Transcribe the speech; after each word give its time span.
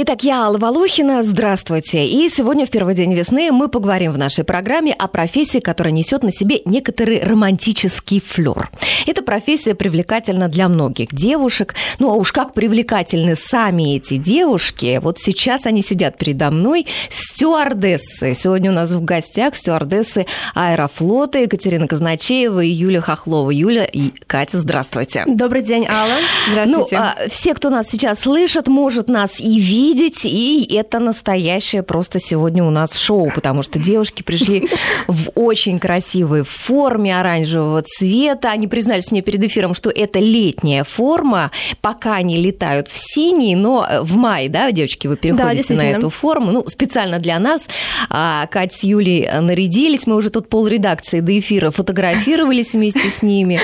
Итак, 0.00 0.22
я 0.22 0.44
Алла 0.44 0.58
Волохина, 0.58 1.24
здравствуйте. 1.24 2.06
И 2.06 2.30
сегодня, 2.30 2.66
в 2.66 2.70
первый 2.70 2.94
день 2.94 3.12
весны, 3.14 3.50
мы 3.50 3.66
поговорим 3.66 4.12
в 4.12 4.16
нашей 4.16 4.44
программе 4.44 4.92
о 4.92 5.08
профессии, 5.08 5.58
которая 5.58 5.92
несет 5.92 6.22
на 6.22 6.30
себе 6.30 6.62
некоторый 6.66 7.20
романтический 7.20 8.22
флер. 8.24 8.70
Эта 9.08 9.24
профессия 9.24 9.74
привлекательна 9.74 10.46
для 10.46 10.68
многих 10.68 11.08
девушек. 11.12 11.74
Ну, 11.98 12.10
а 12.10 12.14
уж 12.14 12.30
как 12.30 12.54
привлекательны 12.54 13.34
сами 13.34 13.96
эти 13.96 14.18
девушки. 14.18 15.00
Вот 15.02 15.18
сейчас 15.18 15.66
они 15.66 15.82
сидят 15.82 16.16
передо 16.16 16.52
мной, 16.52 16.86
стюардессы. 17.10 18.36
Сегодня 18.36 18.70
у 18.70 18.74
нас 18.74 18.92
в 18.92 19.02
гостях 19.02 19.56
стюардессы 19.56 20.26
Аэрофлота 20.54 21.40
Екатерина 21.40 21.88
Казначеева 21.88 22.62
и 22.62 22.68
Юлия 22.68 23.00
Хохлова. 23.00 23.50
Юля 23.50 23.84
и 23.84 24.10
Катя, 24.28 24.58
здравствуйте. 24.58 25.24
Добрый 25.26 25.62
день, 25.62 25.88
Алла. 25.88 26.18
Здравствуйте. 26.52 26.96
Ну, 26.96 27.02
а, 27.02 27.28
все, 27.28 27.52
кто 27.54 27.68
нас 27.68 27.88
сейчас 27.90 28.20
слышит, 28.20 28.68
может 28.68 29.08
нас 29.08 29.40
и 29.40 29.58
видеть, 29.58 29.87
видеть, 29.88 30.24
и 30.24 30.66
это 30.74 30.98
настоящее 30.98 31.82
просто 31.82 32.20
сегодня 32.20 32.64
у 32.64 32.70
нас 32.70 32.96
шоу, 32.96 33.30
потому 33.34 33.62
что 33.62 33.78
девушки 33.78 34.22
пришли 34.22 34.68
в 35.06 35.30
очень 35.34 35.78
красивой 35.78 36.44
форме 36.44 37.18
оранжевого 37.18 37.82
цвета. 37.82 38.50
Они 38.50 38.66
признались 38.66 39.10
мне 39.10 39.22
перед 39.22 39.42
эфиром, 39.44 39.74
что 39.74 39.90
это 39.90 40.18
летняя 40.18 40.84
форма, 40.84 41.50
пока 41.80 42.16
они 42.16 42.36
летают 42.36 42.88
в 42.88 42.96
синий, 42.96 43.54
но 43.54 43.86
в 44.02 44.16
мае, 44.16 44.48
да, 44.48 44.70
девочки, 44.72 45.06
вы 45.06 45.16
переходите 45.16 45.74
да, 45.74 45.82
на 45.82 45.90
эту 45.90 46.10
форму, 46.10 46.52
ну, 46.52 46.64
специально 46.68 47.18
для 47.18 47.38
нас. 47.38 47.66
А 48.10 48.46
Катя 48.46 48.76
с 48.76 48.82
Юлей 48.82 49.28
нарядились, 49.40 50.06
мы 50.06 50.16
уже 50.16 50.30
тут 50.30 50.48
пол 50.48 50.66
редакции 50.66 51.20
до 51.20 51.38
эфира 51.38 51.70
фотографировались 51.70 52.74
вместе 52.74 53.10
с 53.10 53.22
ними. 53.22 53.60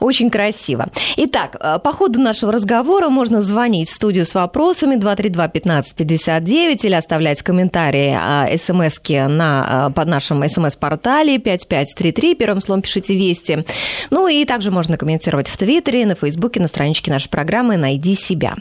Очень 0.00 0.30
красиво. 0.30 0.88
Итак, 1.16 1.56
э, 1.60 1.78
по 1.82 1.92
ходу 1.92 2.20
нашего 2.20 2.52
разговора 2.52 3.08
можно 3.08 3.42
звонить 3.42 3.88
в 3.90 3.92
студию 3.92 4.24
с 4.24 4.34
вопросами 4.34 4.94
232 4.96 5.48
15 5.58 5.94
59 5.94 6.84
или 6.84 6.94
оставлять 6.94 7.42
комментарии 7.42 8.16
а, 8.16 8.48
смс 8.56 8.98
на, 9.08 9.86
а, 9.86 9.90
под 9.90 10.08
нашем 10.08 10.48
смс-портале 10.48 11.38
5533, 11.38 12.34
первым 12.34 12.60
словом 12.60 12.82
пишите 12.82 13.16
«Вести». 13.16 13.64
Ну 14.10 14.28
и 14.28 14.44
также 14.44 14.70
можно 14.70 14.96
комментировать 14.96 15.48
в 15.48 15.56
Твиттере, 15.56 16.06
на 16.06 16.14
Фейсбуке, 16.14 16.60
на 16.60 16.68
страничке 16.68 17.10
нашей 17.10 17.28
программы 17.28 17.76
«Найди 17.76 18.14
себя». 18.14 18.56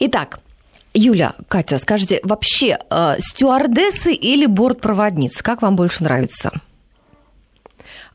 Итак, 0.00 0.40
Юля, 0.94 1.34
Катя, 1.48 1.78
скажите, 1.78 2.20
вообще 2.22 2.78
э, 2.90 3.14
стюардессы 3.18 4.14
или 4.14 4.46
бортпроводницы, 4.46 5.42
как 5.42 5.60
вам 5.60 5.76
больше 5.76 6.02
нравится? 6.02 6.52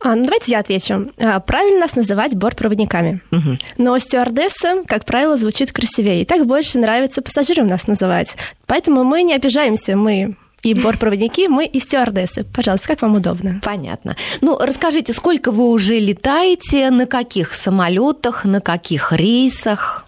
А, 0.03 0.15
ну, 0.15 0.23
давайте 0.23 0.51
я 0.51 0.59
отвечу. 0.59 1.11
А, 1.19 1.39
правильно 1.39 1.81
нас 1.81 1.95
называть 1.95 2.35
бортпроводниками. 2.35 3.21
Угу. 3.31 3.57
Но 3.77 3.99
стюардесса, 3.99 4.83
как 4.87 5.05
правило, 5.05 5.37
звучит 5.37 5.71
красивее. 5.71 6.21
И 6.21 6.25
так 6.25 6.45
больше 6.45 6.79
нравится 6.79 7.21
пассажирам 7.21 7.67
нас 7.67 7.87
называть. 7.87 8.35
Поэтому 8.65 9.03
мы 9.03 9.23
не 9.23 9.33
обижаемся, 9.35 9.95
мы 9.95 10.35
и 10.63 10.73
бортпроводники, 10.73 11.47
мы 11.47 11.65
и 11.65 11.79
стюардессы. 11.79 12.43
Пожалуйста, 12.43 12.87
как 12.87 13.01
вам 13.01 13.15
удобно? 13.15 13.59
Понятно. 13.63 14.15
Ну, 14.41 14.57
расскажите, 14.59 15.13
сколько 15.13 15.51
вы 15.51 15.69
уже 15.69 15.99
летаете, 15.99 16.89
на 16.89 17.05
каких 17.07 17.53
самолетах, 17.53 18.45
на 18.45 18.61
каких 18.61 19.11
рейсах? 19.11 20.05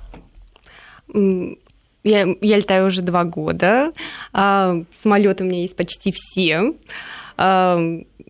Я, 1.13 2.27
я 2.41 2.57
летаю 2.57 2.87
уже 2.87 3.01
два 3.01 3.23
года. 3.23 3.93
А, 4.31 4.75
самолеты 5.01 5.43
у 5.43 5.47
меня 5.47 5.61
есть 5.61 5.75
почти 5.75 6.13
все. 6.15 6.73
А, 7.37 7.79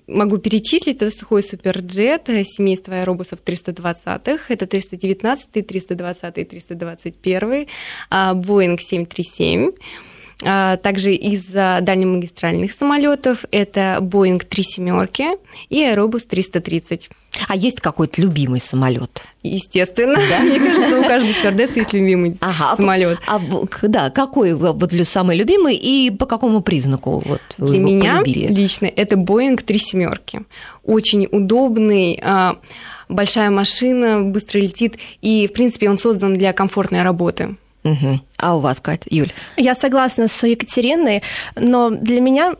могу 0.08 0.38
перечислить, 0.38 0.98
это 1.02 1.12
сухой 1.12 1.44
суперджет, 1.44 2.28
семейство 2.28 2.96
аэробусов 2.96 3.42
320-х, 3.44 4.46
это 4.50 4.68
319, 4.68 5.68
320, 5.68 6.50
321, 6.50 7.68
Boeing 8.12 8.80
737. 8.80 9.72
Также 10.44 11.13
из 11.13 11.44
дальнемагистральных 11.45 12.73
самолетов 12.73 13.45
это 13.52 13.97
Boeing 14.02 14.44
3 14.44 14.63
семерки 14.63 15.25
и 15.69 15.81
Airbus 15.81 16.27
330. 16.27 17.09
А 17.47 17.55
есть 17.55 17.81
какой-то 17.81 18.22
любимый 18.22 18.59
самолет? 18.59 19.23
Естественно. 19.41 20.16
Да? 20.29 20.40
Мне 20.40 20.59
кажется, 20.59 21.00
у 21.00 21.03
каждой 21.03 21.34
стюардессы 21.34 21.79
есть 21.79 21.94
любимый 21.94 22.38
ага, 22.40 22.75
самолет. 22.75 23.19
А, 23.28 23.41
да, 23.81 24.09
какой 24.12 24.53
вот 24.53 24.94
самый 25.03 25.35
любимый 25.38 25.75
и 25.75 26.12
по 26.12 26.25
какому 26.25 26.62
признаку 26.62 27.23
вот 27.25 27.41
Для 27.57 27.79
меня 27.79 28.22
полюбили? 28.22 28.53
лично 28.53 28.85
это 28.85 29.16
Boeing 29.16 29.62
3 29.62 29.78
семерки. 29.79 30.41
Очень 30.84 31.28
удобный, 31.31 32.19
а, 32.23 32.57
большая 33.09 33.50
машина, 33.50 34.22
быстро 34.22 34.59
летит, 34.59 34.97
и, 35.22 35.47
в 35.47 35.53
принципе, 35.53 35.89
он 35.89 35.97
создан 35.97 36.35
для 36.35 36.53
комфортной 36.53 37.01
работы. 37.01 37.56
Угу. 37.83 38.19
А 38.38 38.55
у 38.55 38.59
вас, 38.59 38.79
Кать, 38.79 39.03
Юль? 39.09 39.31
Я 39.57 39.75
согласна 39.75 40.27
с 40.27 40.47
Екатериной, 40.47 41.21
но 41.55 41.89
для 41.89 42.21
меня 42.21 42.53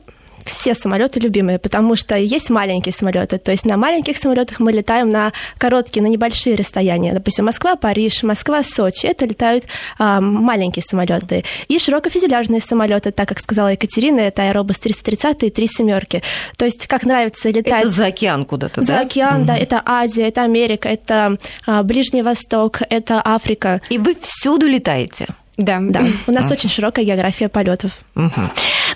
все 0.46 0.74
самолеты 0.74 1.20
любимые, 1.20 1.60
потому 1.60 1.96
что 1.96 2.16
есть 2.18 2.50
маленькие 2.50 2.94
самолеты. 2.94 3.38
То 3.38 3.52
есть 3.52 3.66
на 3.66 3.78
маленьких 3.78 4.18
самолетах 4.18 4.60
мы 4.60 4.72
летаем 4.72 5.12
на 5.12 5.34
короткие, 5.58 6.04
на 6.04 6.08
небольшие 6.08 6.56
расстояния. 6.56 7.14
Допустим, 7.14 7.46
Москва-Париж, 7.46 8.24
Москва-Сочи. 8.24 9.06
Это 9.06 9.26
летают 9.26 9.66
а, 9.98 10.22
маленькие 10.22 10.84
самолеты. 10.84 11.44
И 11.68 11.80
широкофюзеляжные 11.80 12.62
самолеты, 12.62 13.12
так 13.12 13.28
как 13.28 13.40
сказала 13.40 13.70
Екатерина, 13.70 14.20
это 14.20 14.44
Аэробус 14.44 14.80
330 14.80 15.44
и 15.44 15.50
три 15.50 15.68
семерки. 15.68 16.24
То 16.58 16.66
есть 16.66 16.88
как 16.88 17.04
нравится 17.04 17.50
летать... 17.50 17.84
Это 17.84 17.90
за 17.90 18.08
океан 18.08 18.46
куда-то, 18.46 18.82
за 18.82 18.88
да? 18.88 18.96
За 18.96 19.02
океан, 19.02 19.42
угу. 19.42 19.48
да. 19.48 19.58
Это 19.58 19.82
Азия, 19.86 20.28
это 20.28 20.44
Америка, 20.44 20.90
это 20.90 21.38
а, 21.66 21.84
Ближний 21.84 22.22
Восток, 22.22 22.82
это 22.90 23.22
Африка. 23.24 23.82
И 23.90 23.98
вы 23.98 24.16
всюду 24.22 24.68
летаете? 24.68 25.28
Да, 25.58 25.80
да. 25.82 26.06
У 26.26 26.32
нас 26.32 26.52
очень 26.52 26.70
широкая 26.70 27.06
география 27.06 27.48
полетов. 27.48 27.92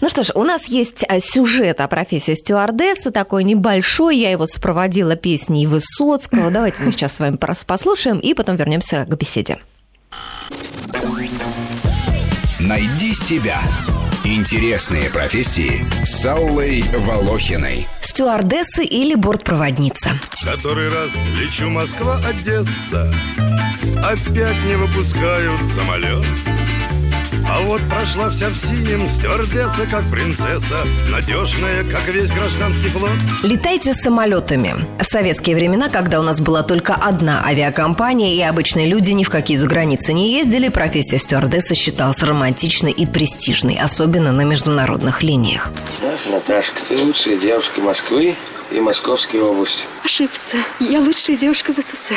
Ну 0.01 0.09
что 0.09 0.23
ж, 0.23 0.31
у 0.35 0.43
нас 0.43 0.65
есть 0.67 1.03
э, 1.07 1.19
сюжет 1.19 1.81
о 1.81 1.87
профессии 1.87 2.35
стюардессы, 2.35 3.11
такой 3.11 3.43
небольшой. 3.43 4.17
Я 4.17 4.31
его 4.31 4.47
сопроводила 4.47 5.15
песней 5.15 5.65
Высоцкого. 5.67 6.51
Давайте 6.51 6.83
мы 6.83 6.91
сейчас 6.91 7.15
с 7.15 7.19
вами 7.19 7.37
послушаем 7.37 8.19
и 8.19 8.33
потом 8.33 8.55
вернемся 8.55 9.05
к 9.05 9.17
беседе. 9.17 9.57
Найди 12.59 13.13
себя. 13.13 13.59
Интересные 14.23 15.09
профессии 15.09 15.85
с 16.03 16.25
Аллой 16.25 16.81
Волохиной. 16.81 17.87
Стюардессы 18.01 18.83
или 18.83 19.15
бортпроводница. 19.15 20.19
Который 20.43 20.89
раз 20.89 21.11
лечу 21.39 21.69
Москва-Одесса 21.69 23.13
Опять 24.03 24.63
не 24.65 24.75
выпускают 24.75 25.63
самолет 25.63 26.25
а 27.49 27.61
вот 27.61 27.81
прошла 27.89 28.29
вся 28.29 28.49
в 28.49 28.55
синем, 28.55 29.07
стюардесса, 29.07 29.87
как 29.89 30.03
принцесса, 30.11 30.83
надежная, 31.09 31.83
как 31.83 32.07
весь 32.07 32.29
гражданский 32.31 32.89
флот. 32.89 33.11
Летайте 33.43 33.93
самолетами. 33.93 34.75
В 34.99 35.05
советские 35.05 35.55
времена, 35.55 35.89
когда 35.89 36.19
у 36.19 36.23
нас 36.23 36.41
была 36.41 36.63
только 36.63 36.93
одна 36.93 37.43
авиакомпания 37.45 38.33
и 38.33 38.41
обычные 38.41 38.87
люди 38.87 39.11
ни 39.11 39.23
в 39.23 39.29
какие 39.29 39.57
заграницы 39.57 40.13
не 40.13 40.31
ездили, 40.31 40.69
профессия 40.69 41.17
стюардесса 41.17 41.75
считалась 41.75 42.21
романтичной 42.21 42.91
и 42.91 43.05
престижной, 43.05 43.75
особенно 43.81 44.31
на 44.31 44.41
международных 44.41 45.23
линиях. 45.23 45.71
Наташка, 46.25 46.81
ты 46.87 46.97
лучшая 46.97 47.37
девушка 47.37 47.81
Москвы 47.81 48.35
и 48.71 48.79
Московской 48.79 49.41
области. 49.41 49.83
Ошибся. 50.03 50.57
Я 50.79 50.99
лучшая 50.99 51.37
девушка 51.37 51.73
в 51.73 51.77
СССР. 51.77 52.15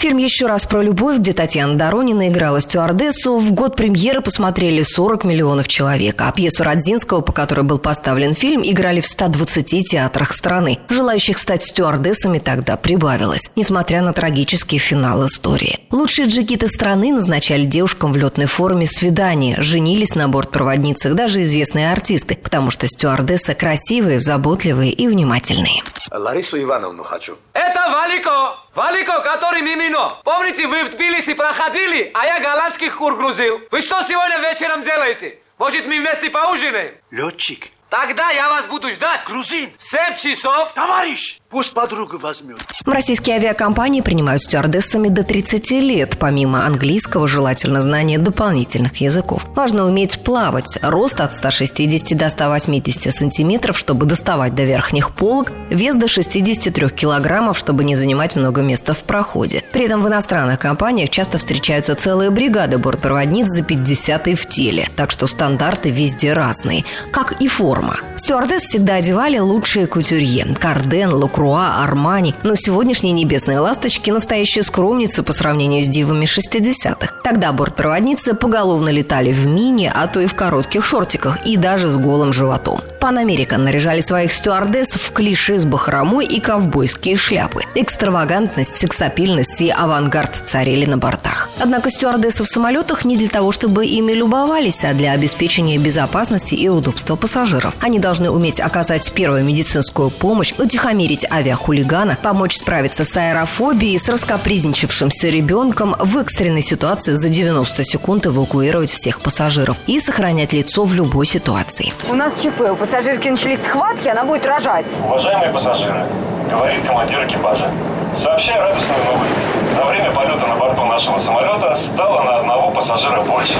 Фильм 0.00 0.18
«Еще 0.18 0.46
раз 0.46 0.66
про 0.66 0.82
любовь», 0.82 1.18
где 1.18 1.32
Татьяна 1.32 1.74
Доронина 1.74 2.28
играла 2.28 2.60
стюардессу, 2.60 3.38
в 3.38 3.52
год 3.52 3.76
премьеры 3.76 4.20
посмотрели 4.20 4.82
40 4.82 5.24
миллионов 5.24 5.68
человек, 5.68 6.20
а 6.20 6.32
пьесу 6.32 6.64
Родзинского, 6.64 7.20
по 7.20 7.32
которой 7.32 7.62
был 7.62 7.78
поставлен 7.78 8.34
фильм, 8.34 8.62
играли 8.64 9.00
в 9.00 9.06
120 9.06 9.88
театрах 9.88 10.32
страны. 10.32 10.78
Желающих 10.88 11.38
стать 11.38 11.64
стюардессами 11.64 12.38
тогда 12.38 12.76
прибавилось, 12.76 13.50
несмотря 13.56 14.02
на 14.02 14.12
трагический 14.12 14.78
финал 14.78 15.26
истории. 15.26 15.80
Лучшие 15.90 16.28
джекиты 16.28 16.68
страны 16.68 17.12
назначали 17.12 17.64
девушкам 17.64 18.12
в 18.12 18.16
летной 18.16 18.46
форме 18.46 18.86
свидания, 18.86 19.60
женились 19.60 20.14
на 20.14 20.28
бортпроводницах 20.28 21.14
даже 21.14 21.42
известные 21.42 21.92
артисты, 21.92 22.36
потому 22.36 22.70
что 22.70 22.86
стюардессы 22.86 23.54
красивые, 23.54 24.20
заботливые 24.20 24.92
и 24.92 25.06
внимательные. 25.06 25.79
Ларису 26.10 26.60
Ивановну 26.60 27.02
хочу. 27.04 27.38
Это 27.52 27.90
Валико! 27.90 28.56
Валико, 28.74 29.20
который 29.20 29.62
Мимино. 29.62 30.18
Помните, 30.24 30.66
вы 30.66 30.84
в 30.84 30.90
Тбилиси 30.90 31.34
проходили, 31.34 32.10
а 32.14 32.26
я 32.26 32.40
голландских 32.40 32.96
кур 32.96 33.16
грузил. 33.16 33.60
Вы 33.70 33.82
что 33.82 34.02
сегодня 34.02 34.38
вечером 34.38 34.82
делаете? 34.82 35.38
Может, 35.58 35.86
мы 35.86 35.98
вместе 36.00 36.30
поужинаем? 36.30 36.94
Летчик, 37.10 37.68
Тогда 37.90 38.30
я 38.30 38.48
вас 38.48 38.68
буду 38.68 38.88
ждать. 38.90 39.22
Грузин! 39.26 39.70
В 39.76 39.82
7 39.82 40.16
часов. 40.16 40.72
Товарищ! 40.74 41.40
Пусть 41.50 41.72
подругу 41.72 42.16
возьмет. 42.18 42.58
Российские 42.86 43.34
авиакомпании 43.36 44.02
принимают 44.02 44.40
стюардессами 44.40 45.08
до 45.08 45.24
30 45.24 45.68
лет, 45.72 46.16
помимо 46.16 46.64
английского, 46.64 47.26
желательно 47.26 47.82
знание 47.82 48.18
дополнительных 48.18 48.98
языков. 48.98 49.44
Важно 49.56 49.84
уметь 49.86 50.22
плавать. 50.22 50.78
Рост 50.80 51.20
от 51.20 51.34
160 51.34 52.16
до 52.16 52.28
180 52.28 53.12
сантиметров, 53.12 53.76
чтобы 53.76 54.06
доставать 54.06 54.54
до 54.54 54.62
верхних 54.62 55.10
полок, 55.10 55.50
вес 55.70 55.96
до 55.96 56.06
63 56.06 56.90
килограммов, 56.90 57.58
чтобы 57.58 57.82
не 57.82 57.96
занимать 57.96 58.36
много 58.36 58.62
места 58.62 58.94
в 58.94 59.02
проходе. 59.02 59.64
При 59.72 59.86
этом 59.86 60.02
в 60.02 60.06
иностранных 60.06 60.60
компаниях 60.60 61.10
часто 61.10 61.38
встречаются 61.38 61.96
целые 61.96 62.30
бригады 62.30 62.78
бортпроводниц 62.78 63.48
за 63.48 63.62
50 63.62 64.26
в 64.38 64.48
теле, 64.48 64.88
так 64.94 65.10
что 65.10 65.26
стандарты 65.26 65.90
везде 65.90 66.32
разные, 66.32 66.84
как 67.10 67.40
и 67.40 67.48
форма. 67.48 67.79
Стюардесс 68.16 68.62
всегда 68.62 68.96
одевали 68.96 69.38
лучшие 69.38 69.86
кутюрье– 69.86 70.54
Карден, 70.60 71.12
Лукруа, 71.12 71.82
Армани, 71.82 72.34
но 72.42 72.54
сегодняшние 72.54 73.12
небесные 73.12 73.58
ласточки– 73.58 74.10
настоящие 74.12 74.62
скромницы 74.62 75.22
по 75.22 75.32
сравнению 75.32 75.84
с 75.84 75.88
дивами 75.88 76.26
60-х. 76.26 77.14
Тогда 77.24 77.52
бортпроводницы 77.52 78.34
поголовно 78.34 78.90
летали 78.90 79.32
в 79.32 79.46
мини, 79.46 79.90
а 79.92 80.06
то 80.06 80.20
и 80.20 80.26
в 80.26 80.34
коротких 80.34 80.84
шортиках, 80.84 81.46
и 81.46 81.56
даже 81.56 81.90
с 81.90 81.96
голым 81.96 82.32
животом. 82.32 82.80
Pan 83.00 83.16
American 83.24 83.58
наряжали 83.58 84.02
своих 84.02 84.32
стюардесс 84.32 84.90
в 84.92 85.12
клише 85.12 85.58
с 85.58 85.64
бахромой 85.64 86.26
и 86.26 86.38
ковбойские 86.38 87.16
шляпы. 87.16 87.64
Экстравагантность, 87.74 88.76
сексапильность 88.76 89.62
и 89.62 89.70
авангард 89.70 90.42
царили 90.46 90.84
на 90.84 90.98
бортах. 90.98 91.48
Однако 91.58 91.90
стюардессы 91.90 92.44
в 92.44 92.46
самолетах 92.46 93.04
не 93.06 93.16
для 93.16 93.28
того, 93.28 93.52
чтобы 93.52 93.86
ими 93.86 94.12
любовались, 94.12 94.84
а 94.84 94.92
для 94.92 95.12
обеспечения 95.12 95.78
безопасности 95.78 96.54
и 96.54 96.68
удобства 96.68 97.16
пассажиров. 97.16 97.69
Они 97.80 97.98
должны 97.98 98.30
уметь 98.30 98.60
оказать 98.60 99.12
первую 99.12 99.44
медицинскую 99.44 100.10
помощь, 100.10 100.52
утихомирить 100.58 101.26
авиахулигана, 101.30 102.18
помочь 102.22 102.56
справиться 102.56 103.04
с 103.04 103.16
аэрофобией, 103.16 103.98
с 103.98 104.08
раскопризничавшимся 104.08 105.28
ребенком 105.28 105.94
в 105.98 106.16
экстренной 106.18 106.62
ситуации 106.62 107.14
за 107.14 107.28
90 107.28 107.84
секунд 107.84 108.26
эвакуировать 108.26 108.90
всех 108.90 109.20
пассажиров 109.20 109.76
и 109.86 110.00
сохранять 110.00 110.52
лицо 110.52 110.84
в 110.84 110.94
любой 110.94 111.26
ситуации. 111.26 111.92
У 112.10 112.14
нас 112.14 112.34
ЧП, 112.40 112.60
у 112.72 112.76
пассажирки 112.76 113.28
начались 113.28 113.60
схватки, 113.62 114.08
она 114.08 114.24
будет 114.24 114.44
рожать. 114.46 114.86
Уважаемые 115.04 115.52
пассажиры, 115.52 116.06
говорит 116.50 116.84
командир 116.84 117.26
экипажа, 117.26 117.70
сообщаю 118.16 118.62
радостную 118.62 119.04
новость. 119.04 119.34
За 119.74 119.84
время 119.84 120.10
полета 120.12 120.46
на 120.46 120.56
борту 120.56 120.84
нашего 120.84 121.18
самолета 121.18 121.76
стало 121.76 122.22
на 122.24 122.36
одного 122.36 122.70
пассажира 122.70 123.22
больше. 123.22 123.54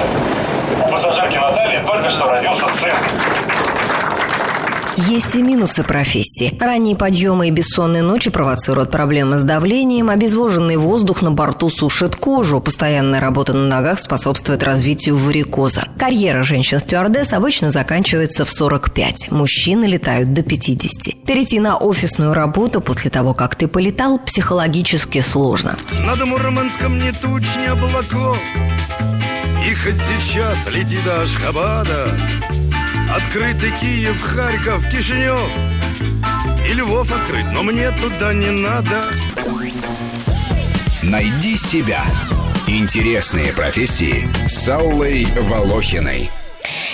У 0.85 0.91
пассажирки 0.91 1.37
Натальи 1.37 1.83
только 1.85 2.09
что 2.09 2.25
родился 2.27 2.67
сын. 2.67 2.91
Есть 5.07 5.35
и 5.35 5.41
минусы 5.41 5.83
профессии. 5.83 6.55
Ранние 6.59 6.95
подъемы 6.95 7.47
и 7.47 7.51
бессонные 7.51 8.03
ночи 8.03 8.29
провоцируют 8.29 8.91
проблемы 8.91 9.39
с 9.39 9.43
давлением, 9.43 10.09
обезвоженный 10.09 10.77
воздух 10.77 11.21
на 11.21 11.31
борту 11.31 11.69
сушит 11.69 12.15
кожу, 12.15 12.59
постоянная 12.59 13.19
работа 13.19 13.53
на 13.53 13.67
ногах 13.67 13.99
способствует 13.99 14.63
развитию 14.63 15.15
варикоза. 15.15 15.87
Карьера 15.97 16.43
женщин-стюардесс 16.43 17.33
обычно 17.33 17.71
заканчивается 17.71 18.45
в 18.45 18.51
45, 18.51 19.31
мужчины 19.31 19.85
летают 19.85 20.33
до 20.33 20.43
50. 20.43 21.25
Перейти 21.25 21.59
на 21.59 21.77
офисную 21.77 22.33
работу 22.33 22.79
после 22.79 23.09
того, 23.09 23.33
как 23.33 23.55
ты 23.55 23.67
полетал, 23.67 24.19
психологически 24.19 25.21
сложно. 25.21 25.77
Над 26.05 26.23
Мурманском 26.25 26.99
ни 26.99 27.11
туч, 27.11 27.43
ни 27.59 27.65
облаков 27.65 28.37
И 29.67 29.73
хоть 29.73 29.97
сейчас 29.97 30.67
лети 30.71 30.99
до 31.03 31.21
Ашхабада 31.23 32.07
Открытый 33.13 33.71
Киев, 33.77 34.21
Харьков, 34.21 34.87
Кишинев 34.87 35.41
И 36.65 36.73
Львов 36.73 37.11
открыть, 37.11 37.45
но 37.51 37.61
мне 37.61 37.91
туда 37.91 38.33
не 38.33 38.49
надо 38.49 39.03
Найди 41.03 41.57
себя. 41.57 42.03
Интересные 42.67 43.51
профессии 43.51 44.29
с 44.47 44.69
Аллой 44.69 45.25
Волохиной. 45.25 46.29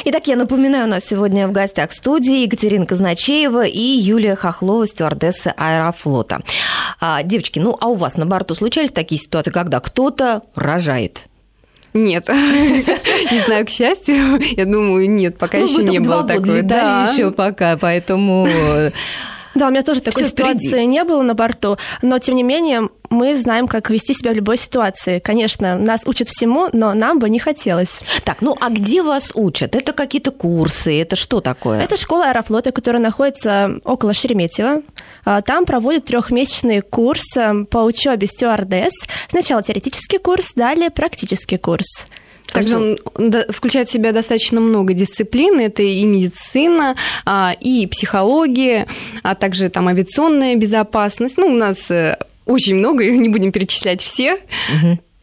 Итак, 0.06 0.28
я 0.28 0.36
напоминаю, 0.36 0.86
у 0.86 0.90
нас 0.90 1.06
сегодня 1.06 1.48
в 1.48 1.52
гостях 1.52 1.92
в 1.92 1.94
студии 1.94 2.44
Екатерина 2.44 2.88
Казначеева 2.88 3.68
и 3.68 3.80
Юлия 3.80 4.36
Хохлова, 4.36 4.88
стюардесса 4.88 5.54
Аэрофлота. 5.56 6.42
А, 7.00 7.22
девочки, 7.22 7.60
ну 7.60 7.78
а 7.80 7.90
у 7.90 7.96
вас 7.96 8.18
на 8.18 8.26
борту 8.26 8.56
случались 8.56 8.92
такие 8.92 9.22
ситуации, 9.22 9.52
когда 9.52 9.80
кто-то 9.80 10.42
рожает? 10.56 11.28
Нет. 11.98 12.28
Не 13.32 13.46
знаю, 13.46 13.66
к 13.66 13.70
счастью, 13.70 14.40
я 14.40 14.66
думаю, 14.66 15.10
нет, 15.10 15.38
пока 15.38 15.58
ну, 15.58 15.66
еще 15.66 15.84
не 15.84 16.00
было 16.00 16.24
такого. 16.24 16.62
Да, 16.62 17.12
еще 17.12 17.32
пока, 17.32 17.78
поэтому... 17.78 18.48
Да, 19.56 19.70
у 19.70 19.72
меня 19.72 19.82
тоже 19.82 20.02
такой 20.02 20.24
Всё 20.24 20.32
впереди. 20.32 20.60
ситуации 20.60 20.84
не 20.84 21.04
было 21.04 21.24
на 21.24 21.34
борту, 21.34 21.78
но 22.04 22.20
тем 22.20 22.36
не 22.36 22.44
менее 22.44 22.90
мы 23.10 23.38
знаем, 23.38 23.68
как 23.68 23.90
вести 23.90 24.14
себя 24.14 24.32
в 24.32 24.36
любой 24.36 24.58
ситуации. 24.58 25.20
Конечно, 25.20 25.78
нас 25.78 26.02
учат 26.06 26.30
всему, 26.30 26.70
но 26.74 26.94
нам 26.94 27.20
бы 27.20 27.30
не 27.30 27.40
хотелось. 27.40 28.00
Так, 28.24 28.42
ну 28.42 28.56
а 28.60 28.70
где 28.70 29.02
вас 29.02 29.32
учат? 29.36 29.76
Это 29.76 29.94
какие-то 29.94 30.32
курсы? 30.32 31.00
Это 31.02 31.16
что 31.16 31.42
такое? 31.42 31.82
Это 31.82 31.98
школа 31.98 32.30
аэрофлота, 32.30 32.72
которая 32.72 33.02
находится 33.02 33.80
около 33.84 34.14
Шереметьево. 34.14 34.82
А, 35.26 35.42
Там 35.42 35.66
проводят 35.66 36.06
трехмесячный 36.06 36.82
курс 36.82 37.36
э, 37.38 37.66
по 37.70 37.80
учебе 37.80 38.28
стюардесс. 38.28 38.94
Сначала 39.30 39.64
теоретический 39.64 40.20
курс, 40.20 40.54
далее 40.56 40.90
практический 40.90 41.58
курс. 41.58 42.08
Также 42.52 42.78
он 42.78 42.98
включает 43.50 43.88
в 43.88 43.92
себя 43.92 44.12
достаточно 44.12 44.60
много 44.60 44.94
дисциплин. 44.94 45.60
Это 45.60 45.84
и 45.84 46.04
медицина, 46.06 46.96
а, 47.26 47.54
и 47.60 47.88
психология, 47.88 48.88
а 49.24 49.36
также 49.36 49.70
там 49.70 49.88
авиационная 49.88 50.56
безопасность. 50.56 51.38
Ну, 51.38 51.48
у 51.48 51.56
нас 51.56 51.90
э, 51.92 52.18
очень 52.48 52.76
много, 52.76 53.04
и 53.04 53.18
не 53.18 53.30
будем 53.30 53.52
перечислять 53.52 54.02
все. 54.02 54.40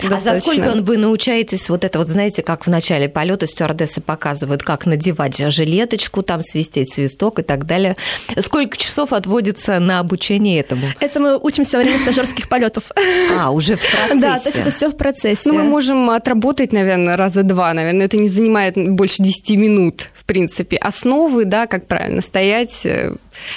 А 0.02 0.20
за 0.20 0.40
сколько 0.40 0.72
вы 0.82 0.98
научаетесь 0.98 1.68
вот 1.70 1.84
это 1.84 1.98
вот, 1.98 2.08
знаете, 2.08 2.42
как 2.42 2.66
в 2.66 2.70
начале 2.70 3.08
полета 3.08 3.46
стюардессы 3.46 4.00
показывают, 4.00 4.62
как 4.62 4.86
надевать 4.86 5.36
жилеточку, 5.36 6.22
там 6.22 6.42
свистеть 6.42 6.92
свисток 6.92 7.38
и 7.38 7.42
так 7.42 7.64
далее. 7.64 7.96
Сколько 8.38 8.76
часов 8.76 9.12
отводится 9.12 9.78
на 9.78 10.00
обучение 10.00 10.60
этому? 10.60 10.88
Это 11.00 11.20
мы 11.20 11.38
учимся 11.38 11.78
во 11.78 11.84
время 11.84 11.98
стажерских 11.98 12.48
полетов. 12.48 12.90
А, 13.38 13.50
уже 13.50 13.76
в 13.76 13.80
процессе. 14.08 14.20
Да, 14.20 14.38
то 14.38 14.46
есть 14.46 14.56
это 14.56 14.70
все 14.70 14.90
в 14.90 14.96
процессе. 14.96 15.42
Ну, 15.46 15.54
мы 15.54 15.62
можем 15.62 16.10
отработать, 16.10 16.72
наверное, 16.72 17.16
раза 17.16 17.42
два, 17.42 17.72
наверное. 17.72 18.06
Это 18.06 18.16
не 18.16 18.28
занимает 18.28 18.74
больше 18.76 19.22
10 19.22 19.50
минут, 19.50 20.10
в 20.14 20.24
принципе. 20.24 20.76
Основы, 20.76 21.44
да, 21.44 21.66
как 21.66 21.86
правильно 21.86 22.20
стоять, 22.20 22.84
э, 22.84 23.14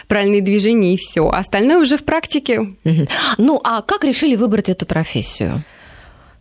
правильные 0.07 0.41
движения 0.41 0.93
и 0.93 0.97
все. 0.97 1.27
Остальное 1.27 1.79
уже 1.79 1.97
в 1.97 2.03
практике. 2.03 2.75
Ну, 3.37 3.59
а 3.63 3.81
как 3.81 4.03
решили 4.03 4.35
выбрать 4.35 4.69
эту 4.69 4.85
профессию? 4.85 5.63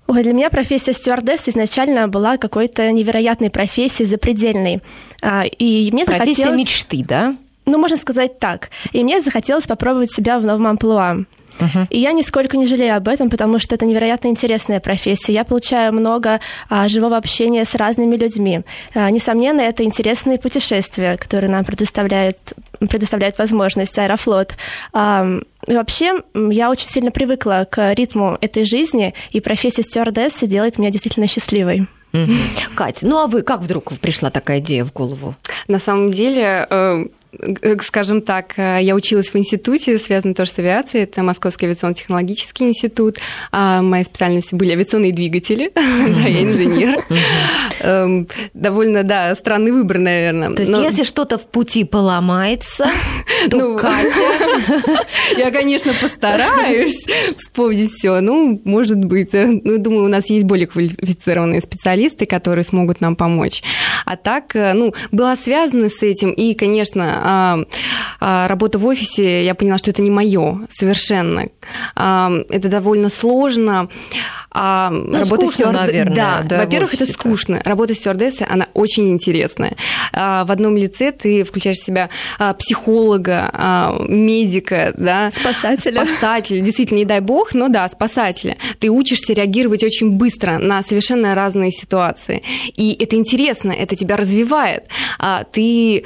Ой, 0.08 0.22
для 0.22 0.32
меня 0.32 0.50
профессия 0.50 0.92
стюардесс 0.92 1.48
изначально 1.48 2.06
была 2.06 2.36
какой-то 2.36 2.90
невероятной 2.92 3.50
профессией, 3.50 4.06
запредельной. 4.08 4.80
А, 5.20 5.44
И 5.44 5.90
мне 5.92 6.04
Профессия 6.04 6.34
захотелось... 6.34 6.58
мечты, 6.58 7.04
да? 7.06 7.36
Ну, 7.64 7.78
можно 7.78 7.96
сказать 7.96 8.38
так. 8.38 8.70
И 8.92 9.02
мне 9.02 9.20
захотелось 9.20 9.66
попробовать 9.66 10.12
себя 10.12 10.38
в 10.38 10.44
новом 10.44 10.68
амплуа. 10.68 11.24
И 11.90 11.98
я 11.98 12.12
нисколько 12.12 12.56
не 12.56 12.66
жалею 12.66 12.96
об 12.96 13.08
этом, 13.08 13.30
потому 13.30 13.58
что 13.58 13.74
это 13.74 13.84
невероятно 13.84 14.28
интересная 14.28 14.80
профессия. 14.80 15.32
Я 15.32 15.44
получаю 15.44 15.92
много 15.92 16.40
а, 16.68 16.88
живого 16.88 17.16
общения 17.16 17.64
с 17.64 17.74
разными 17.74 18.16
людьми. 18.16 18.62
А, 18.94 19.10
несомненно, 19.10 19.60
это 19.60 19.84
интересные 19.84 20.38
путешествия, 20.38 21.16
которые 21.16 21.50
нам 21.50 21.64
предоставляет, 21.64 22.38
предоставляет 22.78 23.38
возможность 23.38 23.98
Аэрофлот. 23.98 24.56
А, 24.92 25.26
и 25.66 25.72
вообще, 25.72 26.22
я 26.34 26.70
очень 26.70 26.88
сильно 26.88 27.10
привыкла 27.10 27.66
к 27.68 27.92
ритму 27.94 28.38
этой 28.40 28.64
жизни, 28.64 29.14
и 29.30 29.40
профессия 29.40 29.82
стюардессы 29.82 30.46
делает 30.46 30.78
меня 30.78 30.90
действительно 30.90 31.26
счастливой. 31.26 31.88
Кать, 32.74 33.00
ну 33.02 33.18
а 33.18 33.26
вы 33.26 33.42
как 33.42 33.60
вдруг 33.60 33.92
пришла 34.00 34.30
такая 34.30 34.60
идея 34.60 34.84
в 34.84 34.92
голову? 34.92 35.34
На 35.68 35.78
самом 35.78 36.12
деле, 36.12 36.66
э, 36.68 37.06
скажем 37.82 38.22
так, 38.22 38.54
э, 38.56 38.78
я 38.82 38.94
училась 38.94 39.28
в 39.28 39.36
институте, 39.36 39.98
связанном 39.98 40.34
тоже 40.34 40.50
с 40.50 40.58
авиацией, 40.58 41.04
это 41.04 41.22
Московский 41.22 41.66
авиационно-технологический 41.66 42.64
институт. 42.64 43.18
А 43.52 43.82
Мои 43.82 44.04
специальности 44.04 44.54
были 44.54 44.72
авиационные 44.72 45.12
двигатели, 45.12 45.70
да, 45.74 45.80
я 46.28 46.42
инженер. 46.42 47.04
Эм, 47.80 48.28
Довольно, 48.54 49.02
да, 49.02 49.34
странный 49.34 49.72
выбор, 49.72 49.98
наверное. 49.98 50.50
То 50.50 50.62
есть, 50.62 50.72
если 50.72 51.02
что-то 51.04 51.38
в 51.38 51.46
пути 51.46 51.84
поломается, 51.84 52.86
то 53.50 53.56
Ну, 53.56 53.76
Катя... 53.78 54.06
Я, 55.36 55.50
конечно, 55.50 55.92
постараюсь 56.00 57.04
вспомнить 57.36 57.92
все. 57.92 58.20
Ну, 58.20 58.60
может 58.64 59.04
быть. 59.04 59.34
э, 59.34 59.46
Ну, 59.46 59.78
думаю, 59.78 60.04
у 60.04 60.08
нас 60.08 60.30
есть 60.30 60.46
более 60.46 60.66
квалифицированные 60.66 61.60
специалисты, 61.60 62.26
которые 62.26 62.64
смогут 62.64 63.00
нам 63.00 63.16
помочь. 63.16 63.62
А 64.04 64.16
так, 64.16 64.54
э, 64.56 64.72
ну, 64.72 64.94
была 65.12 65.36
связана 65.36 65.90
с 65.90 66.02
этим. 66.02 66.30
И, 66.30 66.54
конечно, 66.54 67.25
а, 67.28 67.58
а, 68.20 68.46
работа 68.46 68.78
в 68.78 68.86
офисе, 68.86 69.44
я 69.44 69.54
поняла, 69.56 69.78
что 69.78 69.90
это 69.90 70.00
не 70.00 70.10
мое 70.10 70.60
совершенно. 70.70 71.48
А, 71.96 72.30
Это 72.48 72.68
довольно 72.68 73.10
сложно. 73.10 73.88
А 74.58 74.88
ну, 74.90 75.18
работа 75.18 75.42
скучно, 75.42 75.50
стюард... 75.52 75.80
наверное. 75.80 76.16
Да, 76.16 76.42
да 76.42 76.58
во-первых, 76.60 76.94
это 76.94 77.04
скучно. 77.12 77.60
Работа 77.62 77.94
стюардессы, 77.94 78.46
она 78.48 78.68
очень 78.72 79.10
интересная. 79.10 79.76
А, 80.14 80.46
в 80.46 80.50
одном 80.50 80.78
лице 80.78 81.12
ты 81.12 81.44
включаешь 81.44 81.76
в 81.76 81.84
себя 81.84 82.08
а, 82.38 82.54
психолога, 82.54 83.50
а, 83.52 83.94
медика, 84.08 84.94
да, 84.96 85.30
спасателя. 85.30 86.06
Спасателя. 86.06 86.60
Действительно, 86.60 86.98
не 86.98 87.04
дай 87.04 87.20
бог, 87.20 87.52
но 87.52 87.68
да, 87.68 87.86
спасателя. 87.90 88.56
Ты 88.78 88.88
учишься 88.88 89.34
реагировать 89.34 89.84
очень 89.84 90.12
быстро 90.12 90.56
на 90.56 90.82
совершенно 90.82 91.34
разные 91.34 91.70
ситуации. 91.70 92.42
И 92.76 92.96
это 92.98 93.16
интересно, 93.16 93.72
это 93.72 93.94
тебя 93.94 94.16
развивает. 94.16 94.84
Ты 95.52 96.04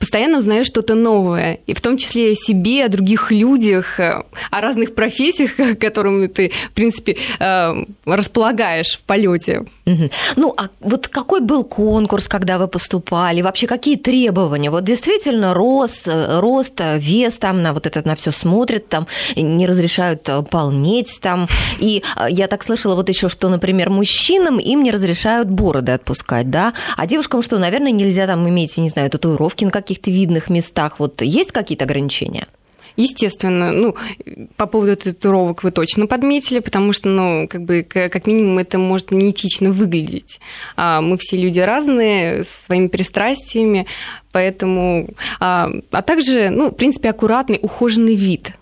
постоянно 0.00 0.38
узнаешь 0.38 0.66
что-то 0.66 0.94
новое, 0.94 1.60
и 1.66 1.74
в 1.74 1.80
том 1.80 1.98
числе 1.98 2.32
о 2.32 2.34
себе, 2.34 2.86
о 2.86 2.88
других 2.88 3.30
людях, 3.30 4.00
о 4.00 4.24
разных 4.50 4.94
профессиях, 4.94 5.52
которыми 5.78 6.26
ты, 6.26 6.50
в 6.70 6.72
принципе, 6.72 7.16
э, 7.60 7.84
располагаешь 8.06 8.96
в 8.96 9.02
полете. 9.02 9.64
Ну, 10.36 10.54
а 10.56 10.68
вот 10.80 11.08
какой 11.08 11.40
был 11.40 11.64
конкурс, 11.64 12.28
когда 12.28 12.58
вы 12.58 12.68
поступали? 12.68 13.42
Вообще, 13.42 13.66
какие 13.66 13.96
требования? 13.96 14.70
Вот 14.70 14.84
действительно 14.84 15.54
рост, 15.54 16.08
э, 16.08 16.40
рост, 16.40 16.80
вес 16.96 17.34
там 17.38 17.62
на 17.62 17.72
вот 17.72 17.86
это 17.86 18.06
на 18.06 18.14
все 18.14 18.30
смотрят, 18.30 18.88
там 18.88 19.06
не 19.36 19.66
разрешают 19.66 20.28
полнеть 20.50 21.18
там. 21.20 21.48
И 21.78 22.02
я 22.28 22.46
так 22.46 22.64
слышала 22.64 22.94
вот 22.94 23.08
еще, 23.08 23.28
что, 23.28 23.48
например, 23.48 23.90
мужчинам 23.90 24.58
им 24.58 24.82
не 24.82 24.90
разрешают 24.90 25.48
бороды 25.48 25.92
отпускать, 25.92 26.50
да? 26.50 26.72
А 26.96 27.06
девушкам 27.06 27.42
что, 27.42 27.58
наверное, 27.58 27.92
нельзя 27.92 28.26
там 28.26 28.48
иметь, 28.48 28.76
не 28.78 28.88
знаю, 28.88 29.10
татуировки 29.10 29.64
на 29.64 29.70
каких 29.70 29.90
каких-то 29.90 30.10
видных 30.10 30.50
местах? 30.50 30.98
Вот 30.98 31.22
есть 31.22 31.52
какие-то 31.52 31.84
ограничения? 31.84 32.46
Естественно, 33.00 33.72
ну, 33.72 33.94
по 34.56 34.66
поводу 34.66 34.94
татуировок 34.94 35.62
вы 35.62 35.70
точно 35.70 36.06
подметили, 36.06 36.58
потому 36.58 36.92
что, 36.92 37.08
ну, 37.08 37.48
как 37.48 37.62
бы, 37.62 37.82
как 37.82 38.26
минимум, 38.26 38.58
это 38.58 38.78
может 38.78 39.10
неэтично 39.10 39.70
выглядеть. 39.72 40.38
А 40.76 41.00
мы 41.00 41.16
все 41.16 41.38
люди 41.38 41.60
разные, 41.60 42.44
с 42.44 42.66
своими 42.66 42.88
пристрастиями, 42.88 43.86
поэтому... 44.32 45.08
А, 45.40 45.70
а 45.90 46.02
также, 46.02 46.50
ну, 46.50 46.70
в 46.70 46.74
принципе, 46.74 47.08
аккуратный, 47.08 47.58
ухоженный 47.62 48.16
вид. 48.16 48.52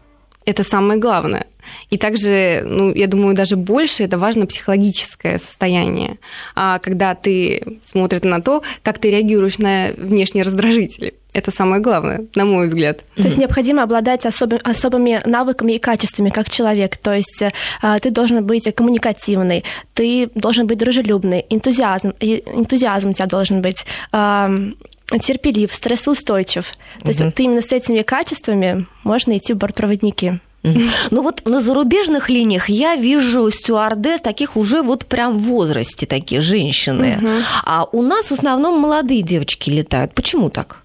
Это 0.45 0.63
самое 0.63 1.01
главное. 1.01 1.47
И 1.91 1.99
также, 1.99 2.63
ну, 2.65 2.95
я 2.95 3.09
думаю, 3.09 3.35
даже 3.35 3.57
больше 3.57 4.05
это 4.05 4.19
важно 4.19 4.47
психологическое 4.47 5.41
состояние, 5.41 6.19
а 6.55 6.79
когда 6.79 7.17
ты 7.17 7.81
смотришь 7.85 8.23
на 8.23 8.41
то, 8.41 8.63
как 8.85 9.01
ты 9.01 9.11
реагируешь 9.11 9.59
на 9.59 9.91
внешние 9.97 10.45
раздражители. 10.45 11.15
Это 11.35 11.51
самое 11.51 11.81
главное, 11.81 12.27
на 12.35 12.45
мой 12.45 12.69
взгляд. 12.69 13.01
То 13.15 13.23
есть 13.23 13.37
необходимо 13.37 13.83
обладать 13.83 14.27
особи, 14.27 14.61
особыми 14.65 15.21
навыками 15.25 15.73
и 15.73 15.79
качествами 15.79 16.31
как 16.31 16.51
человек. 16.51 16.97
То 16.97 17.13
есть 17.13 17.43
э, 17.43 17.99
ты 18.01 18.11
должен 18.11 18.45
быть 18.45 18.75
коммуникативный, 18.75 19.63
ты 19.95 20.31
должен 20.35 20.67
быть 20.67 20.79
дружелюбный, 20.79 21.45
энтузиазм, 21.51 22.15
энтузиазм 22.21 23.11
у 23.11 23.13
тебя 23.13 23.27
должен 23.27 23.61
быть 23.61 23.85
терпелив, 25.21 25.73
стрессоустойчив. 25.73 26.67
То 27.03 27.09
есть 27.09 27.21
вот 27.21 27.39
именно 27.41 27.63
с 27.63 27.73
этими 27.73 28.03
качествами 28.03 28.87
можно 29.05 29.37
идти 29.37 29.53
в 29.55 29.57
бортпроводники. 29.57 30.41
Ну 30.63 31.23
вот 31.23 31.47
на 31.47 31.61
зарубежных 31.61 32.29
линиях 32.29 32.69
я 32.69 32.97
вижу 32.97 33.49
стюардесс 33.51 34.21
таких 34.21 34.57
уже 34.57 34.83
вот 34.83 35.07
прям 35.07 35.39
в 35.39 35.43
возрасте, 35.43 36.05
такие 36.05 36.41
женщины. 36.41 37.19
Угу. 37.19 37.29
А 37.65 37.85
у 37.91 38.03
нас 38.03 38.27
в 38.27 38.33
основном 38.33 38.79
молодые 38.81 39.23
девочки 39.23 39.71
летают. 39.71 40.15
Почему 40.15 40.51
так? 40.51 40.83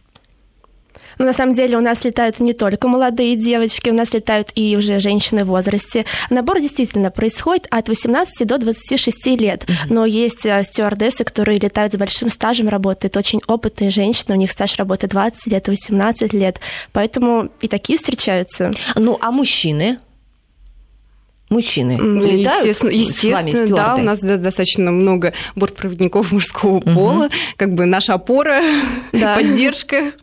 Но 1.24 1.28
на 1.28 1.34
самом 1.34 1.54
деле 1.54 1.78
у 1.78 1.80
нас 1.80 2.04
летают 2.04 2.42
не 2.42 2.52
только 2.52 2.90
молодые 2.90 3.38
девочки, 3.38 3.90
у 3.90 3.94
нас 3.94 4.14
летают 4.14 4.50
и 4.56 4.76
уже 4.76 5.00
женщины 5.00 5.46
в 5.46 5.48
возрасте. 5.48 6.06
Набор 6.30 6.60
действительно 6.60 7.12
происходит 7.12 7.66
от 7.70 7.88
18 7.88 8.46
до 8.46 8.58
26 8.58 9.28
лет. 9.40 9.64
Mm-hmm. 9.64 9.74
Но 9.88 10.06
есть 10.06 10.46
э, 10.46 10.62
стюардессы, 10.66 11.24
которые 11.24 11.60
летают 11.60 11.94
с 11.94 11.96
большим 11.96 12.28
стажем 12.28 12.68
работы. 12.68 13.08
Это 13.08 13.20
очень 13.20 13.40
опытные 13.48 13.90
женщины, 13.90 14.36
у 14.36 14.38
них 14.38 14.52
стаж 14.52 14.76
работы 14.76 15.08
20 15.08 15.48
лет, 15.48 15.66
18 15.66 16.34
лет. 16.34 16.60
Поэтому 16.92 17.48
и 17.62 17.70
такие 17.70 17.98
встречаются. 17.98 18.72
Ну, 18.96 19.18
а 19.22 19.32
мужчины? 19.32 20.00
Мужчины 21.54 21.94
летают 21.94 22.68
естественно, 22.68 22.90
естественно, 22.90 23.48
с 23.48 23.54
вами 23.54 23.68
да, 23.68 23.96
у 23.96 24.04
нас 24.04 24.20
достаточно 24.20 24.92
много 24.92 25.34
бортпроводников 25.56 26.32
мужского 26.32 26.78
угу. 26.78 26.94
пола, 26.94 27.30
как 27.58 27.74
бы 27.74 27.86
наша 27.86 28.16
опора, 28.16 28.62
да. 29.14 29.36
поддержка 29.36 30.14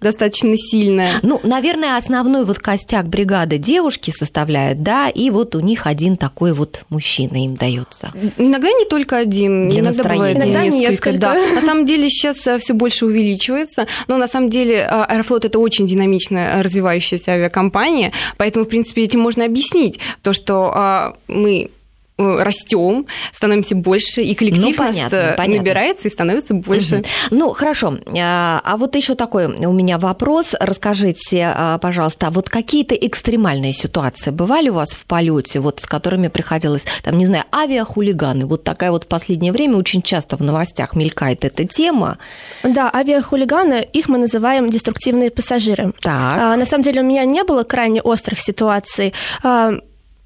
достаточно 0.00 0.56
сильная. 0.56 1.20
Ну, 1.22 1.40
наверное, 1.42 1.96
основной 1.96 2.44
вот 2.44 2.58
костяк 2.58 3.06
бригады 3.06 3.58
девушки 3.58 4.10
составляют, 4.10 4.82
да, 4.82 5.08
и 5.08 5.30
вот 5.30 5.54
у 5.54 5.60
них 5.60 5.86
один 5.86 6.16
такой 6.16 6.52
вот 6.52 6.84
мужчина 6.90 7.44
им 7.44 7.56
дается. 7.56 8.12
Иногда 8.36 8.68
не 8.68 8.84
только 8.84 9.16
один, 9.16 9.68
Для 9.68 9.80
иногда 9.80 10.02
настроения. 10.02 10.34
бывает 10.34 10.36
иногда 10.36 10.64
несколько. 10.64 11.10
несколько. 11.10 11.18
Да. 11.18 11.34
На 11.54 11.62
самом 11.62 11.86
деле 11.86 12.08
сейчас 12.08 12.46
э, 12.46 12.58
все 12.58 12.74
больше 12.74 13.06
увеличивается, 13.06 13.86
но 14.08 14.16
на 14.16 14.28
самом 14.28 14.50
деле 14.50 14.76
э, 14.76 14.86
Аэрофлот 14.86 15.44
это 15.44 15.58
очень 15.58 15.86
динамично 15.86 16.62
развивающаяся 16.62 17.32
авиакомпания, 17.32 18.12
поэтому, 18.36 18.64
в 18.64 18.68
принципе, 18.68 19.04
этим 19.04 19.20
можно 19.20 19.44
объяснить 19.44 19.98
то, 20.22 20.32
что 20.32 20.72
а, 20.76 21.16
мы 21.26 21.70
Э, 22.18 22.42
растем, 22.42 23.06
становимся 23.34 23.74
больше, 23.74 24.22
и 24.22 24.34
коллектив 24.34 24.64
ну, 24.64 24.74
понятно, 24.74 25.02
нас 25.02 25.32
э, 25.32 25.36
понятно. 25.36 25.56
набирается 25.58 26.08
и 26.08 26.10
становится 26.10 26.54
больше. 26.54 26.96
Угу. 26.96 27.04
Ну, 27.32 27.52
хорошо. 27.52 27.98
А, 28.18 28.58
а 28.64 28.76
вот 28.78 28.96
еще 28.96 29.14
такой 29.16 29.46
у 29.46 29.72
меня 29.74 29.98
вопрос. 29.98 30.54
Расскажите, 30.58 31.52
а, 31.54 31.76
пожалуйста, 31.76 32.28
а 32.28 32.30
вот 32.30 32.48
какие-то 32.48 32.94
экстремальные 32.94 33.74
ситуации 33.74 34.30
бывали 34.30 34.70
у 34.70 34.74
вас 34.74 34.92
в 34.92 35.04
полете, 35.04 35.60
вот 35.60 35.80
с 35.80 35.86
которыми 35.86 36.28
приходилось, 36.28 36.86
там, 37.02 37.18
не 37.18 37.26
знаю, 37.26 37.44
авиахулиганы? 37.52 38.46
Вот 38.46 38.64
такая 38.64 38.92
вот 38.92 39.04
в 39.04 39.08
последнее 39.08 39.52
время 39.52 39.76
очень 39.76 40.00
часто 40.00 40.38
в 40.38 40.40
новостях 40.40 40.96
мелькает 40.96 41.44
эта 41.44 41.66
тема. 41.66 42.16
Да, 42.62 42.90
авиахулиганы, 42.94 43.86
их 43.92 44.08
мы 44.08 44.16
называем 44.16 44.70
деструктивные 44.70 45.30
пассажиры. 45.30 45.92
Так. 46.00 46.38
А, 46.38 46.56
на 46.56 46.64
самом 46.64 46.82
деле 46.82 47.02
у 47.02 47.04
меня 47.04 47.26
не 47.26 47.44
было 47.44 47.62
крайне 47.62 48.00
острых 48.00 48.40
ситуаций 48.40 49.12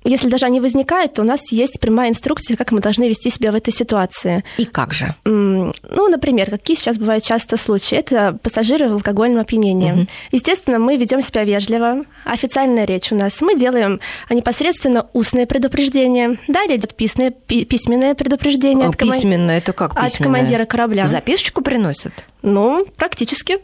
если 0.05 0.29
даже 0.29 0.47
они 0.47 0.61
возникают, 0.61 1.15
то 1.15 1.23
у 1.23 1.25
нас 1.25 1.53
есть 1.53 1.79
прямая 1.79 2.11
инструкция, 2.11 2.57
как 2.57 2.73
мы 2.73 2.81
должны 2.81 3.09
вести 3.09 3.31
себя 3.31 3.53
в 3.53 3.55
этой 3.55 3.73
ситуации. 3.73 4.45
И 4.57 4.65
как 4.65 4.95
же? 4.95 5.15
Ну, 5.25 5.73
например, 6.09 6.51
какие 6.51 6.77
сейчас 6.77 6.97
бывают 6.97 7.23
часто 7.23 7.57
случаи? 7.57 7.99
Это 7.99 8.39
пассажиры 8.43 8.89
в 8.89 8.93
алкогольном 8.95 9.41
опьянении. 9.41 9.93
Угу. 9.93 10.07
Естественно, 10.33 10.79
мы 10.79 10.97
ведем 10.97 11.23
себя 11.23 11.45
вежливо, 11.45 12.05
официальная 12.25 12.87
речь 12.87 13.13
у 13.13 13.15
нас. 13.15 13.41
Мы 13.41 13.57
делаем 13.57 14.01
непосредственно 14.31 15.07
устные 15.13 15.47
предупреждения. 15.47 16.39
Далее 16.49 16.77
идет 16.79 16.95
письменное, 16.95 17.31
письменное 17.31 18.15
предупреждение. 18.15 18.87
А, 18.87 18.91
от 18.91 18.97
письменное, 18.97 19.59
это 19.59 19.73
как 19.73 19.95
письменное? 19.95 20.13
От 20.13 20.17
командира 20.19 20.65
корабля. 20.65 21.07
Записочку 21.07 21.63
приносят? 21.63 22.13
Ну, 22.43 22.87
практически. 22.97 23.59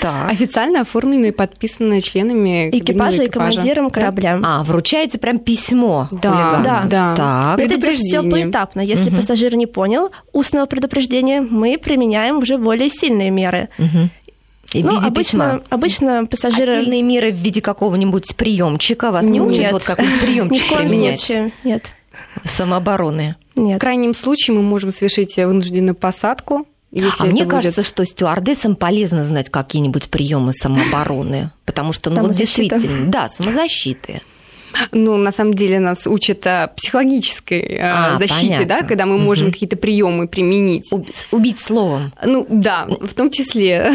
Так. 0.00 0.30
Официально 0.30 0.82
оформленные, 0.82 1.32
подписанные 1.32 2.00
членами 2.00 2.68
экипажа, 2.70 3.24
экипажа 3.24 3.24
и 3.24 3.28
командиром 3.28 3.90
корабля. 3.90 4.40
А, 4.42 4.62
вручаете 4.64 5.18
прям 5.18 5.38
письмо 5.38 6.08
Да, 6.10 6.60
да. 6.64 6.84
да. 6.84 7.14
Так. 7.16 7.60
Это 7.60 7.94
все 7.94 8.22
поэтапно. 8.22 8.80
Если 8.80 9.08
угу. 9.08 9.16
пассажир 9.16 9.54
не 9.56 9.66
понял 9.66 10.10
устного 10.32 10.66
предупреждения, 10.66 11.40
мы 11.40 11.78
применяем 11.78 12.38
уже 12.38 12.58
более 12.58 12.90
сильные 12.90 13.30
меры. 13.30 13.68
Угу. 13.78 14.10
И 14.74 14.82
в 14.82 14.86
ну, 14.86 14.96
виде 14.96 15.06
обычно, 15.06 15.44
письма. 15.44 15.62
обычно 15.70 16.26
пассажиры... 16.26 16.72
А 16.72 16.80
сильные 16.82 17.02
меры 17.02 17.32
в 17.32 17.36
виде 17.36 17.62
какого-нибудь 17.62 18.36
приемчика 18.36 19.10
вас 19.10 19.24
не 19.24 19.40
учат? 19.40 19.72
Вот 19.72 19.82
какой 19.82 20.06
приемчик 20.20 20.76
применять? 20.76 21.32
Нет. 21.64 21.94
Самообороны? 22.44 23.36
Нет. 23.54 23.76
В 23.76 23.80
крайнем 23.80 24.14
случае 24.14 24.56
мы 24.56 24.62
можем 24.62 24.92
совершить 24.92 25.36
вынужденную 25.36 25.94
посадку, 25.94 26.66
если 26.90 27.24
а 27.24 27.26
мне 27.26 27.44
будет... 27.44 27.50
кажется, 27.50 27.82
что 27.82 28.04
стюардессам 28.04 28.76
полезно 28.76 29.24
знать 29.24 29.50
какие-нибудь 29.50 30.08
приемы 30.10 30.52
самообороны, 30.52 31.50
потому 31.66 31.92
что, 31.92 32.10
ну 32.10 32.22
вот 32.22 32.32
действительно, 32.32 33.06
да, 33.10 33.28
самозащиты. 33.28 34.22
Ну, 34.92 35.16
на 35.16 35.32
самом 35.32 35.54
деле 35.54 35.80
нас 35.80 36.06
учат 36.06 36.46
психологической 36.76 37.78
а, 37.80 38.18
защите, 38.18 38.54
понятно. 38.54 38.66
да, 38.66 38.82
когда 38.82 39.06
мы 39.06 39.18
можем 39.18 39.46
угу. 39.48 39.54
какие-то 39.54 39.76
приемы 39.76 40.28
применить. 40.28 40.90
Убить, 41.30 41.58
словом. 41.58 42.12
Ну 42.24 42.46
да, 42.48 42.86
в 42.88 43.14
том 43.14 43.30
числе. 43.30 43.92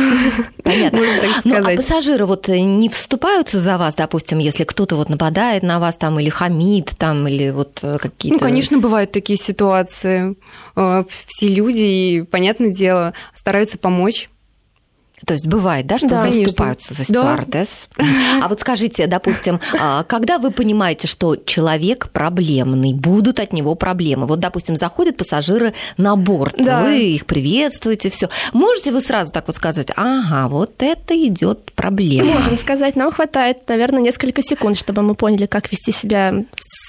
Понятно. 0.64 1.00
Ну, 1.44 1.56
а 1.56 1.76
пассажиры 1.76 2.26
вот 2.26 2.48
не 2.48 2.90
вступаются 2.90 3.60
за 3.60 3.78
вас, 3.78 3.96
допустим, 3.96 4.40
если 4.40 4.64
кто-то 4.64 4.96
вот 4.96 5.10
нападает 5.10 5.64
на 5.64 5.80
вас 5.80 5.98
там 5.98 6.20
или 6.20 6.30
хамит 6.30 6.94
там 6.98 7.28
или 7.28 7.50
вот 7.52 7.80
какие-то. 7.82 8.36
Ну, 8.36 8.40
конечно, 8.40 8.78
бывают 8.78 9.12
такие 9.12 9.38
ситуации. 9.38 10.36
Э, 10.76 11.04
все 11.28 11.48
люди, 11.48 11.82
и, 11.82 12.22
понятное 12.24 12.70
дело, 12.70 13.14
стараются 13.36 13.78
помочь. 13.78 14.30
То 15.26 15.34
есть 15.34 15.48
бывает, 15.48 15.88
да, 15.88 15.98
что 15.98 16.10
да, 16.10 16.30
заступаются 16.30 16.94
конечно. 16.94 17.14
за 17.14 17.20
стюардесс? 17.22 17.70
Да. 17.98 18.06
А 18.44 18.48
вот 18.48 18.62
скажите, 18.62 19.08
допустим, 19.08 19.60
а, 19.80 20.04
когда 20.04 20.38
вы 20.38 20.52
понимаете, 20.52 21.08
что 21.08 21.36
человек 21.36 22.10
проблемный, 22.12 22.94
будут 22.94 23.40
от 23.40 23.54
него 23.54 23.76
проблемы? 23.76 24.28
Вот, 24.28 24.40
допустим, 24.40 24.76
заходят 24.76 25.18
пассажиры 25.18 25.74
на 25.98 26.16
борт, 26.16 26.56
да. 26.58 26.84
вы 26.84 27.00
их 27.00 27.26
приветствуете, 27.26 28.10
все. 28.10 28.30
Можете 28.54 28.92
вы 28.92 29.02
сразу 29.02 29.32
так 29.32 29.48
вот 29.48 29.56
сказать, 29.56 29.88
ага, 29.96 30.48
вот 30.48 30.82
это 30.84 31.16
идет 31.16 31.72
проблема? 31.74 32.34
Можно 32.34 32.58
сказать, 32.58 32.96
нам 32.96 33.12
хватает, 33.12 33.68
наверное, 33.68 34.02
несколько 34.02 34.42
секунд, 34.42 34.78
чтобы 34.78 35.02
мы 35.02 35.16
поняли, 35.16 35.46
как 35.46 35.72
вести 35.72 35.92
себя 35.92 36.34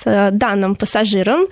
с 0.04 0.30
данным 0.32 0.74
пассажиром. 0.74 1.46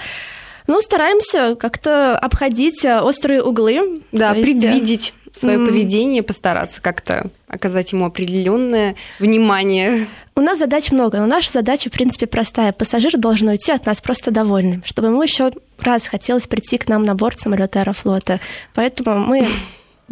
Ну, 0.67 0.81
стараемся 0.81 1.57
как-то 1.57 2.17
обходить 2.17 2.85
э, 2.85 3.01
острые 3.01 3.43
углы. 3.43 4.03
Да, 4.13 4.35
э, 4.35 4.43
предвидеть 4.43 5.13
свое 5.39 5.57
м. 5.57 5.67
поведение, 5.67 6.23
постараться 6.23 6.81
как-то 6.81 7.31
оказать 7.49 7.93
ему 7.93 8.07
определенное 8.07 8.97
внимание. 9.19 10.07
У 10.35 10.41
нас 10.41 10.59
задач 10.59 10.91
много, 10.91 11.19
но 11.19 11.27
наша 11.27 11.51
задача, 11.51 11.91
в 11.91 11.93
принципе, 11.93 12.27
простая. 12.27 12.73
Пассажир 12.73 13.19
должен 13.19 13.49
уйти 13.49 13.73
от 13.73 13.85
нас 13.87 14.01
просто 14.01 14.31
довольным, 14.31 14.83
чтобы 14.85 15.09
ему 15.09 15.23
еще 15.23 15.53
раз 15.79 16.07
хотелось 16.07 16.47
прийти 16.47 16.79
к 16.79 16.89
нам 16.89 17.03
на 17.03 17.15
борт 17.15 17.41
самолета 17.41 17.81
Аэрофлота. 17.81 18.41
Поэтому 18.75 19.19
мы 19.19 19.47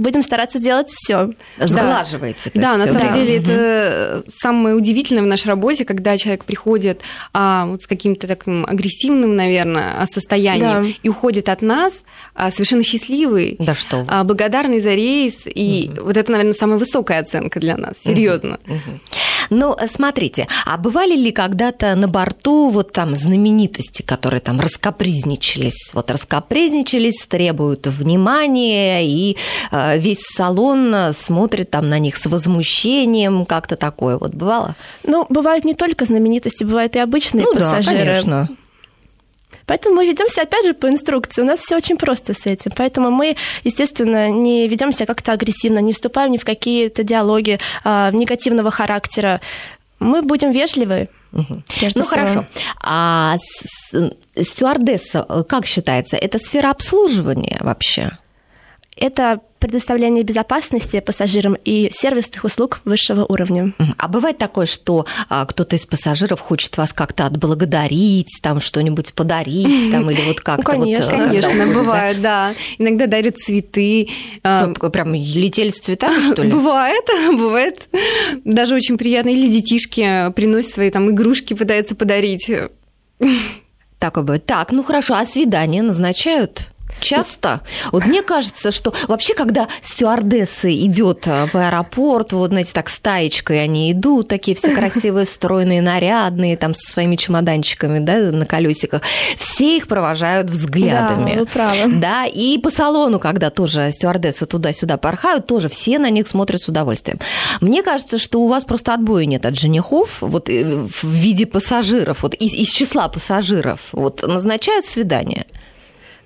будем 0.01 0.23
стараться 0.23 0.59
сделать 0.59 0.89
все. 0.91 1.31
Сглаживаете 1.59 2.41
это 2.47 2.61
Да, 2.61 2.77
на 2.77 2.87
самом 2.87 3.09
Да. 3.09 3.13
деле 3.13 3.37
это 3.39 4.25
самое 4.39 4.75
удивительное 4.75 5.23
в 5.23 5.27
нашей 5.27 5.49
работе, 5.49 5.85
когда 5.85 6.17
человек 6.17 6.45
приходит 6.45 7.01
а, 7.33 7.67
вот 7.67 7.83
с 7.83 7.87
каким-то 7.87 8.27
таким 8.27 8.65
агрессивным, 8.67 9.37
наверное, 9.37 10.07
состоянием 10.13 10.83
Да. 10.85 10.89
и 11.03 11.09
уходит 11.09 11.49
от 11.49 11.63
нас 11.63 11.93
а, 12.35 12.51
совершенно 12.51 12.83
счастливый, 12.83 13.57
Да 13.59 13.75
что 13.75 14.05
а, 14.09 14.25
благодарный 14.25 14.81
за 14.81 14.95
рейс. 14.95 15.35
И 15.47 15.91
вот 16.01 16.17
это, 16.17 16.33
наверное, 16.33 16.55
самая 16.55 16.79
высокая 16.79 17.21
оценка 17.21 17.61
для 17.61 17.77
нас, 17.77 17.95
серьезно. 18.05 18.59
Ну, 19.51 19.75
э, 19.75 19.87
смотрите, 19.89 20.47
а 20.65 20.77
бывали 20.77 21.17
ли 21.17 21.33
когда-то 21.33 21.95
на 21.97 22.07
борту 22.09 22.71
вот 22.71 22.93
там 22.93 23.17
знаменитости, 23.17 24.03
которые 24.03 24.41
там 24.41 24.61
раскапризничались? 24.61 25.91
Вот 25.93 26.11
раскапризничались, 26.11 27.27
требуют 27.27 27.87
внимания, 27.87 29.05
и 29.05 29.37
э, 29.73 29.90
весь 29.97 30.23
салон 30.23 30.95
э, 30.95 31.13
смотрит 31.13 31.71
там 31.71 31.89
на 31.89 31.99
них 31.99 32.17
с 32.17 32.27
возмущением, 32.27 33.47
как-то 33.47 33.77
такое 33.77 34.19
вот 34.19 34.35
бывало? 34.35 34.75
Ну, 35.05 35.27
бывают 35.29 35.65
не 35.65 35.75
только 35.75 36.05
знаменитости, 36.05 36.65
бывают 36.65 36.97
и 36.97 36.99
обычные 36.99 37.45
ну 37.45 37.53
да, 37.55 37.61
пассажиры. 37.61 37.99
конечно. 37.99 38.49
Поэтому 39.67 39.97
мы 39.97 40.07
ведемся 40.07 40.43
опять 40.43 40.67
же 40.67 40.75
по 40.75 40.89
инструкции. 40.89 41.43
У 41.43 41.45
нас 41.45 41.61
все 41.61 41.77
очень 41.77 41.97
просто 41.97 42.35
с 42.35 42.45
этим. 42.47 42.73
Поэтому 42.77 43.11
мы, 43.13 43.37
естественно, 43.63 44.29
не 44.29 44.67
ведемся 44.67 45.07
как-то 45.07 45.33
агрессивно, 45.33 45.79
не 45.79 45.93
вступаем 45.93 46.33
ни 46.33 46.39
в 46.39 46.45
какие-то 46.45 47.05
диалоги 47.05 47.61
а, 47.85 48.11
негативного 48.11 48.73
характера. 48.73 49.41
Мы 50.01 50.23
будем 50.23 50.51
вежливы. 50.51 51.09
между 51.33 52.01
Ну 52.01 52.05
собой. 52.05 52.27
хорошо. 52.27 52.47
А 52.83 53.37
стюардесса, 54.37 55.25
э, 55.29 55.43
как 55.49 55.67
считается, 55.67 56.17
это 56.17 56.39
сфера 56.39 56.71
обслуживания 56.71 57.59
вообще? 57.61 58.19
Это 59.01 59.41
предоставление 59.61 60.23
безопасности 60.25 61.01
пассажирам 61.01 61.57
и 61.65 61.91
сервисных 61.93 62.45
услуг 62.45 62.81
высшего 62.85 63.25
уровня. 63.25 63.73
А 63.97 64.09
бывает 64.09 64.37
такое, 64.39 64.67
что 64.67 65.07
а, 65.29 65.45
кто-то 65.47 65.77
из 65.77 65.87
пассажиров 65.87 66.41
хочет 66.41 66.77
вас 66.77 66.93
как-то 66.93 67.25
отблагодарить, 67.27 68.41
там 68.43 68.61
что-нибудь 68.61 69.15
подарить, 69.15 69.91
там 69.91 70.11
или 70.11 70.21
вот 70.27 70.41
как-то. 70.41 70.65
Конечно, 70.65 71.15
э, 71.15 71.29
Конечно, 71.29 71.67
да? 71.67 71.73
бывает, 71.73 72.21
да. 72.21 72.55
Иногда 72.79 73.07
дарят 73.07 73.39
цветы. 73.39 74.09
а, 74.43 74.69
Прям 74.69 75.15
летели 75.15 75.71
с 75.71 75.79
цветами, 75.81 76.21
что 76.33 76.43
ли? 76.43 76.51
Бывает, 76.51 77.05
бывает. 77.33 77.89
Даже 78.45 78.75
очень 78.75 78.99
приятно. 78.99 79.31
Или 79.31 79.51
детишки 79.51 80.31
приносят 80.33 80.73
свои 80.73 80.91
там 80.91 81.11
игрушки, 81.11 81.55
пытаются 81.55 81.95
подарить. 81.95 82.51
Такое 83.99 84.25
бывает. 84.25 84.47
Так, 84.47 84.73
ну 84.73 84.83
хорошо, 84.83 85.15
а 85.15 85.27
свидания 85.27 85.83
назначают? 85.83 86.71
Часто. 87.01 87.61
Вот 87.93 88.07
мне 88.07 88.23
кажется, 88.23 88.71
что 88.71 88.93
вообще, 89.09 89.35
когда 89.35 89.69
стюардессы 89.83 90.73
идет 90.73 91.21
по 91.21 91.67
аэропорту, 91.67 92.39
вот, 92.39 92.51
знаете, 92.51 92.73
так 92.73 92.89
стаечкой 92.89 93.63
они 93.63 93.93
идут, 93.93 94.29
такие 94.29 94.57
все 94.57 94.75
красивые, 94.75 95.27
стройные, 95.27 95.83
нарядные, 95.83 96.57
там 96.57 96.75
со 96.75 96.93
своими 96.93 97.17
чемоданчиками, 97.17 97.99
да, 97.99 98.19
на 98.31 98.47
колесиках, 98.47 99.03
все 99.37 99.77
их 99.77 99.89
провожают 99.89 100.51
взглядами. 100.51 101.33
Да, 101.33 101.41
вы 101.41 101.47
правы. 101.47 101.93
Да, 102.01 102.27
и 102.27 102.59
по 102.59 102.71
салону, 102.71 103.19
когда 103.19 103.51
тоже 103.51 103.91
стюардессы 103.93 104.47
туда-сюда 104.47 104.97
порхают, 104.97 105.47
тоже 105.47 105.69
все 105.69 105.99
на 105.99 106.11
них 106.11 106.29
смотрят 106.29 106.63
с 106.63 106.69
удовольствием. 106.69 107.19
Мне 107.61 107.83
кажется, 107.83 108.19
что 108.19 108.41
у 108.41 108.49
вас 108.49 108.65
просто 108.65 108.95
отбоя 108.95 109.25
нет 109.25 109.47
от 109.47 109.59
женихов, 109.59 110.19
вот 110.21 110.49
э, 110.49 110.87
в 110.87 111.05
виде 111.05 111.47
пассажиров, 111.47 112.23
вот 112.23 112.35
из, 112.35 112.55
из 112.55 112.71
числа 112.71 113.09
пассажиров, 113.09 113.81
вот 113.93 114.23
назначают 114.27 114.85
свидание. 114.85 115.47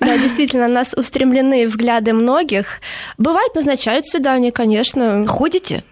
Да, 0.01 0.17
действительно, 0.19 0.69
на 0.69 0.75
нас 0.75 0.95
устремлены 0.95 1.67
взгляды 1.67 2.13
многих. 2.13 2.81
Бывает, 3.19 3.55
назначают 3.55 4.07
свидание, 4.07 4.53
конечно. 4.53 5.25
Ходите? 5.27 5.85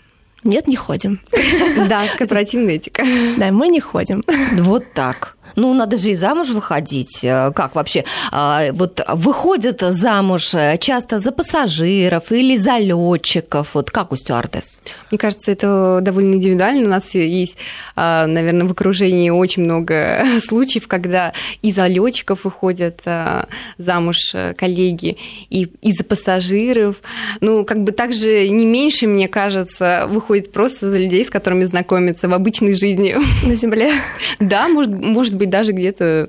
Нет, 0.44 0.66
не 0.66 0.76
ходим. 0.76 1.20
Да, 1.88 2.04
корпоративная 2.18 2.74
этика. 2.74 3.04
Да, 3.36 3.50
мы 3.52 3.68
не 3.68 3.80
ходим. 3.80 4.22
Вот 4.52 4.92
так. 4.92 5.36
Ну, 5.56 5.74
надо 5.74 5.96
же 5.96 6.10
и 6.10 6.14
замуж 6.14 6.48
выходить. 6.50 7.24
Э, 7.24 7.52
Как 7.54 7.74
вообще? 7.74 8.04
А, 8.30 8.72
Вот 8.72 9.00
выходят 9.14 9.80
замуж 9.80 10.54
э, 10.54 10.78
часто 10.78 11.18
за 11.18 11.32
пассажиров 11.32 12.32
или 12.32 12.56
за 12.56 12.78
летчиков. 12.78 13.74
Вот 13.74 13.90
как 13.90 14.12
у 14.12 14.16
стюардесс? 14.16 14.82
Мне 15.10 15.18
кажется, 15.18 15.50
это 15.50 15.98
довольно 16.02 16.34
индивидуально. 16.34 16.86
У 16.86 16.90
нас 16.90 17.14
есть, 17.14 17.56
а, 17.96 18.26
наверное, 18.26 18.66
в 18.66 18.72
окружении 18.72 19.30
очень 19.30 19.64
много 19.64 20.24
случаев, 20.48 20.88
когда 20.88 21.32
и 21.62 21.72
за 21.72 21.86
летчиков 21.86 22.44
выходят 22.44 23.00
а, 23.04 23.46
замуж 23.78 24.16
э, 24.34 24.54
коллеги, 24.54 25.16
и, 25.50 25.68
и 25.82 25.92
за 25.92 26.04
пассажиров. 26.04 26.96
Ну, 27.40 27.64
как 27.64 27.82
бы 27.82 27.92
также 27.92 28.48
не 28.48 28.66
меньше, 28.66 29.06
мне 29.06 29.28
кажется, 29.28 30.06
выходит 30.08 30.52
просто 30.52 30.90
за 30.90 30.98
людей, 30.98 31.24
с 31.24 31.30
которыми 31.30 31.64
знакомятся 31.64 32.28
в 32.28 32.34
обычной 32.34 32.74
жизни. 32.74 33.16
На 33.46 33.54
земле. 33.54 33.94
Да, 34.38 34.68
может, 34.68 34.90
может 34.92 35.34
быть, 35.34 35.41
даже 35.46 35.72
где-то 35.72 36.28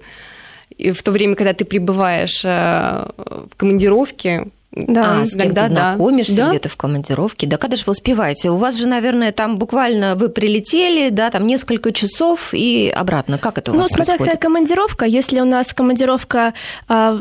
в 0.77 1.03
то 1.03 1.11
время, 1.11 1.35
когда 1.35 1.53
ты 1.53 1.65
пребываешь 1.65 2.43
э, 2.43 3.05
в 3.17 3.55
командировке, 3.55 4.47
Да, 4.71 5.21
а, 5.21 5.25
с 5.27 5.29
кем 5.31 5.41
иногда 5.41 5.61
да. 5.63 5.67
знакомишься 5.67 6.35
Да. 6.35 6.49
где-то 6.49 6.67
в 6.69 6.75
командировке. 6.77 7.45
Да 7.45 7.57
когда 7.57 7.77
же 7.77 7.83
вы 7.85 7.91
успеваете? 7.91 8.49
У 8.49 8.57
вас 8.57 8.75
же, 8.75 8.87
наверное, 8.87 9.31
там 9.31 9.59
буквально 9.59 10.15
вы 10.15 10.29
прилетели, 10.29 11.09
да, 11.09 11.29
там 11.29 11.45
несколько 11.45 11.91
часов 11.91 12.53
и 12.53 12.91
обратно. 12.95 13.37
Как 13.37 13.59
это 13.59 13.71
у 13.71 13.75
Ну, 13.75 13.81
вас 13.81 13.89
смотря 13.89 14.05
происходит? 14.17 14.33
какая 14.33 14.41
командировка. 14.41 15.05
Если 15.05 15.39
у 15.39 15.45
нас 15.45 15.67
командировка 15.73 16.53
а, 16.87 17.19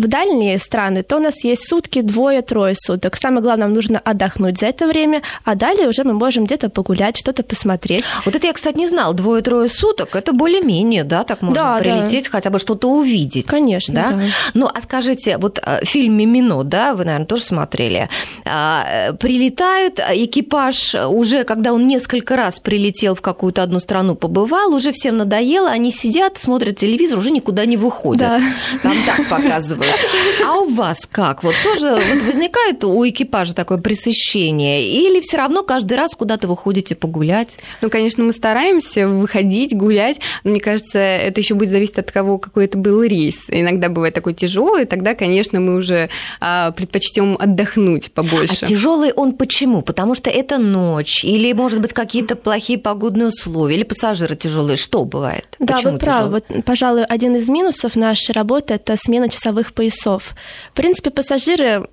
в 0.00 0.08
дальние 0.08 0.58
страны, 0.58 1.02
то 1.02 1.16
у 1.16 1.18
нас 1.20 1.42
есть 1.44 1.68
сутки, 1.68 2.00
двое-трое 2.02 2.74
суток. 2.76 3.16
Самое 3.16 3.42
главное, 3.42 3.66
нам 3.66 3.74
нужно 3.74 3.98
отдохнуть 3.98 4.58
за 4.58 4.66
это 4.66 4.86
время, 4.86 5.22
а 5.44 5.54
далее 5.54 5.88
уже 5.88 6.04
мы 6.04 6.12
можем 6.12 6.44
где-то 6.44 6.68
погулять, 6.68 7.16
что-то 7.16 7.42
посмотреть. 7.42 8.04
Вот 8.24 8.34
это 8.34 8.46
я, 8.46 8.52
кстати, 8.52 8.76
не 8.76 8.88
знала. 8.88 9.14
Двое-трое 9.14 9.68
суток, 9.68 10.14
это 10.14 10.32
более-менее, 10.32 11.04
да, 11.04 11.24
так 11.24 11.42
можно 11.42 11.54
Да, 11.62 11.74
да. 11.74 11.80
прилететь, 11.80 12.28
хотя 12.28 12.50
бы 12.50 12.58
что-то 12.58 12.88
увидеть. 12.88 13.46
Конечно, 13.46 13.94
да. 13.94 14.20
Ну, 14.54 14.66
а 14.72 14.80
скажите, 14.80 15.38
вот 15.38 15.58
э, 15.64 15.84
фильм 15.84 16.14
«Мимино», 16.14 16.62
да, 16.64 16.94
вы, 16.94 17.04
наверное, 17.04 17.26
тоже 17.26 17.44
смотрели. 17.44 18.08
А, 18.44 18.84
э, 19.10 19.12
Прилетают, 19.14 19.98
а 20.00 20.14
экипаж 20.14 20.94
уже, 20.94 21.44
когда 21.44 21.72
он 21.72 21.86
несколько 21.86 22.36
раз 22.36 22.60
прилетел 22.60 23.14
в 23.14 23.20
какую-то 23.22 23.62
одну 23.62 23.80
страну, 23.80 24.14
побывал, 24.14 24.74
уже 24.74 24.92
всем 24.92 25.16
надоело, 25.16 25.70
они 25.70 25.90
сидят, 25.90 26.38
смотрят 26.38 26.76
телевизор, 26.76 27.18
уже 27.18 27.30
никуда 27.30 27.64
не 27.66 27.76
выходят. 27.76 28.20
Да. 28.20 28.40
Там 28.82 28.96
так 29.06 29.28
показывают. 29.28 29.85
А 30.44 30.58
у 30.58 30.68
вас 30.68 31.08
как? 31.10 31.42
Вот 31.42 31.54
тоже 31.62 31.90
вот 31.90 32.22
возникает 32.22 32.84
у 32.84 33.08
экипажа 33.08 33.54
такое 33.54 33.78
пресыщение? 33.78 34.88
Или 34.88 35.20
все 35.20 35.36
равно 35.36 35.62
каждый 35.62 35.96
раз 35.96 36.14
куда-то 36.14 36.48
вы 36.48 36.56
ходите 36.56 36.94
погулять? 36.94 37.58
Ну, 37.82 37.90
конечно, 37.90 38.22
мы 38.24 38.32
стараемся 38.32 39.08
выходить, 39.08 39.76
гулять. 39.76 40.18
Но 40.44 40.50
мне 40.50 40.60
кажется, 40.60 40.98
это 40.98 41.40
еще 41.40 41.54
будет 41.54 41.70
зависеть 41.70 41.98
от 41.98 42.12
того, 42.12 42.38
какой 42.38 42.66
это 42.66 42.78
был 42.78 43.02
рейс. 43.02 43.36
Иногда 43.48 43.88
бывает 43.88 44.14
такой 44.14 44.34
тяжелый, 44.34 44.84
тогда, 44.84 45.14
конечно, 45.14 45.60
мы 45.60 45.76
уже 45.76 46.08
а, 46.40 46.70
предпочтем 46.72 47.36
отдохнуть 47.38 48.12
побольше. 48.12 48.64
А 48.64 48.66
тяжелый 48.66 49.12
он 49.12 49.32
почему? 49.32 49.82
Потому 49.82 50.14
что 50.14 50.30
это 50.30 50.58
ночь, 50.58 51.24
или, 51.24 51.52
может 51.52 51.80
быть, 51.80 51.92
какие-то 51.92 52.36
плохие 52.36 52.78
погодные 52.78 53.28
условия, 53.28 53.76
или 53.76 53.84
пассажиры 53.84 54.36
тяжелые. 54.36 54.76
Что 54.76 55.04
бывает? 55.04 55.56
Да, 55.58 55.74
почему 55.74 55.92
вы 55.92 55.98
правы. 55.98 56.40
тяжелый? 56.40 56.56
Вот, 56.56 56.64
пожалуй, 56.64 57.04
один 57.04 57.36
из 57.36 57.48
минусов 57.48 57.96
нашей 57.96 58.32
работы– 58.32 58.74
это 58.76 58.96
смена 58.98 59.28
часовых 59.28 59.65
поясов. 59.72 60.34
В 60.72 60.74
принципе, 60.74 61.10
пассажиры 61.10 61.88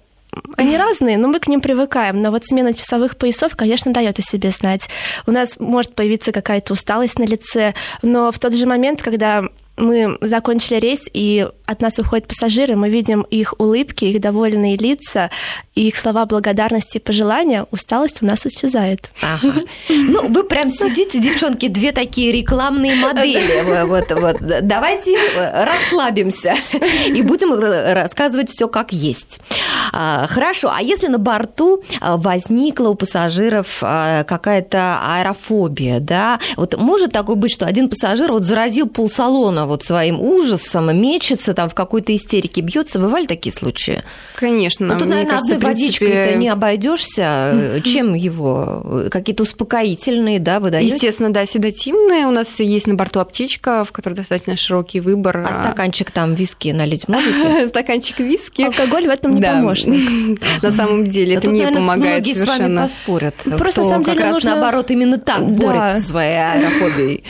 они 0.58 0.78
разные, 0.78 1.18
но 1.18 1.28
мы 1.28 1.40
к 1.40 1.48
ним 1.48 1.62
привыкаем. 1.62 2.22
Но 2.22 2.32
вот 2.32 2.46
смена 2.46 2.74
часовых 2.74 3.18
поясов, 3.18 3.56
конечно, 3.56 3.94
дает 3.94 4.20
о 4.20 4.22
себе 4.22 4.52
знать. 4.52 4.90
У 5.28 5.32
нас 5.32 5.60
может 5.60 5.94
появиться 5.96 6.32
какая-то 6.32 6.74
усталость 6.74 7.20
на 7.20 7.24
лице, 7.24 7.74
но 8.02 8.32
в 8.32 8.40
тот 8.40 8.54
же 8.56 8.66
момент, 8.66 9.02
когда 9.02 9.44
мы 9.78 10.18
закончили 10.22 10.80
рейс, 10.80 11.02
и 11.14 11.48
от 11.66 11.82
нас 11.82 11.98
уходят 11.98 12.28
пассажиры, 12.28 12.76
мы 12.76 12.90
видим 12.90 13.22
их 13.22 13.56
улыбки, 13.58 14.06
их 14.06 14.22
довольные 14.22 14.78
лица, 14.78 15.32
и 15.74 15.88
их 15.88 15.98
слова 15.98 16.26
благодарности 16.26 16.98
и 16.98 17.00
пожелания, 17.00 17.66
усталость 17.72 18.22
у 18.22 18.26
нас 18.26 18.46
исчезает. 18.46 19.10
Ага. 19.22 19.54
Ну, 19.90 20.28
вы 20.28 20.44
прям 20.44 20.70
сидите, 20.70 21.20
девчонки, 21.20 21.68
две 21.68 21.92
такие 21.92 22.32
рекламные 22.32 22.96
модели. 22.96 23.84
Вот, 23.86 24.12
вот. 24.12 24.38
Давайте 24.62 25.16
э, 25.18 25.66
расслабимся 25.66 26.56
и 27.08 27.22
будем 27.22 27.54
р- 27.54 27.96
рассказывать 27.96 28.50
все 28.50 28.68
как 28.68 28.94
есть. 28.94 29.40
А, 29.92 30.28
Хорошо, 30.28 30.72
а 30.74 30.82
если 30.82 31.08
на 31.08 31.18
борту 31.18 31.84
а, 32.00 32.18
возникла 32.18 32.90
у 32.90 32.96
пассажиров 32.96 33.80
а, 33.82 34.24
какая-то 34.24 35.00
аэрофобия, 35.04 36.00
да, 36.00 36.40
вот 36.58 36.78
может 36.78 37.12
такое 37.12 37.36
быть, 37.36 37.52
что 37.52 37.66
один 37.66 37.90
пассажир 37.90 38.32
вот 38.32 38.44
заразил 38.44 38.88
полсалона 38.88 39.62
вот 39.65 39.84
своим 39.84 40.19
ужасом, 40.19 40.95
мечется 40.99 41.54
там 41.54 41.69
в 41.69 41.73
какой-то 41.76 42.15
истерике, 42.15 42.62
бьется. 42.62 42.99
Бывали 42.99 43.26
такие 43.26 43.54
случаи? 43.54 44.04
Конечно. 44.36 44.88
Ну, 44.88 44.93
тут, 44.93 45.04
мне 45.08 45.15
наверное, 45.15 45.32
кажется, 45.38 45.56
одной 45.56 45.73
принципе, 45.73 46.06
водичкой-то 46.06 46.36
не 46.38 46.49
обойдешься. 46.49 47.82
Чем 47.86 48.13
его? 48.13 49.08
Какие-то 49.12 49.43
успокоительные, 49.43 50.39
да, 50.39 50.60
вы 50.60 50.69
даете? 50.71 50.95
Естественно, 50.95 51.32
да, 51.32 51.45
седативные. 51.45 52.28
У 52.28 52.32
нас 52.32 52.47
есть 52.60 52.88
на 52.88 52.95
борту 52.95 53.19
аптечка, 53.19 53.84
в 53.84 53.91
которой 53.91 54.13
достаточно 54.15 54.56
широкий 54.56 54.99
выбор. 54.99 55.45
А 55.47 55.54
стаканчик 55.65 56.12
там 56.12 56.36
виски 56.36 56.69
налить 56.69 57.08
можете? 57.08 57.67
Стаканчик 57.69 58.19
виски. 58.19 58.62
Алкоголь 58.63 59.08
в 59.08 59.10
этом 59.10 59.36
не 59.36 59.41
помощник. 59.41 60.41
На 60.62 60.71
самом 60.71 61.06
деле 61.06 61.36
это 61.36 61.47
не 61.47 61.65
помогает 61.65 62.23
многие 62.23 62.34
с 62.34 62.38
вами 62.38 62.47
совершенно. 62.47 62.82
поспорят. 62.82 63.36
Просто, 63.58 63.82
кто 63.82 63.84
на 63.84 63.89
самом 63.89 64.04
как 64.06 64.13
деле, 64.13 64.26
раз 64.26 64.34
нужно- 64.34 64.52
наоборот 64.56 64.91
именно 64.91 65.17
так 65.17 65.41
борется 65.43 65.99
со 65.99 66.08
своей 66.10 66.38
аэрофобией. 66.38 67.23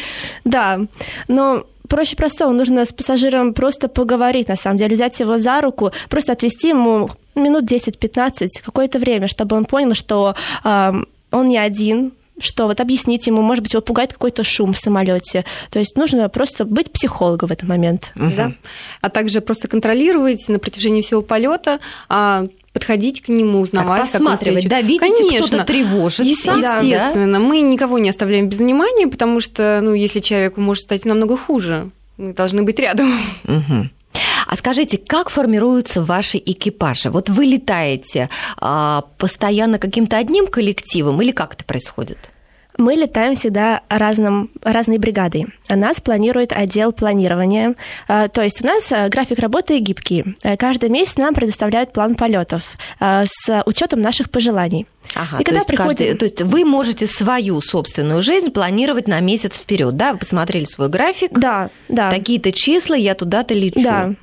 Да, 0.46 0.80
но 1.28 1.66
проще 1.94 2.16
простого, 2.16 2.52
нужно 2.52 2.86
с 2.86 2.92
пассажиром 2.92 3.54
просто 3.54 3.88
поговорить, 3.88 4.48
на 4.48 4.56
самом 4.56 4.78
деле, 4.78 4.96
взять 4.96 5.20
его 5.20 5.38
за 5.38 5.62
руку, 5.62 5.92
просто 6.10 6.32
отвести 6.32 6.70
ему 6.70 7.12
минут 7.36 7.72
10-15, 7.72 8.48
какое-то 8.66 8.98
время, 8.98 9.28
чтобы 9.28 9.56
он 9.56 9.66
понял, 9.66 9.94
что 9.94 10.34
ам, 10.64 11.06
он 11.30 11.50
не 11.50 11.60
один, 11.60 12.14
что 12.40 12.66
вот 12.66 12.80
объяснить 12.80 13.28
ему, 13.28 13.44
может 13.44 13.62
быть, 13.62 13.74
его 13.74 13.82
пугает 13.84 14.12
какой-то 14.12 14.44
шум 14.44 14.74
в 14.74 14.80
самолете. 14.80 15.46
То 15.70 15.78
есть 15.78 15.96
нужно 15.96 16.30
просто 16.30 16.66
быть 16.66 16.92
психологом 16.92 17.50
в 17.50 17.52
этот 17.52 17.70
момент. 17.70 18.12
Да. 18.16 18.54
А 19.02 19.10
также 19.12 19.42
просто 19.42 19.68
контролировать 19.68 20.48
на 20.48 20.58
протяжении 20.58 21.02
всего 21.02 21.22
полета, 21.22 21.80
а, 22.10 22.48
подходить 22.74 23.22
к 23.22 23.30
нему, 23.30 23.60
узнавать, 23.62 24.04
Так, 24.04 24.12
посматривать, 24.14 24.68
да, 24.68 24.82
видите, 24.82 25.00
Конечно. 25.14 25.48
кто-то 25.48 25.64
тревожится. 25.66 26.24
Есте- 26.24 26.60
Да. 26.62 26.78
Естественно, 26.80 27.40
мы 27.40 27.62
никого 27.62 28.00
не 28.00 28.10
оставляем 28.10 28.50
без 28.50 28.58
внимания, 28.58 29.08
потому 29.08 29.40
что, 29.42 29.80
ну, 29.82 29.94
если 29.94 30.20
человеку 30.20 30.60
может 30.60 30.84
стать 30.86 31.06
намного 31.06 31.38
хуже, 31.38 31.92
мы 32.18 32.34
должны 32.34 32.64
быть 32.64 32.80
рядом. 32.80 33.16
Мгм. 33.44 33.92
А 34.48 34.56
скажите, 34.56 34.98
как 34.98 35.30
формируются 35.30 36.04
ваши 36.04 36.38
экипажи? 36.38 37.10
Вот 37.10 37.30
вы 37.30 37.46
летаете 37.46 38.30
а, 38.58 39.04
постоянно 39.18 39.80
каким-то 39.80 40.18
одним 40.18 40.46
коллективом 40.48 41.22
или 41.22 41.32
как 41.32 41.54
это 41.54 41.64
происходит? 41.64 42.18
Мы 42.78 42.96
летаем 42.96 43.36
всегда 43.36 43.82
разным, 43.88 44.50
разной 44.64 44.98
бригадой. 44.98 45.48
Нас 45.70 46.02
планирует 46.02 46.52
отдел 46.52 46.92
планирования. 46.92 47.76
А, 48.08 48.28
То 48.28 48.42
есть 48.42 48.64
у 48.64 48.66
нас 48.66 48.92
а, 48.92 49.08
график 49.10 49.38
работы 49.40 49.78
гибкий. 49.80 50.36
А, 50.44 50.58
Каждый 50.58 50.90
месяц 50.90 51.18
нам 51.18 51.34
предоставляют 51.36 51.94
план 51.94 52.16
полетов 52.16 52.64
а, 53.00 53.26
с 53.28 53.64
учетом 53.68 54.02
наших 54.02 54.32
пожеланий. 54.32 54.88
Ага, 55.16 55.36
И 55.40 55.44
то, 55.44 55.52
когда 55.52 55.58
есть 55.58 55.68
каждый- 55.76 55.96
приходим- 56.08 56.18
то 56.18 56.26
есть 56.26 56.42
вы 56.42 56.66
можете 56.66 57.06
свою 57.08 57.62
собственную 57.62 58.22
жизнь 58.24 58.50
планировать 58.52 59.08
на 59.08 59.20
месяц 59.20 59.58
вперед, 59.60 59.96
да? 59.96 60.14
Вы 60.14 60.20
посмотрели 60.20 60.66
свой 60.66 60.90
график, 60.90 61.32
Да, 61.38 61.70
да. 61.90 62.10
такие-то 62.10 62.52
числа, 62.52 62.96
я 62.96 63.14
туда-то 63.14 63.54
лечу. 63.54 63.82
Да. 63.84 64.14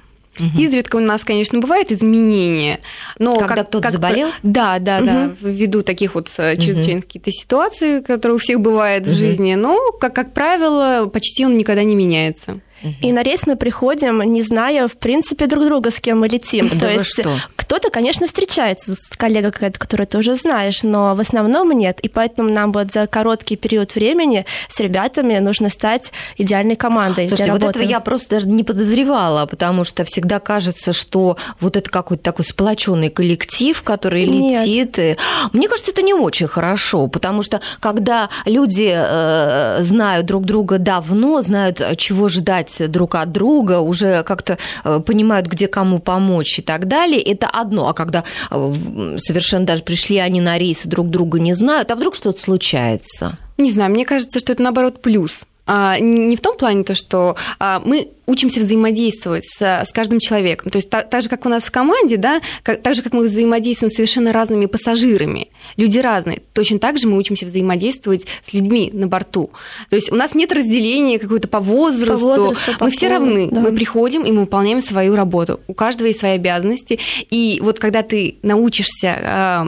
Изредка 0.56 0.96
у 0.96 1.00
нас, 1.00 1.22
конечно, 1.22 1.58
бывают 1.58 1.92
изменения, 1.92 2.80
но 3.18 3.32
Когда 3.38 3.56
как, 3.56 3.68
кто-то 3.68 3.82
как- 3.82 3.92
заболел? 3.92 4.28
Да, 4.42 4.78
да, 4.78 5.00
да, 5.00 5.34
ввиду 5.42 5.82
таких 5.82 6.14
вот 6.14 6.30
э, 6.38 6.56
чрезвычайных 6.56 7.04
каких-то 7.06 7.30
ситуаций, 7.30 8.00
которые 8.02 8.36
у 8.36 8.38
всех 8.38 8.60
бывают 8.60 9.06
в 9.06 9.12
жизни, 9.14 9.54
но, 9.54 9.92
как, 10.00 10.14
как 10.14 10.32
правило, 10.32 11.06
почти 11.12 11.44
он 11.44 11.56
никогда 11.56 11.82
не 11.82 11.94
меняется. 11.94 12.60
И 13.00 13.12
на 13.12 13.22
рейс 13.22 13.46
мы 13.46 13.56
приходим, 13.56 14.20
не 14.22 14.42
зная, 14.42 14.88
в 14.88 14.96
принципе, 14.96 15.46
друг 15.46 15.64
друга, 15.66 15.90
с 15.90 16.00
кем 16.00 16.20
мы 16.20 16.28
летим. 16.28 16.68
Да 16.72 16.80
То 16.86 16.90
есть 16.90 17.06
что? 17.20 17.34
кто-то, 17.56 17.90
конечно, 17.90 18.26
встречается 18.26 18.96
с 18.96 19.16
коллегой 19.16 19.52
какая-то, 19.52 19.78
которую 19.78 20.06
ты 20.06 20.18
уже 20.18 20.34
знаешь, 20.34 20.82
но 20.82 21.14
в 21.14 21.20
основном 21.20 21.70
нет. 21.72 22.00
И 22.00 22.08
поэтому 22.08 22.48
нам 22.50 22.72
вот 22.72 22.90
за 22.92 23.06
короткий 23.06 23.56
период 23.56 23.94
времени 23.94 24.46
с 24.68 24.80
ребятами 24.80 25.38
нужно 25.38 25.68
стать 25.68 26.12
идеальной 26.38 26.76
командой 26.76 27.28
Слушайте, 27.28 27.52
вот 27.52 27.62
этого 27.62 27.82
я 27.82 28.00
просто 28.00 28.36
даже 28.36 28.48
не 28.48 28.64
подозревала, 28.64 29.46
потому 29.46 29.84
что 29.84 30.04
всегда 30.04 30.40
кажется, 30.40 30.92
что 30.92 31.36
вот 31.60 31.76
это 31.76 31.88
какой-то 31.90 32.22
такой 32.22 32.44
сплоченный 32.44 33.10
коллектив, 33.10 33.80
который 33.82 34.24
Нет. 34.26 34.66
летит. 34.66 34.98
и- 34.98 35.16
Мне 35.52 35.68
кажется, 35.68 35.92
это 35.92 36.02
не 36.02 36.14
очень 36.14 36.46
хорошо, 36.46 37.06
потому 37.08 37.42
что 37.42 37.60
когда 37.80 38.30
люди 38.46 38.90
э, 38.92 39.82
знают 39.82 40.26
друг 40.26 40.44
друга 40.44 40.78
давно, 40.78 41.42
знают, 41.42 41.80
э, 41.80 41.94
чего 41.96 42.28
ждать 42.28 42.69
друг 42.78 43.14
от 43.14 43.32
друга, 43.32 43.80
уже 43.80 44.22
как-то 44.22 44.58
э, 44.84 45.00
понимают, 45.00 45.46
где 45.46 45.66
кому 45.66 45.98
помочь 45.98 46.58
и 46.58 46.62
так 46.62 46.86
далее, 46.88 47.20
это 47.22 47.46
одно. 47.48 47.88
А 47.88 47.94
когда 47.94 48.24
э, 48.50 49.16
совершенно 49.18 49.66
даже 49.66 49.82
пришли 49.82 50.18
они 50.18 50.40
на 50.40 50.58
рейс, 50.58 50.86
и 50.86 50.88
друг 50.88 51.08
друга 51.08 51.40
не 51.40 51.54
знают, 51.54 51.90
а 51.90 51.96
вдруг 51.96 52.14
что-то 52.14 52.40
случается? 52.40 53.38
Не 53.58 53.72
знаю, 53.72 53.90
мне 53.90 54.04
кажется, 54.04 54.38
что 54.38 54.52
это 54.52 54.62
наоборот 54.62 55.02
плюс. 55.02 55.40
А, 55.72 56.00
не 56.00 56.34
в 56.34 56.40
том 56.40 56.56
плане 56.56 56.82
то, 56.82 56.96
что 56.96 57.36
а, 57.60 57.80
мы 57.84 58.08
учимся 58.26 58.58
взаимодействовать 58.60 59.44
с, 59.44 59.62
с 59.62 59.92
каждым 59.92 60.18
человеком. 60.18 60.70
То 60.72 60.78
есть 60.78 60.90
так, 60.90 61.08
так 61.08 61.22
же, 61.22 61.28
как 61.28 61.46
у 61.46 61.48
нас 61.48 61.64
в 61.64 61.70
команде, 61.70 62.16
да, 62.16 62.40
как- 62.64 62.82
так 62.82 62.96
же, 62.96 63.02
как 63.02 63.12
мы 63.12 63.22
взаимодействуем 63.24 63.90
с 63.90 63.94
совершенно 63.94 64.32
разными 64.32 64.66
пассажирами. 64.66 65.48
Люди 65.76 65.98
разные. 65.98 66.42
Точно 66.54 66.80
так 66.80 66.98
же 66.98 67.06
мы 67.06 67.16
учимся 67.18 67.46
взаимодействовать 67.46 68.26
с 68.44 68.52
людьми 68.52 68.90
на 68.92 69.06
борту. 69.06 69.50
То 69.90 69.96
есть 69.96 70.10
у 70.10 70.16
нас 70.16 70.34
нет 70.34 70.52
разделения 70.52 71.20
какой-то 71.20 71.46
по 71.46 71.60
возрасту. 71.60 72.26
возрасту, 72.26 72.76
по 72.76 72.86
мы 72.86 72.90
все 72.90 73.08
равны. 73.08 73.48
да. 73.50 73.60
Мы 73.60 73.72
приходим 73.72 74.22
и 74.24 74.32
мы 74.32 74.40
выполняем 74.40 74.80
свою 74.80 75.14
работу. 75.14 75.60
У 75.68 75.74
каждого 75.74 76.08
есть 76.08 76.18
свои 76.18 76.32
обязанности. 76.32 76.98
И 77.30 77.60
вот 77.62 77.78
когда 77.78 78.02
ты 78.02 78.36
научишься 78.42 79.16
а, 79.22 79.66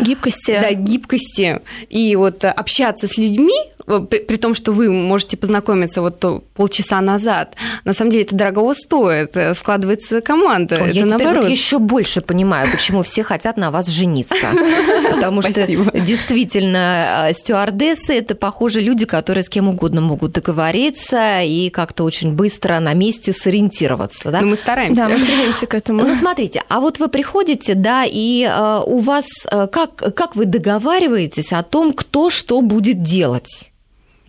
Гибкости. 0.00 0.58
да, 0.60 0.72
гибкости 0.72 1.60
и 1.90 2.16
вот 2.16 2.42
э, 2.44 2.48
общаться 2.48 3.06
с 3.06 3.18
людьми, 3.18 3.54
э, 3.81 3.81
при, 3.86 4.18
при 4.20 4.36
том, 4.36 4.54
что 4.54 4.72
вы 4.72 4.90
можете 4.90 5.36
познакомиться 5.36 6.00
вот 6.00 6.20
то 6.20 6.44
полчаса 6.54 7.00
назад, 7.00 7.56
на 7.84 7.92
самом 7.92 8.10
деле 8.10 8.24
это 8.24 8.36
дорого 8.36 8.74
стоит, 8.74 9.36
э, 9.36 9.54
складывается 9.54 10.20
команда. 10.20 10.76
Ой, 10.76 10.88
это 10.90 10.98
я 10.98 11.02
теперь 11.02 11.18
наоборот. 11.18 11.44
вот 11.44 11.50
еще 11.50 11.78
больше 11.78 12.20
понимаю, 12.20 12.70
почему 12.70 13.02
все 13.02 13.22
хотят 13.22 13.56
на 13.56 13.70
вас 13.70 13.88
жениться. 13.88 14.34
Потому 15.10 15.42
что 15.42 15.66
действительно 15.66 17.28
э, 17.28 17.34
стюардессы 17.34 18.14
это, 18.14 18.34
похоже, 18.34 18.80
люди, 18.80 19.04
которые 19.04 19.42
с 19.42 19.48
кем 19.48 19.68
угодно 19.68 20.00
могут 20.00 20.32
договориться 20.32 21.40
и 21.42 21.70
как-то 21.70 22.04
очень 22.04 22.32
быстро 22.32 22.78
на 22.80 22.94
месте 22.94 23.32
сориентироваться. 23.32 24.30
Да? 24.30 24.40
Но 24.40 24.48
мы 24.48 24.56
стараемся. 24.56 25.02
Да, 25.02 25.08
мы 25.08 25.18
стремимся 25.18 25.66
к 25.66 25.74
этому. 25.74 26.02
Ну, 26.12 26.16
смотрите, 26.16 26.62
а 26.68 26.80
вот 26.80 26.98
вы 26.98 27.08
приходите, 27.08 27.74
да, 27.74 28.04
и 28.06 28.44
э, 28.44 28.80
у 28.84 28.98
вас 28.98 29.24
э, 29.50 29.66
как, 29.66 29.94
как 30.14 30.36
вы 30.36 30.44
договариваетесь 30.44 31.52
о 31.52 31.62
том, 31.62 31.92
кто 31.92 32.28
что 32.28 32.60
будет 32.60 33.02
делать 33.02 33.72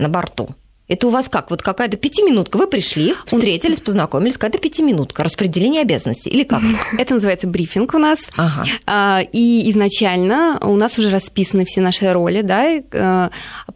на 0.04 0.10
борту? 0.10 0.50
Это 0.89 1.08
у 1.08 1.12
вас 1.12 1.30
как? 1.30 1.50
Вот 1.50 1.62
какая-то 1.62 1.96
пятиминутка. 1.96 2.58
Вы 2.58 2.68
пришли, 2.68 3.16
встретились, 3.26 3.80
познакомились, 3.80 4.34
какая-то 4.34 4.58
пятиминутка, 4.58 5.24
распределение 5.24 5.82
обязанностей. 5.82 6.30
Или 6.30 6.44
как? 6.44 6.62
Это 7.00 7.13
называется 7.13 7.48
брифинг 7.48 7.94
у 7.94 7.98
нас. 7.98 8.20
Ага. 8.36 8.66
А, 8.86 9.22
И 9.32 9.72
изначально 9.72 10.60
у 10.62 10.76
нас 10.76 11.00
уже 11.00 11.10
расписаны 11.10 11.63
все 11.63 11.80
наши 11.80 12.12
роли, 12.12 12.42
да, 12.42 12.66
э, 12.66 13.30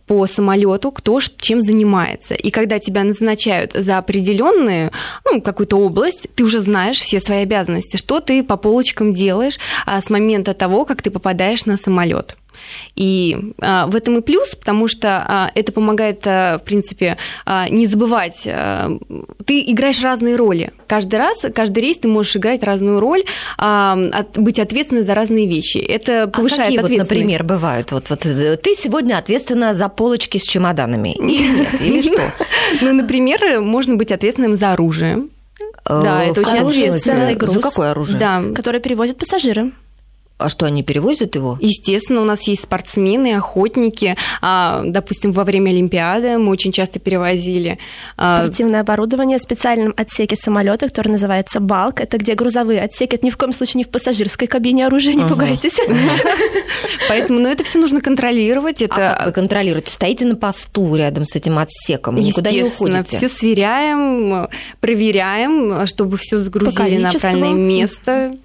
по 0.05 0.27
самолету, 0.27 0.91
кто 0.91 1.21
чем 1.39 1.61
занимается. 1.61 2.33
И 2.35 2.51
когда 2.51 2.77
тебя 2.77 3.03
назначают 3.03 3.71
за 3.73 3.97
определенную, 3.97 4.91
ну, 5.25 5.41
какую-то 5.41 5.77
область, 5.77 6.27
ты 6.35 6.43
уже 6.43 6.59
знаешь 6.59 6.99
все 6.99 7.21
свои 7.21 7.39
обязанности, 7.39 7.95
что 7.95 8.19
ты 8.19 8.43
по 8.43 8.57
полочкам 8.57 9.13
делаешь 9.13 9.57
а, 9.85 10.01
с 10.01 10.09
момента 10.09 10.53
того, 10.53 10.83
как 10.83 11.01
ты 11.01 11.09
попадаешь 11.09 11.65
на 11.65 11.77
самолет. 11.77 12.35
И 12.95 13.53
а, 13.59 13.87
в 13.87 13.95
этом 13.95 14.17
и 14.17 14.21
плюс, 14.21 14.55
потому 14.55 14.87
что 14.87 15.23
а, 15.27 15.51
это 15.55 15.71
помогает, 15.71 16.21
а, 16.25 16.57
в 16.57 16.63
принципе, 16.63 17.17
а, 17.45 17.69
не 17.69 17.87
забывать. 17.87 18.43
а, 18.45 18.91
ты 19.45 19.61
играешь 19.61 20.01
разные 20.01 20.35
роли. 20.35 20.71
Каждый 20.87 21.15
раз, 21.19 21.37
каждый 21.53 21.79
рейс 21.79 21.97
ты 21.97 22.07
можешь 22.07 22.35
играть 22.35 22.63
разную 22.63 22.99
роль, 22.99 23.23
а, 23.57 23.97
быть 24.35 24.59
ответственной 24.59 25.03
за 25.03 25.13
разные 25.13 25.47
вещи. 25.47 25.77
Это 25.77 26.23
А 26.23 26.27
повышает 26.27 26.63
какие 26.63 26.77
вот, 26.77 26.85
ответственность. 26.85 27.09
например, 27.09 27.43
бывают? 27.43 27.91
Вот, 27.91 28.09
вот 28.09 28.25
э, 28.25 28.57
ты 28.57 28.75
сегодня 28.75 29.17
ответственна 29.17 29.73
за 29.73 29.89
полочки 29.89 30.37
с 30.37 30.43
чемоданами. 30.43 31.13
Или 31.13 31.57
нет? 31.59 31.67
Или 31.81 32.01
что? 32.01 32.33
Ну, 32.81 32.93
например, 32.93 33.61
можно 33.61 33.95
быть 33.95 34.11
ответственным 34.11 34.55
за 34.55 34.73
оружие. 34.73 35.23
Да, 35.85 36.23
Э, 36.23 36.31
это 36.31 36.41
в 36.41 36.47
очень 36.47 36.89
ответственно. 36.89 37.47
За 37.47 37.59
какое 37.61 37.91
оружие? 37.91 38.19
Да. 38.19 38.43
Который 38.55 38.81
перевозят 38.81 39.17
пассажиры. 39.17 39.71
А 40.39 40.49
что, 40.49 40.67
они 40.67 40.83
перевозят 40.83 41.33
его? 41.33 41.57
Естественно, 41.61 42.21
у 42.21 42.25
нас 42.25 42.41
есть 42.43 42.63
спортсмены, 42.63 43.33
охотники. 43.35 44.15
А, 44.41 44.83
допустим, 44.85 45.31
во 45.31 45.43
время 45.43 45.71
Олимпиады 45.71 46.37
мы 46.37 46.51
очень 46.51 46.71
часто 46.71 46.99
перевозили. 46.99 47.79
а, 48.17 48.43
Спортивное 48.43 48.81
оборудование 48.81 49.39
в 49.39 49.41
специальном 49.41 49.95
отсеке 49.97 50.35
самолета, 50.35 50.87
который 50.89 51.09
называется 51.09 51.59
«Балк». 51.59 52.01
Это 52.01 52.17
где 52.19 52.35
грузовые 52.35 52.81
отсеки. 52.81 53.15
Это 53.15 53.25
ни 53.25 53.31
в 53.31 53.37
коем 53.37 53.51
случае 53.51 53.79
не 53.79 53.83
в 53.83 53.89
пассажирской 53.89 54.47
кабине 54.47 54.85
оружия, 54.85 55.15
не 55.15 55.23
Ага. 55.23 55.33
пугайтесь. 55.33 55.77
Поэтому, 57.09 57.39
ну, 57.39 57.49
это 57.49 57.63
все 57.63 57.79
нужно 57.79 58.01
контролировать. 58.01 58.81
А 58.83 58.87
как 58.87 59.19
вы 59.19 59.23
Это 59.23 59.31
контролируете? 59.31 59.91
Стоите 59.91 60.25
на 60.25 60.35
посту 60.35 60.95
рядом 60.95 61.25
с 61.25 61.35
этим 61.35 61.57
отсеком, 61.57 62.15
никуда 62.15 62.51
не 62.51 62.57
Естественно, 62.59 62.99
уходите? 62.99 63.17
все 63.17 63.29
сверяем, 63.29 64.47
проверяем, 64.81 65.87
чтобы 65.87 66.17
все 66.17 66.39
загрузили 66.39 66.97
на 66.97 67.09
правильное 67.11 67.53
место. 67.53 68.37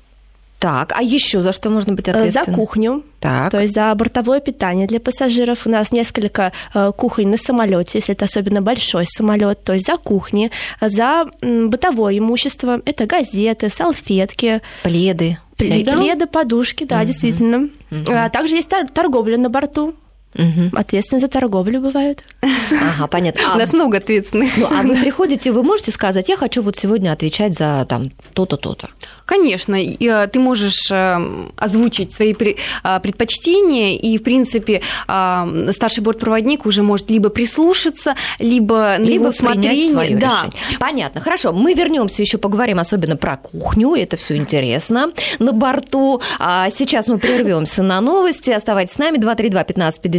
Так, 0.63 0.93
а 0.97 1.03
еще 1.03 1.43
за 1.43 1.53
что 1.53 1.71
можно 1.71 1.93
быть 1.95 2.07
Э, 2.07 2.13
ответственным? 2.13 2.45
За 2.47 2.53
кухню. 2.55 3.03
Так. 3.19 3.51
То 3.51 3.61
есть 3.61 3.75
за 3.75 3.93
бортовое 3.97 4.39
питание 4.39 4.87
для 4.87 5.01
пассажиров. 5.01 5.67
У 5.67 5.71
нас 5.71 5.91
несколько 5.91 6.53
э, 6.73 6.93
кухонь 6.97 7.31
на 7.31 7.37
самолете, 7.37 7.99
если 7.99 8.15
это 8.15 8.27
особенно 8.27 8.63
большой 8.63 9.05
самолет. 9.07 9.65
То 9.65 9.73
есть 9.73 9.87
за 9.87 9.97
кухни, 9.97 10.53
за 10.81 11.25
бытовое 11.43 12.17
имущество. 12.19 12.81
Это 12.85 13.07
газеты, 13.07 13.71
салфетки, 13.71 14.61
Пледы. 14.85 15.39
пледы, 15.57 15.91
всякие. 15.91 16.27
подушки, 16.29 16.85
да, 16.85 17.05
действительно. 17.05 17.69
А 18.09 18.29
также 18.29 18.55
есть 18.55 18.69
тор- 18.69 18.89
торговля 18.89 19.39
на 19.39 19.51
борту. 19.51 19.97
Мгм. 20.35 20.71
Ответственность 20.75 21.27
за 21.27 21.31
торговлю 21.31 21.81
бывает. 21.81 22.23
Ага, 22.71 23.07
понятно. 23.07 23.43
У 23.43 23.55
А, 23.55 23.59
нас 23.59 23.73
много 23.73 23.99
ответственных. 23.99 24.57
ну, 24.57 24.67
а 24.67 24.83
вы 24.83 24.97
приходите, 25.01 25.53
вы 25.53 25.63
можете 25.63 25.93
сказать, 25.93 26.29
я 26.29 26.37
хочу 26.37 26.63
вот 26.63 26.77
сегодня 26.77 27.13
отвечать 27.13 27.55
за 27.55 27.87
там 27.89 28.11
то-то, 28.33 28.57
то-то. 28.57 28.89
Конечно, 29.27 29.75
и, 29.75 29.97
э, 30.07 30.27
ты 30.27 30.39
можешь 30.41 30.91
э, 30.91 31.49
озвучить 31.57 32.13
свои 32.15 32.35
а, 32.83 32.99
предпочтения, 33.01 33.97
и, 33.99 34.19
в 34.19 34.23
принципе, 34.23 34.83
а, 35.07 35.49
старший 35.73 36.03
бортпроводник 36.03 36.67
уже 36.67 36.83
может 36.83 37.11
либо 37.11 37.29
прислушаться, 37.29 38.15
либо 38.39 38.97
на 38.99 39.05
Либо 39.05 39.27
его 39.27 39.33
принять 39.33 39.37
усмотрение. 39.37 39.91
свое 39.93 40.17
да. 40.17 40.27
решение. 40.47 40.79
Понятно, 40.79 41.21
хорошо. 41.21 41.53
Мы 41.53 41.75
вернемся 41.75 42.23
еще 42.23 42.39
поговорим 42.39 42.79
особенно 42.79 43.17
про 43.17 43.37
кухню. 43.37 43.95
Это 43.95 44.17
все 44.17 44.37
интересно 44.37 45.11
на 45.39 45.53
борту. 45.53 46.21
А 46.39 46.71
сейчас 46.71 47.09
мы 47.09 47.19
прервемся 47.19 47.83
на 47.83 48.01
новости. 48.01 48.51
Оставайтесь 48.51 48.95
с 48.95 48.99
нами. 48.99 49.19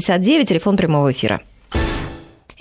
232-1559, 0.10 0.46
телефон 0.46 0.78
прямого 0.78 1.12
эфира. 1.12 1.42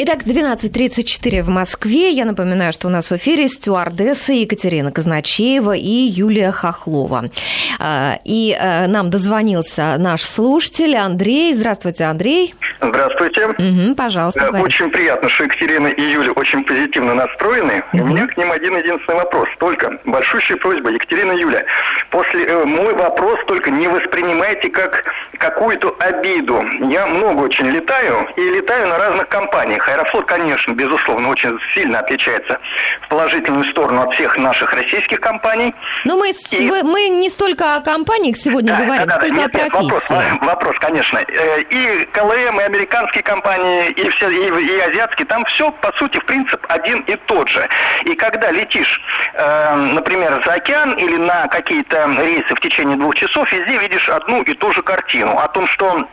Итак, 0.04 0.24
12.34 0.24 1.42
в 1.44 1.48
Москве. 1.48 2.10
Я 2.10 2.24
напоминаю, 2.24 2.72
что 2.72 2.88
у 2.88 2.90
нас 2.90 3.08
в 3.12 3.16
эфире 3.16 3.46
стюардессы 3.46 4.32
Екатерина 4.32 4.90
Казначеева 4.90 5.76
и 5.76 5.88
Юлия 5.88 6.50
Хохлова. 6.50 7.30
А, 7.78 8.18
И 8.24 8.50
э, 8.58 8.88
нам 8.88 9.10
дозвонился 9.10 9.94
наш 9.98 10.22
слушатель 10.22 10.96
Андрей. 10.96 11.54
Здравствуйте, 11.54 12.02
Андрей. 12.02 12.52
Здравствуйте. 12.80 13.46
Мгм, 13.46 13.94
пожалуйста, 13.94 14.40
Э, 14.40 14.46
говорите. 14.48 14.66
Очень 14.66 14.90
приятно, 14.90 15.28
что 15.28 15.44
Екатерина 15.44 15.86
и 15.86 16.02
Юля 16.02 16.32
очень 16.32 16.64
позитивно 16.64 17.14
настроены. 17.14 17.84
У 17.92 17.98
меня 17.98 18.26
к 18.26 18.36
ним 18.36 18.50
один 18.50 18.76
единственный 18.76 19.18
вопрос. 19.18 19.48
Только 19.60 20.00
большущая 20.04 20.56
просьба, 20.56 20.90
Екатерина 20.90 21.30
Юля, 21.30 21.64
после 22.10 22.44
э, 22.44 22.64
мой 22.64 22.92
вопрос 22.94 23.38
только 23.46 23.70
не 23.70 23.86
воспринимайте 23.86 24.68
как 24.68 25.04
какую-то 25.38 25.94
обиду. 26.00 26.60
Я 26.90 27.06
много 27.06 27.42
очень 27.42 27.66
летаю 27.66 28.26
и 28.36 28.40
летаю 28.40 28.88
на 28.88 28.98
разных 28.98 29.28
компаниях. 29.28 29.88
Аэрофлот, 29.92 30.26
конечно, 30.26 30.72
безусловно, 30.72 31.28
очень 31.28 31.58
сильно 31.74 31.98
отличается 32.00 32.58
в 33.02 33.08
положительную 33.08 33.64
сторону 33.70 34.02
от 34.02 34.14
всех 34.14 34.36
наших 34.38 34.72
российских 34.72 35.20
компаний. 35.20 35.74
Но 36.04 36.16
мы, 36.16 36.32
с- 36.32 36.50
вы- 36.52 36.82
мы 36.82 37.08
не 37.08 37.28
столько 37.30 37.76
о 37.76 37.80
компаниях 37.80 38.36
сегодня 38.36 38.74
говорим, 38.74 39.06
Да, 39.06 39.14
да, 39.14 39.20
да. 39.20 39.20
сколько 39.20 39.34
Нет, 39.34 39.54
о 39.54 39.58
нет, 39.58 39.72
вопрос, 39.72 40.04
профессии. 40.06 40.38
вопрос, 40.44 40.76
конечно. 40.78 41.18
Э, 41.18 41.60
И 41.70 42.04
КЛМ, 42.12 42.60
и 42.60 42.62
американские 42.64 43.22
компании, 43.22 43.90
и 43.90 44.08
все, 44.10 44.28
и, 44.30 44.66
и 44.66 44.80
азиатские, 44.80 45.26
там 45.26 45.44
все, 45.46 45.70
по 45.70 45.92
сути, 45.98 46.18
в 46.18 46.24
принцип, 46.24 46.64
один 46.68 47.00
и 47.00 47.16
тот 47.16 47.48
же. 47.48 47.68
И 48.04 48.14
когда 48.14 48.50
летишь, 48.50 49.00
э, 49.34 49.74
например, 49.74 50.42
за 50.46 50.54
океан 50.54 50.92
или 50.94 51.16
на 51.16 51.46
какие-то 51.48 52.08
рейсы 52.18 52.54
в 52.54 52.60
течение 52.60 52.96
двух 52.96 53.14
часов, 53.14 53.50
везде 53.52 53.76
видишь 53.78 54.08
одну 54.08 54.42
и 54.42 54.54
ту 54.54 54.72
же 54.72 54.82
картину 54.82 55.38
о 55.38 55.48
том, 55.48 55.66
что 55.66 56.06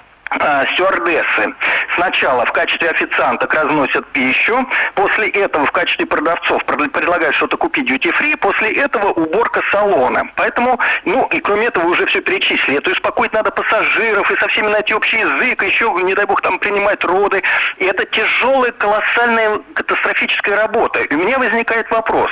стюардессы 0.73 1.53
сначала 1.95 2.45
в 2.45 2.51
качестве 2.51 2.89
официанток 2.89 3.53
разносят 3.53 4.05
пищу, 4.07 4.67
после 4.95 5.29
этого 5.29 5.65
в 5.65 5.71
качестве 5.71 6.05
продавцов 6.05 6.63
пред- 6.65 6.91
предлагают 6.91 7.35
что-то 7.35 7.57
купить 7.57 7.89
duty 7.89 8.13
free, 8.17 8.37
после 8.37 8.71
этого 8.73 9.09
уборка 9.11 9.61
салона. 9.71 10.29
Поэтому, 10.35 10.79
ну 11.05 11.27
и 11.31 11.39
кроме 11.39 11.67
этого 11.67 11.87
уже 11.87 12.05
все 12.05 12.21
перечислили. 12.21 12.77
Это 12.77 12.91
успокоить 12.91 13.33
надо 13.33 13.51
пассажиров 13.51 14.29
и 14.31 14.37
со 14.37 14.47
всеми 14.47 14.67
найти 14.67 14.93
общий 14.93 15.17
язык, 15.17 15.63
еще, 15.63 15.91
не 16.03 16.13
дай 16.13 16.25
бог, 16.25 16.41
там 16.41 16.59
принимать 16.59 17.03
роды. 17.03 17.43
И 17.77 17.85
это 17.85 18.05
тяжелая, 18.05 18.71
колоссальная, 18.71 19.59
катастрофическая 19.73 20.55
работа. 20.55 20.99
И 20.99 21.15
у 21.15 21.17
меня 21.17 21.39
возникает 21.39 21.89
вопрос, 21.91 22.29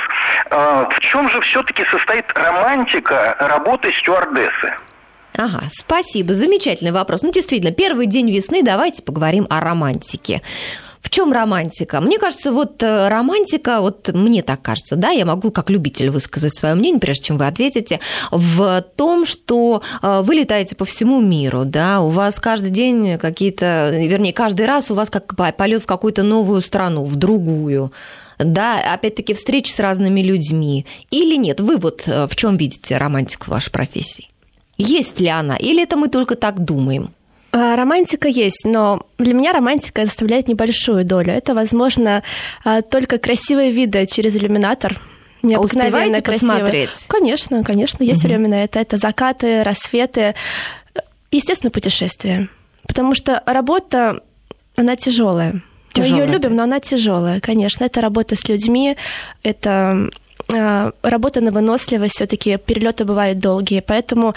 э, 0.50 0.86
в 0.90 1.00
чем 1.00 1.30
же 1.30 1.40
все-таки 1.40 1.84
состоит 1.86 2.26
романтика 2.36 3.36
работы 3.38 3.92
стюардессы? 3.92 4.74
Ага, 5.34 5.64
спасибо, 5.72 6.34
замечательный 6.34 6.92
вопрос. 6.92 7.22
Ну, 7.22 7.30
действительно, 7.30 7.70
первый 7.70 8.06
день 8.06 8.30
весны, 8.30 8.62
давайте 8.62 9.02
поговорим 9.02 9.46
о 9.50 9.60
романтике. 9.60 10.42
В 11.00 11.10
чем 11.10 11.32
романтика? 11.32 12.00
Мне 12.00 12.18
кажется, 12.18 12.52
вот 12.52 12.82
э, 12.82 13.08
романтика, 13.08 13.80
вот 13.80 14.08
мне 14.12 14.42
так 14.42 14.62
кажется, 14.62 14.96
да, 14.96 15.10
я 15.10 15.24
могу 15.24 15.50
как 15.50 15.70
любитель 15.70 16.10
высказать 16.10 16.54
свое 16.54 16.74
мнение, 16.74 17.00
прежде 17.00 17.26
чем 17.26 17.38
вы 17.38 17.46
ответите, 17.46 18.00
в 18.30 18.84
том, 18.96 19.24
что 19.24 19.82
э, 20.02 20.22
вы 20.22 20.34
летаете 20.34 20.74
по 20.74 20.84
всему 20.84 21.20
миру, 21.20 21.64
да, 21.64 22.00
у 22.00 22.08
вас 22.08 22.40
каждый 22.40 22.70
день 22.70 23.16
какие-то, 23.18 23.90
вернее, 23.94 24.32
каждый 24.32 24.66
раз 24.66 24.90
у 24.90 24.94
вас 24.94 25.08
как 25.08 25.34
полет 25.56 25.82
в 25.82 25.86
какую-то 25.86 26.24
новую 26.24 26.62
страну, 26.62 27.04
в 27.04 27.16
другую, 27.16 27.92
да, 28.38 28.80
опять-таки 28.92 29.34
встречи 29.34 29.70
с 29.70 29.78
разными 29.78 30.20
людьми. 30.20 30.84
Или 31.10 31.36
нет? 31.36 31.60
Вы 31.60 31.76
вот 31.76 32.02
э, 32.06 32.26
в 32.26 32.36
чем 32.36 32.56
видите 32.56 32.98
романтику 32.98 33.50
вашей 33.50 33.70
профессии? 33.70 34.28
Есть 34.78 35.20
ли 35.20 35.28
она? 35.28 35.56
Или 35.56 35.82
это 35.82 35.96
мы 35.96 36.08
только 36.08 36.36
так 36.36 36.64
думаем? 36.64 37.12
А, 37.50 37.76
Романтика 37.76 38.28
есть, 38.28 38.64
но 38.64 39.00
для 39.18 39.34
меня 39.34 39.52
романтика 39.52 40.04
составляет 40.06 40.48
небольшую 40.48 41.04
долю. 41.04 41.32
Это, 41.32 41.54
возможно, 41.54 42.22
а, 42.64 42.82
только 42.82 43.18
красивые 43.18 43.72
виды 43.72 44.06
через 44.06 44.36
иллюминатор. 44.36 45.00
Необыкновенно 45.42 46.18
А 46.18 46.22
красивые. 46.22 46.56
посмотреть? 46.58 47.06
Конечно, 47.08 47.64
конечно, 47.64 48.02
есть 48.04 48.22
время 48.22 48.48
на 48.48 48.64
это. 48.64 48.80
Это 48.80 48.96
закаты, 48.96 49.62
рассветы, 49.62 50.34
естественно, 51.30 51.70
путешествия. 51.70 52.48
Потому 52.86 53.14
что 53.14 53.42
работа, 53.46 54.20
она 54.76 54.96
тяжелая. 54.96 55.62
Мы 55.96 56.04
ее 56.04 56.26
любим, 56.26 56.54
но 56.54 56.62
она 56.64 56.78
тяжелая, 56.80 57.40
конечно. 57.40 57.84
Это 57.84 58.00
работа 58.00 58.36
с 58.36 58.46
людьми, 58.48 58.96
это 59.42 59.70
а, 59.70 60.08
работа 60.48 61.40
на 61.40 61.50
выносливость, 61.50 62.14
все-таки 62.16 62.56
перелеты 62.56 63.04
бывают 63.04 63.38
долгие, 63.38 63.80
поэтому 63.80 64.34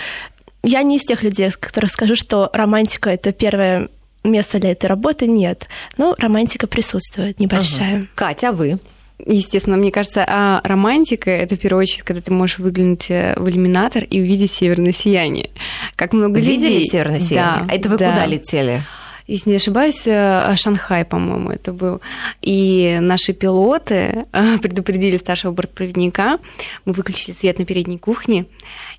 я 0.63 0.84
не 0.84 0.97
из 0.97 1.04
тех 1.04 1.24
людей, 1.24 1.50
которых 1.52 1.89
скажу, 1.91 2.15
что 2.15 2.50
романтика 2.54 3.10
это 3.10 3.32
первое 3.32 3.89
место 4.24 4.60
для 4.60 4.71
этой 4.71 4.86
работы, 4.86 5.26
нет. 5.28 5.67
Но 5.97 6.15
романтика 6.19 6.67
присутствует, 6.67 7.39
небольшая. 7.39 7.95
Ага. 7.95 8.08
Катя, 8.15 8.50
а 8.50 8.52
вы? 8.52 8.80
Естественно, 9.26 9.78
мне 9.78 9.91
кажется, 9.91 10.26
а 10.28 10.62
романтика 10.63 11.30
это 11.30 11.56
в 11.56 11.60
первую 11.60 11.84
очередь, 11.84 12.04
когда 12.04 12.21
ты 12.21 12.32
можешь 12.32 12.58
выглянуть 12.60 13.06
э, 13.10 13.36
в 13.38 13.47
иллюминатор 13.50 14.04
и 14.04 14.19
увидеть 14.19 14.52
северное 14.54 14.93
сияние. 14.93 15.52
Как 15.95 16.13
много 16.13 16.39
Видели 16.39 16.74
людей. 16.74 16.86
северное 16.89 17.19
сияние? 17.19 17.63
Да, 17.63 17.67
А 17.69 17.76
это 17.76 17.89
вы 17.89 17.97
да. 17.97 18.10
куда 18.12 18.26
летели? 18.26 18.82
Если 19.27 19.49
не 19.51 19.55
ошибаюсь, 19.57 20.01
э, 20.05 20.55
Шанхай, 20.55 21.05
по-моему, 21.05 21.49
это 21.51 21.71
был. 21.73 22.01
И 22.41 22.97
наши 23.01 23.34
пилоты 23.34 24.25
э, 24.34 24.57
предупредили 24.62 25.17
старшего 25.17 25.51
бортпроводника. 25.51 26.39
Мы 26.86 26.93
выключили 26.93 27.36
свет 27.39 27.60
на 27.60 27.65
передней 27.65 27.97
кухне 27.97 28.45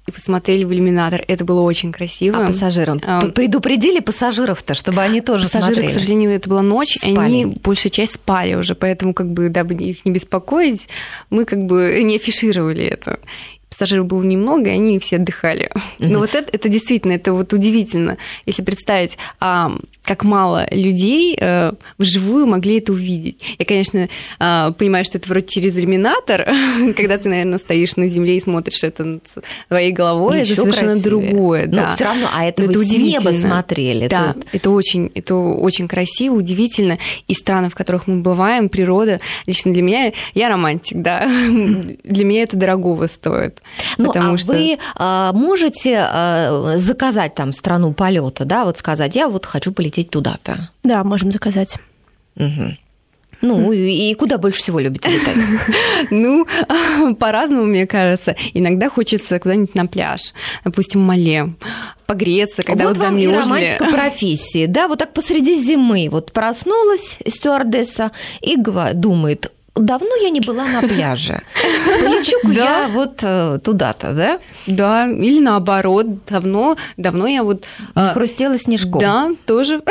и 0.07 0.11
посмотрели 0.11 0.65
в 0.65 0.73
иллюминатор. 0.73 1.23
Это 1.29 1.45
было 1.45 1.61
очень 1.61 1.93
красиво. 1.93 2.43
А 2.43 2.47
пассажирам? 2.47 3.01
А, 3.07 3.21
П- 3.21 3.31
Предупредили 3.31 4.01
пассажиров-то, 4.01 4.75
чтобы 4.75 5.01
они 5.03 5.21
тоже 5.21 5.45
Пассажиры, 5.45 5.75
смотрели? 5.75 5.91
к 5.91 5.95
сожалению, 5.95 6.31
это 6.31 6.49
была 6.49 6.63
ночь, 6.63 6.97
и 6.97 6.99
Спали. 6.99 7.17
они 7.19 7.47
большая 7.47 7.91
часть 7.91 8.15
спали 8.15 8.55
уже, 8.55 8.75
поэтому, 8.75 9.15
как 9.15 9.31
бы, 9.31 9.49
дабы 9.49 9.75
их 9.75 10.05
не 10.05 10.13
беспокоить, 10.13 10.89
мы 11.31 11.45
как 11.45 11.65
бы 11.67 12.01
не 12.03 12.17
афишировали 12.17 12.85
это. 12.85 13.21
Пассажиров 13.83 14.07
было 14.07 14.23
немного, 14.23 14.71
и 14.71 14.75
они 14.75 14.99
все 15.01 15.17
отдыхали. 15.17 15.69
Но 15.99 16.21
вот 16.21 16.37
это, 16.37 16.49
это 16.53 16.69
действительно, 16.69 17.13
это 17.15 17.33
вот 17.33 17.53
удивительно, 17.53 18.17
если 18.47 18.63
представить, 18.63 19.19
а, 19.41 19.73
как 20.05 20.23
мало 20.25 20.67
людей 20.71 21.37
э, 21.39 21.73
вживую 21.99 22.47
могли 22.47 22.79
это 22.79 22.93
увидеть. 22.93 23.41
Я, 23.59 23.65
конечно, 23.65 24.09
а, 24.39 24.71
понимаю, 24.73 25.05
что 25.05 25.19
это 25.19 25.29
вроде 25.29 25.47
через 25.47 25.77
иллюминатор, 25.77 26.45
когда 26.97 27.19
ты, 27.19 27.29
наверное, 27.29 27.59
стоишь 27.59 27.97
на 27.97 28.07
земле 28.09 28.37
и 28.37 28.41
смотришь 28.41 28.83
это 28.85 29.03
над 29.05 29.23
своей 29.69 29.91
головой, 29.93 30.41
это 30.43 30.53
Ещё 30.53 30.63
совершенно 30.63 30.93
красивее. 30.93 31.11
другое. 31.31 31.67
Но 31.67 31.73
да. 31.73 31.95
всё 31.97 32.05
равно, 32.05 32.29
а 32.33 32.45
это 32.45 32.63
Но 32.63 32.69
вы 32.69 32.75
неба 32.75 32.81
удивительно. 32.85 33.33
смотрели, 33.49 34.07
Да, 34.09 34.35
тут- 34.35 34.45
это 34.53 34.71
очень, 34.71 35.11
это 35.15 35.35
очень 35.35 35.89
красиво, 35.89 36.35
удивительно. 36.35 36.99
И 37.27 37.35
страны, 37.35 37.69
в 37.69 37.75
которых 37.75 38.07
мы 38.07 38.21
бываем, 38.23 38.69
природа, 38.69 39.21
лично 39.47 39.73
для 39.73 39.83
меня, 39.83 40.13
я 40.35 40.49
романтик, 40.49 40.99
да. 41.03 41.27
Для 42.05 42.25
меня 42.25 42.43
это 42.43 42.57
дорогого 42.57 43.07
стоит. 43.07 43.61
Ну, 43.99 44.07
потому 44.07 44.35
а 44.35 44.39
что... 44.39 44.53
вы 44.53 44.79
а, 44.97 45.33
можете 45.33 45.99
а, 45.99 46.75
заказать 46.77 47.35
там 47.35 47.53
страну 47.53 47.93
полета, 47.93 48.45
да, 48.45 48.65
вот 48.65 48.79
сказать, 48.79 49.17
я 49.17 49.29
вот 49.29 49.47
хочу 49.47 49.73
полететь 49.73 50.11
туда-то. 50.11 50.71
Да, 50.83 51.05
можем 51.05 51.33
заказать. 51.33 51.77
Мгм. 52.37 52.79
Ну, 53.43 53.73
и, 53.73 54.15
куда 54.15 54.39
больше 54.39 54.61
всего 54.61 54.79
любите 54.79 55.11
летать? 55.11 55.37
Ну, 56.11 56.47
по-разному, 57.19 57.65
мне 57.65 57.87
кажется. 57.87 58.37
Иногда 58.55 58.89
хочется 58.89 59.41
куда-нибудь 59.41 59.75
на 59.75 59.87
пляж, 59.87 60.33
допустим, 60.65 61.01
Мале, 61.01 61.55
погреться, 62.07 62.63
когда 62.63 62.87
вот, 62.87 62.97
вот 62.97 63.05
вам 63.05 63.19
и 63.19 63.27
романтика 63.27 63.87
профессии, 63.91 64.67
да, 64.67 64.87
вот 64.87 65.01
так 65.01 65.13
посреди 65.13 65.59
зимы 65.59 66.09
вот 66.11 66.33
проснулась 66.33 67.19
стюардесса 67.27 68.13
и 68.41 68.57
думает, 68.57 69.51
давно 69.75 70.15
я 70.17 70.31
не 70.31 70.41
была 70.41 70.65
на 70.67 70.81
пляже. 70.83 71.43
Полечу-ка 72.03 72.53
я 72.53 72.89
вот 72.89 73.21
э, 73.23 73.59
туда-то, 73.63 74.13
да? 74.13 74.41
Да, 74.67 75.09
или 75.09 75.41
наоборот, 75.41 76.25
давно, 76.27 76.77
давно 76.97 77.27
я 77.27 77.43
вот... 77.43 77.65
Не 77.97 78.13
хрустела 78.13 78.59
снежком. 78.59 79.01
Да, 79.01 79.31
тоже. 79.47 79.83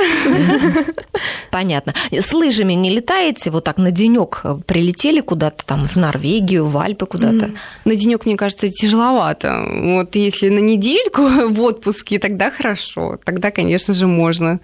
Понятно. 1.52 1.94
С 2.12 2.32
лыжами 2.34 2.74
не 2.74 2.89
летаете? 2.91 3.50
Вот 3.50 3.63
так 3.63 3.78
на 3.78 3.91
денек 3.91 4.44
прилетели 4.65 5.22
куда-то 5.22 5.65
там 5.65 5.88
в 5.88 5.96
Норвегию, 5.96 6.65
в 6.65 6.78
Альпы 6.78 7.06
куда-то? 7.06 7.52
На 7.86 7.96
денек, 7.96 8.26
мне 8.26 8.38
кажется, 8.38 8.70
тяжеловато. 8.70 9.65
Вот 9.67 10.15
если 10.15 10.50
на 10.50 10.60
недельку 10.60 11.22
в 11.50 11.62
отпуске, 11.62 12.20
тогда 12.20 12.52
хорошо. 12.52 13.20
Тогда, 13.24 13.52
конечно 13.52 13.94
же, 13.94 14.08
можно. 14.08 14.60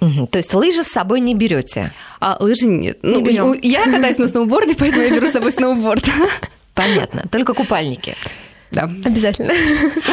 Угу. 0.00 0.26
То 0.28 0.38
есть 0.38 0.54
лыжи 0.54 0.82
с 0.82 0.88
собой 0.88 1.20
не 1.20 1.34
берете? 1.34 1.92
А 2.20 2.36
лыжи 2.40 2.66
нет. 2.66 3.02
Не 3.02 3.38
ну, 3.38 3.54
я 3.54 3.84
катаюсь 3.84 4.18
на 4.18 4.28
сноуборде, 4.28 4.74
поэтому 4.74 5.02
я 5.02 5.10
беру 5.10 5.28
с 5.28 5.32
собой 5.32 5.52
сноуборд. 5.52 6.04
Понятно. 6.74 7.24
Только 7.30 7.54
купальники. 7.54 8.16
Да, 8.70 8.88
обязательно. 9.04 9.52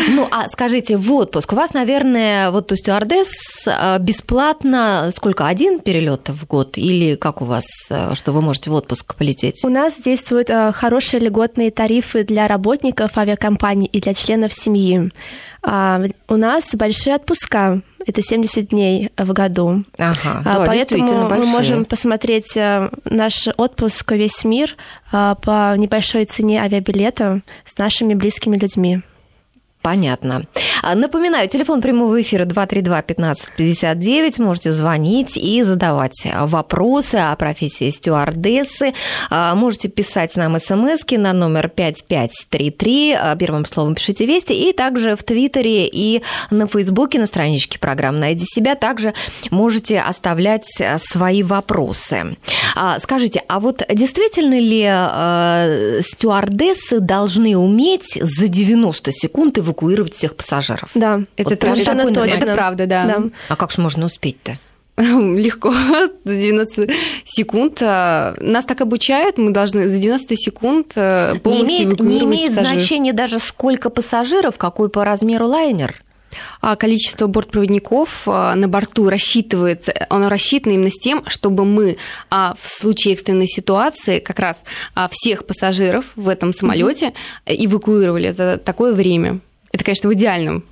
Ну, 0.10 0.28
а 0.32 0.47
скажите, 0.50 0.97
в 0.97 1.13
отпуск 1.13 1.54
у 1.54 1.56
вас, 1.56 1.73
наверное, 1.73 2.50
вот 2.50 2.71
у 2.71 2.76
стюардесс 2.76 3.67
а, 3.67 4.00
бесплатно 4.00 5.12
сколько, 5.15 5.47
один 5.47 5.80
перелет 5.80 6.30
в 6.30 6.47
год 6.47 6.78
или 6.78 7.15
как 7.15 7.41
у 7.41 7.45
вас, 7.45 7.65
а, 7.91 8.15
что 8.15 8.32
вы 8.32 8.41
можете 8.41 8.71
в 8.71 8.73
отпуск 8.73 9.13
полететь? 9.15 9.63
У 9.63 9.69
нас 9.69 9.93
действуют 10.04 10.50
а, 10.50 10.71
хорошие 10.71 11.19
льготные 11.19 11.69
тарифы 11.69 12.23
для 12.23 12.47
работников 12.47 13.17
авиакомпаний 13.17 13.86
и 13.86 14.02
для 14.02 14.13
членов 14.13 14.54
семьи. 14.54 15.12
У 15.63 16.36
нас 16.36 16.63
большие 16.73 17.15
отпуска 17.15 17.82
это 18.08 18.22
70 18.22 18.70
дней 18.70 19.12
в 19.17 19.34
году. 19.34 19.84
Ага, 19.98 20.41
да, 20.43 20.63
Поэтому 20.65 21.30
мы 21.30 21.46
можем 21.46 21.86
посмотреть 21.86 22.56
э, 22.56 22.89
наш 23.04 23.48
отпуск 23.58 24.13
весь 24.13 24.43
мир 24.46 24.76
э, 25.12 25.36
по 25.41 25.76
небольшой 25.78 26.26
цене 26.26 26.62
авиабилета 26.62 27.41
с 27.65 27.78
нашими 27.78 28.13
близкими 28.13 28.58
людьми. 28.58 29.02
Понятно. 29.88 30.43
А, 30.84 30.95
напоминаю, 30.95 31.47
телефон 31.47 31.82
прямого 31.82 32.21
эфира 32.21 32.43
232-1559. 32.43 34.41
Можете 34.41 34.73
звонить 34.73 35.38
и 35.38 35.63
задавать 35.63 36.28
вопросы 36.41 37.15
о 37.15 37.34
профессии 37.38 37.89
стюардессы. 37.89 38.93
А, 39.30 39.56
можете 39.56 39.88
писать 39.88 40.36
нам 40.36 40.60
смс 40.60 41.06
на 41.10 41.32
номер 41.32 41.69
5533. 41.69 43.13
А, 43.13 43.38
первым 43.38 43.65
словом 43.65 43.95
пишите 43.95 44.26
«Вести». 44.26 44.52
И 44.52 44.73
также 44.73 45.15
в 45.15 45.23
Твиттере 45.23 45.88
и 45.88 46.21
на 46.52 46.67
Фейсбуке, 46.67 47.17
на 47.17 47.28
страничке 47.28 47.80
программы 47.80 48.19
«Найди 48.19 48.43
себя» 48.45 48.76
также 48.76 49.13
можете 49.52 50.02
оставлять 50.02 50.67
свои 51.00 51.43
вопросы. 51.43 52.36
Скажите, 53.00 53.41
а 53.47 53.62
вот 53.62 53.84
действительно 53.89 54.60
ли 54.60 54.84
стюардессы 56.04 57.00
должны 57.00 57.56
уметь 57.58 58.19
за 58.21 58.50
90 58.50 59.12
секунд 59.13 59.60
эвакуировать 59.60 59.77
эвакуировать 59.78 60.16
всех 60.16 60.36
пассажиров. 60.36 60.90
Да, 60.96 61.22
это, 61.36 61.50
вот 61.50 61.62
совершенно 61.62 62.13
точно. 62.13 62.44
Это 62.44 62.54
правда, 62.54 62.86
да. 62.86 63.06
да. 63.06 63.24
А 63.50 63.56
как 63.56 63.72
же 63.72 63.82
можно 63.82 64.06
успеть-то? 64.06 64.58
Легко, 64.98 65.74
за 66.24 66.36
90 66.36 66.88
секунд. 67.24 67.80
А, 67.82 68.36
нас 68.40 68.66
так 68.66 68.82
обучают, 68.82 69.38
мы 69.38 69.52
должны 69.52 69.90
за 69.90 69.98
90 69.98 70.36
секунд 70.36 70.94
э, 70.96 71.36
полностью 71.44 71.70
Не 71.70 71.84
имеет, 71.84 72.00
не 72.00 72.24
имеет 72.24 72.54
значения 72.54 73.13
даже 73.13 73.38
сколько 73.40 73.90
пассажиров, 73.90 74.58
какой 74.58 74.90
по 74.90 75.06
размеру 75.06 75.46
лайнер? 75.48 76.02
А 76.62 76.76
количество 76.76 77.28
бортпроводников 77.28 78.24
а, 78.26 78.56
на 78.56 78.68
борту 78.68 79.10
рассчитывается, 79.10 79.94
оно 80.10 80.30
рассчитано 80.30 80.74
именно 80.74 80.90
с 80.90 81.00
тем, 81.00 81.24
чтобы 81.28 81.63
мы 81.63 81.98
в 82.32 82.58
случае 82.63 83.13
экстренной 83.13 83.48
ситуации 83.48 84.20
как 84.20 84.40
раз 84.40 84.58
всех 85.12 85.46
пассажиров 85.46 86.06
в 86.16 86.28
этом 86.28 86.54
самолете 86.54 87.13
эвакуировали 87.46 88.32
за 88.32 88.58
такое 88.58 88.94
время. 88.94 89.40
Это, 89.71 89.84
конечно, 89.84 90.10
в 90.10 90.13
идеальном 90.13 90.63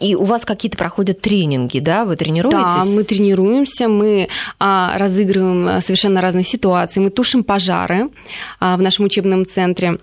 и 0.00 0.14
у 0.14 0.24
вас 0.24 0.44
какие-то 0.44 0.78
проходят 0.78 1.20
тренинги, 1.20 1.80
да? 1.80 2.04
Вы 2.04 2.16
тренируетесь? 2.16 2.60
Да, 2.60 2.84
мы 2.84 3.02
тренируемся, 3.02 3.88
мы 3.88 4.28
а, 4.60 4.96
разыгрываем 4.96 5.82
совершенно 5.82 6.20
разные 6.20 6.44
ситуации, 6.44 7.00
мы 7.00 7.10
тушим 7.10 7.42
пожары 7.42 8.10
а, 8.60 8.76
в 8.76 8.82
нашем 8.82 9.06
учебном 9.06 9.44
центре. 9.46 9.98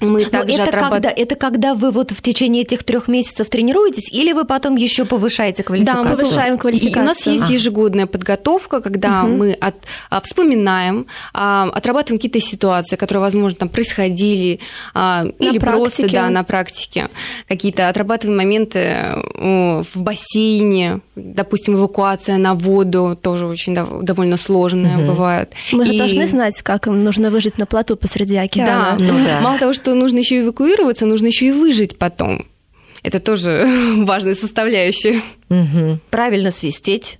Мы 0.00 0.24
также 0.24 0.54
это, 0.54 0.64
отработ... 0.64 0.90
когда, 0.90 1.10
это 1.10 1.34
когда 1.36 1.74
вы 1.74 1.90
вот 1.90 2.10
в 2.10 2.20
течение 2.20 2.62
этих 2.62 2.84
трех 2.84 3.08
месяцев 3.08 3.48
тренируетесь, 3.48 4.12
или 4.12 4.32
вы 4.32 4.44
потом 4.44 4.76
еще 4.76 5.04
повышаете 5.04 5.62
квалификацию? 5.62 6.04
Да, 6.04 6.10
мы 6.10 6.16
повышаем 6.16 6.58
квалификацию. 6.58 7.00
И 7.00 7.04
у 7.04 7.06
нас 7.06 7.26
есть 7.26 7.48
ежегодная 7.48 8.06
подготовка, 8.06 8.80
когда 8.80 9.22
угу. 9.22 9.32
мы 9.32 9.52
от, 9.52 9.74
а, 10.10 10.20
вспоминаем, 10.20 11.06
а, 11.32 11.70
отрабатываем 11.72 12.18
какие-то 12.18 12.40
ситуации, 12.40 12.96
которые, 12.96 13.22
возможно, 13.22 13.58
там 13.58 13.68
происходили, 13.68 14.60
а, 14.94 15.24
или 15.38 15.58
практике. 15.58 15.80
просто 15.80 16.10
да, 16.10 16.28
на 16.30 16.44
практике. 16.44 17.08
Какие-то 17.48 17.88
отрабатываем 17.88 18.36
моменты 18.36 19.16
в 19.34 19.86
бассейне, 19.94 21.00
допустим, 21.14 21.74
эвакуация 21.74 22.36
на 22.38 22.54
воду 22.54 23.18
тоже 23.20 23.46
очень 23.46 23.74
довольно 23.74 24.36
сложная 24.36 24.98
угу. 24.98 25.06
бывает. 25.08 25.52
Мы 25.72 25.84
же 25.86 25.96
должны 25.96 26.26
знать, 26.26 26.60
как 26.62 26.86
нужно 26.86 27.30
выжить 27.30 27.58
на 27.58 27.66
плоту 27.66 27.96
посреди 27.96 28.36
океана. 28.36 28.96
Да, 28.98 29.04
ну, 29.04 29.24
да. 29.24 29.40
мало 29.40 29.58
того, 29.58 29.72
что 29.72 29.83
нужно 29.92 30.18
еще 30.18 30.40
эвакуироваться, 30.40 31.04
нужно 31.04 31.26
еще 31.26 31.48
и 31.48 31.52
выжить 31.52 31.98
потом. 31.98 32.46
Это 33.02 33.20
тоже 33.20 33.66
важная 34.04 34.34
составляющая. 34.34 35.20
Угу. 35.50 35.98
Правильно 36.10 36.50
свистеть. 36.50 37.18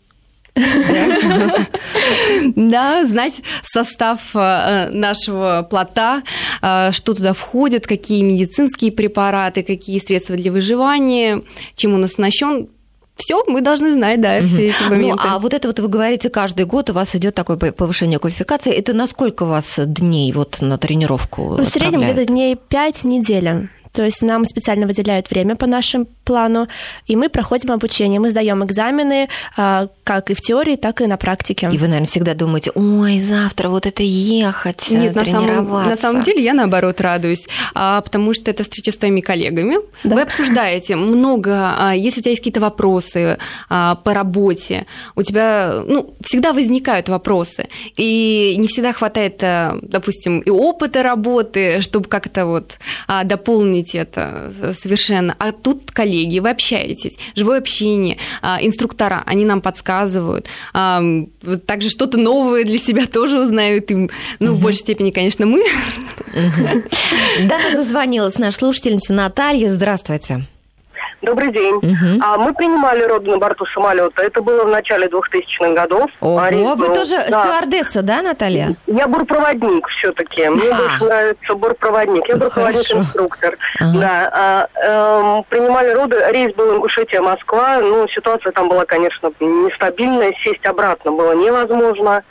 Да, 2.56 3.04
знать 3.06 3.34
состав 3.62 4.20
э, 4.34 4.88
нашего 4.90 5.66
плота, 5.68 6.22
э, 6.62 6.92
что 6.92 7.14
туда 7.14 7.32
входит, 7.32 7.86
какие 7.86 8.22
медицинские 8.22 8.92
препараты, 8.92 9.62
какие 9.62 9.98
средства 9.98 10.36
для 10.36 10.52
выживания, 10.52 11.42
чем 11.74 11.94
он 11.94 12.04
оснащен, 12.04 12.68
все, 13.16 13.44
мы 13.46 13.60
должны 13.60 13.92
знать, 13.92 14.20
да, 14.20 14.40
все 14.40 14.68
эти 14.68 14.82
моменты. 14.88 15.22
Ну, 15.24 15.30
а 15.30 15.38
вот 15.38 15.54
это 15.54 15.68
вот 15.68 15.78
вы 15.78 15.88
говорите, 15.88 16.30
каждый 16.30 16.66
год 16.66 16.90
у 16.90 16.92
вас 16.92 17.14
идет 17.14 17.34
такое 17.34 17.56
повышение 17.56 18.18
квалификации. 18.18 18.72
Это 18.72 18.92
на 18.92 19.06
сколько 19.06 19.44
у 19.44 19.46
вас 19.46 19.74
дней 19.78 20.32
вот 20.32 20.60
на 20.60 20.78
тренировку? 20.78 21.56
В 21.56 21.66
среднем 21.66 22.02
где-то 22.02 22.26
дней 22.26 22.56
5 22.56 23.04
недель. 23.04 23.68
То 23.92 24.02
есть 24.02 24.22
нам 24.22 24.44
специально 24.44 24.88
выделяют 24.88 25.30
время 25.30 25.54
по 25.54 25.66
нашим 25.68 26.08
плану, 26.24 26.68
и 27.06 27.16
мы 27.16 27.28
проходим 27.28 27.72
обучение. 27.72 28.18
Мы 28.18 28.30
сдаем 28.30 28.64
экзамены 28.64 29.28
а, 29.56 29.88
как 30.02 30.30
и 30.30 30.34
в 30.34 30.40
теории, 30.40 30.76
так 30.76 31.00
и 31.00 31.06
на 31.06 31.16
практике. 31.16 31.68
И 31.72 31.78
вы, 31.78 31.86
наверное, 31.86 32.06
всегда 32.06 32.34
думаете, 32.34 32.70
ой, 32.74 33.20
завтра 33.20 33.68
вот 33.68 33.86
это 33.86 34.02
ехать, 34.02 34.90
Нет, 34.90 35.14
на 35.14 35.24
самом, 35.24 35.68
на 35.68 35.96
самом 35.96 36.22
деле 36.22 36.42
я, 36.42 36.54
наоборот, 36.54 37.00
радуюсь, 37.00 37.46
а, 37.74 38.00
потому 38.00 38.34
что 38.34 38.50
это 38.50 38.62
встреча 38.62 38.92
с 38.92 38.96
твоими 38.96 39.20
коллегами. 39.20 39.76
Да. 40.02 40.16
Вы 40.16 40.22
обсуждаете 40.22 40.96
много, 40.96 41.74
а, 41.78 41.92
если 41.94 42.20
у 42.20 42.22
тебя 42.22 42.30
есть 42.30 42.40
какие-то 42.40 42.60
вопросы 42.60 43.38
по 43.68 44.00
работе, 44.04 44.86
у 45.14 45.22
тебя, 45.22 45.82
ну, 45.86 46.14
всегда 46.22 46.52
возникают 46.52 47.08
вопросы, 47.08 47.68
и 47.96 48.54
не 48.58 48.68
всегда 48.68 48.92
хватает, 48.92 49.42
допустим, 49.82 50.40
и 50.40 50.50
опыта 50.50 51.02
работы, 51.02 51.80
чтобы 51.80 52.08
как-то 52.08 52.46
вот 52.46 52.78
дополнить 53.24 53.94
это 53.94 54.52
совершенно. 54.80 55.34
А 55.38 55.52
тут 55.52 55.90
коллеги, 55.90 56.13
вы 56.40 56.50
общаетесь, 56.50 57.16
живое 57.34 57.58
общение, 57.58 58.18
а, 58.42 58.58
инструктора, 58.60 59.22
они 59.26 59.44
нам 59.44 59.60
подсказывают. 59.60 60.46
А, 60.72 61.02
также 61.66 61.90
что-то 61.90 62.18
новое 62.18 62.64
для 62.64 62.78
себя 62.78 63.06
тоже 63.12 63.40
узнают. 63.40 63.90
И, 63.90 63.94
ну, 63.94 64.10
угу. 64.52 64.54
в 64.54 64.62
большей 64.62 64.80
степени, 64.80 65.10
конечно, 65.10 65.46
мы. 65.46 65.64
Да, 67.44 67.58
дозвонилась 67.72 68.38
наша 68.38 68.58
слушательница 68.58 69.12
Наталья. 69.12 69.68
Здравствуйте. 69.68 70.46
Добрый 71.24 71.52
день. 71.52 71.76
Угу. 71.76 72.22
А, 72.22 72.36
мы 72.36 72.52
принимали 72.54 73.02
роды 73.02 73.30
на 73.30 73.38
борту 73.38 73.64
самолета. 73.66 74.22
Это 74.22 74.42
было 74.42 74.64
в 74.64 74.68
начале 74.68 75.06
2000-х 75.06 75.72
годов. 75.72 76.10
Ого, 76.20 76.74
вы 76.76 76.86
тоже 76.92 77.16
да. 77.30 77.42
стюардесса, 77.42 78.02
да, 78.02 78.22
Наталья? 78.22 78.76
Я 78.86 79.08
бортпроводник 79.08 79.86
все-таки. 79.88 80.48
Мне 80.48 80.70
а. 80.70 80.76
больше 80.76 81.04
нравится 81.04 81.54
бортпроводник. 81.54 82.28
Я 82.28 82.36
бортпроводник-инструктор. 82.36 83.56
Ага. 83.80 83.98
Да. 83.98 84.30
А, 84.32 85.38
э, 85.38 85.42
принимали 85.48 85.90
роды. 85.90 86.22
Рейс 86.30 86.54
был 86.54 86.76
Ингушетия-Москва. 86.76 87.78
Ну, 87.80 88.06
ситуация 88.08 88.52
там 88.52 88.68
была, 88.68 88.84
конечно, 88.84 89.32
нестабильная. 89.40 90.32
Сесть 90.44 90.66
обратно 90.66 91.12
было 91.12 91.32
невозможно. 91.32 92.22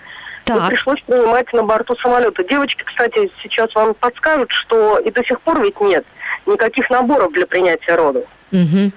Так. 0.45 0.57
И 0.57 0.67
пришлось 0.67 1.01
принимать 1.07 1.51
на 1.53 1.63
борту 1.63 1.95
самолета. 1.97 2.43
Девочки, 2.43 2.83
кстати, 2.83 3.31
сейчас 3.41 3.73
вам 3.75 3.93
подскажут, 3.93 4.51
что 4.51 4.97
и 4.99 5.09
до 5.09 5.23
сих 5.23 5.39
пор 5.41 5.61
ведь 5.61 5.79
нет 5.79 6.05
никаких 6.45 6.89
наборов 6.89 7.31
для 7.33 7.45
принятия 7.45 7.95
родов. 7.95 8.25
Угу. 8.51 8.91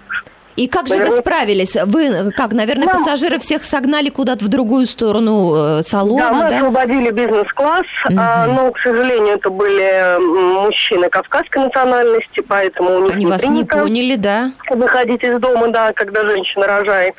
И 0.57 0.69
как 0.69 0.89
же 0.89 0.97
вы 0.97 1.11
справились? 1.11 1.77
Вы 1.85 2.33
как, 2.35 2.53
наверное, 2.53 2.87
Нам... 2.87 2.97
пассажиры 2.97 3.39
всех 3.39 3.63
согнали 3.63 4.09
куда-то 4.09 4.45
в 4.45 4.49
другую 4.49 4.87
сторону 4.87 5.55
э, 5.55 5.83
салона, 5.83 6.23
да? 6.23 6.33
мы 6.33 6.41
да? 6.49 6.57
освободили 6.57 7.11
бизнес-класс, 7.11 7.87
угу. 8.07 8.17
а, 8.19 8.47
но, 8.47 8.73
к 8.73 8.79
сожалению, 8.81 9.35
это 9.35 9.51
были 9.51 10.19
мужчины 10.63 11.11
кавказской 11.11 11.59
национальности, 11.59 12.41
поэтому 12.41 12.97
у 12.97 13.03
них 13.03 13.15
Они 13.15 13.25
не 13.27 13.31
вас 13.31 13.43
не 13.43 13.65
поняли, 13.65 14.17
да? 14.17 14.53
Выходить 14.71 15.23
из 15.23 15.39
дома, 15.39 15.69
да, 15.69 15.93
когда 15.93 16.25
женщина 16.25 16.67
рожает. 16.67 17.15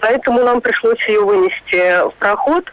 Поэтому 0.00 0.42
нам 0.42 0.60
пришлось 0.60 0.98
ее 1.06 1.20
вынести 1.20 2.08
в 2.08 2.14
проход. 2.18 2.64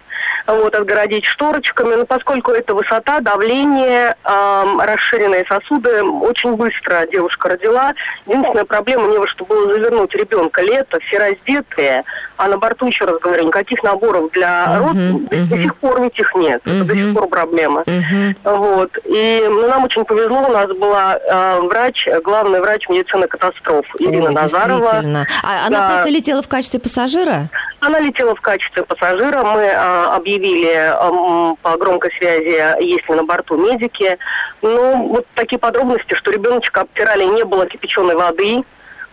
Вот, 0.53 0.75
отгородить 0.75 1.25
шторочками, 1.25 1.95
но 1.95 2.05
поскольку 2.05 2.51
это 2.51 2.73
высота, 2.73 3.19
давление, 3.19 4.15
э, 4.23 4.65
расширенные 4.79 5.45
сосуды, 5.47 6.03
очень 6.03 6.55
быстро 6.55 7.05
девушка 7.11 7.49
родила. 7.49 7.93
Единственная 8.25 8.65
проблема, 8.65 9.07
не 9.07 9.17
во 9.17 9.27
что 9.27 9.45
было 9.45 9.73
завернуть 9.73 10.13
ребенка. 10.15 10.61
Лето, 10.61 10.99
все 11.07 11.19
раздетые, 11.19 12.03
а 12.37 12.47
на 12.47 12.57
борту, 12.57 12.87
еще 12.87 13.05
раз 13.05 13.19
говорю, 13.19 13.47
никаких 13.47 13.83
наборов 13.83 14.31
для 14.31 14.65
uh-huh, 14.65 14.93
uh-huh. 14.93 15.45
до 15.47 15.57
сих 15.57 15.75
пор 15.77 16.01
ведь 16.01 16.19
их 16.19 16.33
нет. 16.35 16.61
Uh-huh. 16.65 16.77
Это 16.77 16.85
до 16.85 16.95
сих 16.95 17.13
пор 17.13 17.27
проблема. 17.27 17.81
Uh-huh. 17.81 18.35
Вот. 18.43 18.91
И 19.05 19.43
ну, 19.47 19.67
нам 19.67 19.83
очень 19.83 20.05
повезло, 20.05 20.47
у 20.47 20.51
нас 20.51 20.67
была 20.71 21.17
э, 21.17 21.59
врач, 21.61 22.07
главный 22.23 22.61
врач 22.61 22.87
медицины 22.89 23.27
катастроф 23.27 23.85
Ирина 23.99 24.31
Назарова. 24.31 25.03
А 25.43 25.67
она 25.67 25.79
да. 25.79 25.89
просто 25.89 26.09
летела 26.09 26.41
в 26.41 26.47
качестве 26.47 26.79
пассажира? 26.79 27.49
Она 27.81 27.99
летела 27.99 28.35
в 28.35 28.41
качестве 28.41 28.83
пассажира. 28.83 29.43
Мы 29.43 29.61
э, 29.61 30.05
объявили 30.15 30.38
э, 30.45 31.55
по 31.61 31.77
громкой 31.77 32.11
связи, 32.17 32.83
есть 32.83 33.07
ли 33.09 33.15
на 33.15 33.23
борту 33.23 33.57
медики. 33.57 34.17
Ну, 34.61 35.07
вот 35.07 35.27
такие 35.35 35.59
подробности, 35.59 36.13
что 36.15 36.31
ребеночка 36.31 36.81
обтирали, 36.81 37.25
не 37.25 37.43
было 37.43 37.65
кипяченой 37.67 38.15
воды, 38.15 38.63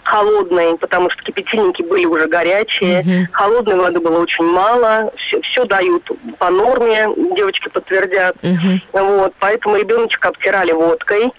холодной, 0.07 0.79
потому 0.79 1.11
что 1.11 1.23
кипятильники 1.25 1.83
были 1.83 2.05
уже 2.07 2.29
горячие. 2.29 3.01
Угу. 3.01 3.33
Холодной 3.33 3.77
воды 3.77 4.01
было 4.01 4.21
очень 4.21 4.45
мало. 4.45 5.13
Все, 5.17 5.41
все 5.43 5.65
дают 5.65 6.09
по 6.39 6.51
норме, 6.51 7.09
девочки 7.37 7.69
подтвердят. 7.69 8.37
Угу. 8.43 9.03
Вот, 9.05 9.35
поэтому 9.41 9.77
ребеночка 9.77 10.29
обтирали 10.29 10.73
водкой. 10.73 11.33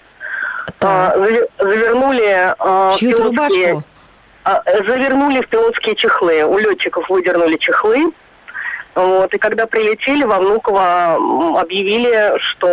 А, 0.82 1.16
завернули 1.60 2.54
а, 2.60 2.92
в 2.92 3.00
пилотские, 3.00 3.84
а, 4.44 4.62
завернули 4.88 5.42
в 5.42 5.48
пилотские 5.48 5.96
чехлы. 5.96 6.44
У 6.44 6.58
летчиков 6.58 7.10
выдернули 7.10 7.58
чехлы. 7.58 8.12
Вот, 8.98 9.32
и 9.32 9.38
когда 9.38 9.68
прилетели, 9.68 10.24
во 10.24 10.40
Внуково 10.40 11.60
объявили, 11.62 12.36
что 12.40 12.68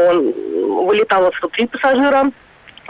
вылетало 0.86 1.30
103 1.36 1.66
пассажира, 1.66 2.30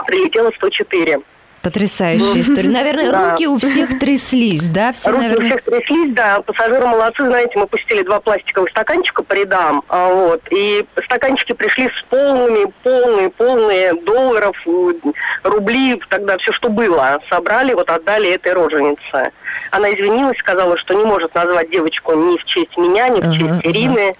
прилетело 0.07 0.53
104. 0.55 1.18
Потрясающая 1.64 2.42
история. 2.42 2.68
Наверное, 2.68 3.10
да. 3.10 3.30
руки 3.30 3.46
у 3.46 3.56
всех 3.56 3.98
тряслись, 3.98 4.68
да? 4.68 4.92
Все, 4.92 5.10
руки 5.10 5.22
наверное... 5.22 5.46
у 5.46 5.48
всех 5.48 5.64
тряслись, 5.64 6.14
да. 6.14 6.42
Пассажиры 6.42 6.86
молодцы, 6.86 7.24
знаете, 7.24 7.58
мы 7.58 7.66
пустили 7.66 8.02
два 8.02 8.20
пластиковых 8.20 8.68
стаканчика 8.68 9.22
по 9.22 9.32
рядам, 9.32 9.82
а, 9.88 10.12
вот, 10.12 10.42
и 10.50 10.84
стаканчики 11.06 11.52
пришли 11.52 11.88
с 11.88 12.04
полными, 12.10 12.70
полные, 12.82 13.30
полные 13.30 13.94
долларов, 13.94 14.54
рублей, 15.42 15.98
тогда 16.10 16.36
все, 16.36 16.52
что 16.52 16.68
было, 16.68 17.18
собрали, 17.30 17.72
вот 17.72 17.90
отдали 17.90 18.34
этой 18.34 18.52
роженице. 18.52 19.32
Она 19.70 19.90
извинилась, 19.94 20.36
сказала, 20.38 20.76
что 20.76 20.92
не 20.92 21.04
может 21.04 21.34
назвать 21.34 21.70
девочку 21.70 22.12
ни 22.12 22.36
в 22.36 22.44
честь 22.44 22.76
меня, 22.76 23.08
ни 23.08 23.22
в 23.22 23.32
честь 23.32 23.50
ага, 23.50 23.60
Ирины, 23.64 24.08
ага. 24.10 24.18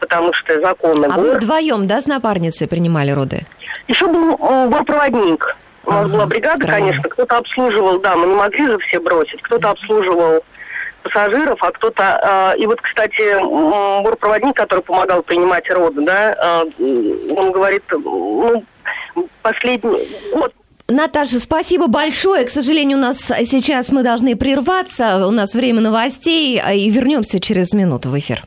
потому 0.00 0.32
что 0.32 0.58
законы. 0.62 1.06
А 1.12 1.18
вы 1.18 1.34
вдвоем, 1.34 1.86
да, 1.86 2.00
с 2.00 2.06
напарницей 2.06 2.66
принимали 2.66 3.10
роды? 3.10 3.42
Еще 3.86 4.06
был, 4.06 4.38
был 4.38 4.84
проводник. 4.84 5.56
У 5.86 5.90
нас 5.90 6.06
ага, 6.06 6.12
была 6.12 6.26
бригада, 6.26 6.62
странно. 6.62 6.80
конечно, 6.80 7.08
кто-то 7.08 7.38
обслуживал, 7.38 8.00
да, 8.00 8.16
мы 8.16 8.26
не 8.26 8.34
могли 8.34 8.66
же 8.66 8.78
все 8.88 9.00
бросить, 9.00 9.40
кто-то 9.42 9.70
обслуживал 9.70 10.44
пассажиров, 11.02 11.58
а 11.62 11.70
кто-то... 11.70 12.54
Э, 12.56 12.58
и 12.58 12.66
вот, 12.66 12.80
кстати, 12.80 13.40
бортпроводник, 14.02 14.56
который 14.56 14.80
помогал 14.82 15.22
принимать 15.22 15.70
роды, 15.70 16.02
да, 16.04 16.32
э, 16.32 17.34
он 17.36 17.52
говорит, 17.52 17.84
ну, 17.92 18.64
последний... 19.42 20.08
Вот, 20.34 20.52
Наташа, 20.88 21.40
спасибо 21.40 21.88
большое. 21.88 22.44
К 22.44 22.50
сожалению, 22.50 22.98
у 22.98 23.00
нас 23.00 23.18
сейчас 23.18 23.90
мы 23.90 24.04
должны 24.04 24.36
прерваться. 24.36 25.26
У 25.26 25.32
нас 25.32 25.52
время 25.54 25.80
новостей. 25.80 26.62
И 26.74 26.90
вернемся 26.90 27.40
через 27.40 27.72
минуту 27.72 28.08
в 28.08 28.16
эфир. 28.16 28.44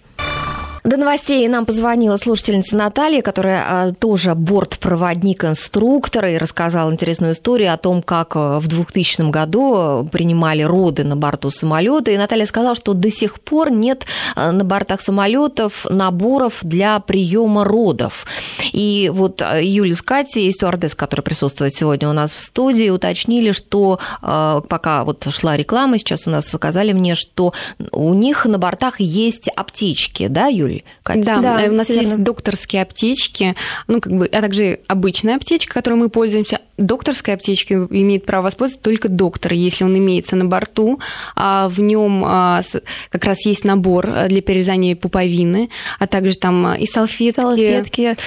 До 0.84 0.96
новостей 0.96 1.48
нам 1.48 1.66
позвонила 1.66 2.16
слушательница 2.18 2.76
Наталья, 2.78 3.22
которая 3.22 3.66
а, 3.68 3.94
тоже 3.94 4.34
бортпроводник 4.34 5.44
инструктора 5.44 6.32
и 6.32 6.38
рассказала 6.38 6.92
интересную 6.92 7.34
историю 7.34 7.74
о 7.74 7.78
том, 7.78 8.02
как 8.02 8.36
а, 8.36 8.60
в 8.60 8.68
2000 8.68 9.30
году 9.30 10.08
принимали 10.10 10.62
роды 10.62 11.04
на 11.04 11.18
борту 11.18 11.50
самолета. 11.50 12.12
И 12.12 12.18
Наталья 12.18 12.46
сказала, 12.46 12.76
что 12.76 12.94
до 12.94 13.12
сих 13.12 13.42
пор 13.42 13.72
нет 13.72 14.06
а, 14.36 14.52
на 14.52 14.64
бортах 14.64 15.02
самолетов 15.02 15.86
наборов 15.90 16.60
для 16.62 17.00
приема 17.00 17.66
родов. 17.66 18.26
И 18.72 19.12
вот 19.14 19.44
Юля 19.60 19.96
с 19.96 20.02
Катей, 20.02 20.52
стюардесс, 20.54 20.96
которая 20.96 21.24
присутствует 21.24 21.74
сегодня 21.74 22.10
у 22.10 22.14
нас 22.14 22.32
в 22.32 22.40
студии, 22.40 22.90
уточнили, 22.90 23.52
что 23.52 24.00
пока 24.22 25.04
вот 25.04 25.28
шла 25.32 25.58
реклама, 25.58 25.98
сейчас 25.98 26.28
у 26.28 26.32
нас 26.32 26.48
сказали 26.48 26.94
мне, 26.94 27.16
что 27.16 27.54
у 27.92 28.14
них 28.14 28.46
на 28.46 28.58
бортах 28.58 29.00
есть 29.00 29.50
аптечки, 29.50 30.28
да, 30.28 30.48
Юля? 30.48 30.69
Юль, 30.70 30.84
Катя? 31.04 31.40
Да, 31.42 31.58
да 31.58 31.64
у 31.70 31.74
нас 31.74 31.90
есть 31.90 32.18
докторские 32.18 32.82
аптечки, 32.82 33.56
ну, 33.88 34.02
как 34.02 34.14
бы, 34.14 34.26
а 34.26 34.42
также 34.42 34.80
обычная 34.88 35.36
аптечка, 35.36 35.74
которой 35.74 35.96
мы 35.96 36.10
пользуемся. 36.10 36.60
Докторская 36.78 37.36
аптечка 37.36 37.88
имеет 37.90 38.26
право 38.26 38.44
воспользоваться 38.44 38.84
только 38.84 39.10
доктор, 39.10 39.54
если 39.54 39.84
он 39.84 39.98
имеется 39.98 40.36
на 40.36 40.46
борту. 40.46 41.00
А 41.36 41.68
в 41.68 41.80
нем 41.82 42.24
а, 42.26 42.62
как 43.10 43.26
раз 43.26 43.46
есть 43.46 43.66
набор 43.66 44.10
для 44.28 44.42
перерезания 44.42 44.96
пуповины, 44.96 45.70
а 46.00 46.08
также 46.08 46.38
там 46.38 46.76
и 46.76 46.88
салфетки, 46.88 47.40
салфетки 47.42 48.18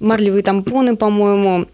марлевые 0.00 0.42
тампоны, 0.42 0.96
по-моему, 0.96 1.66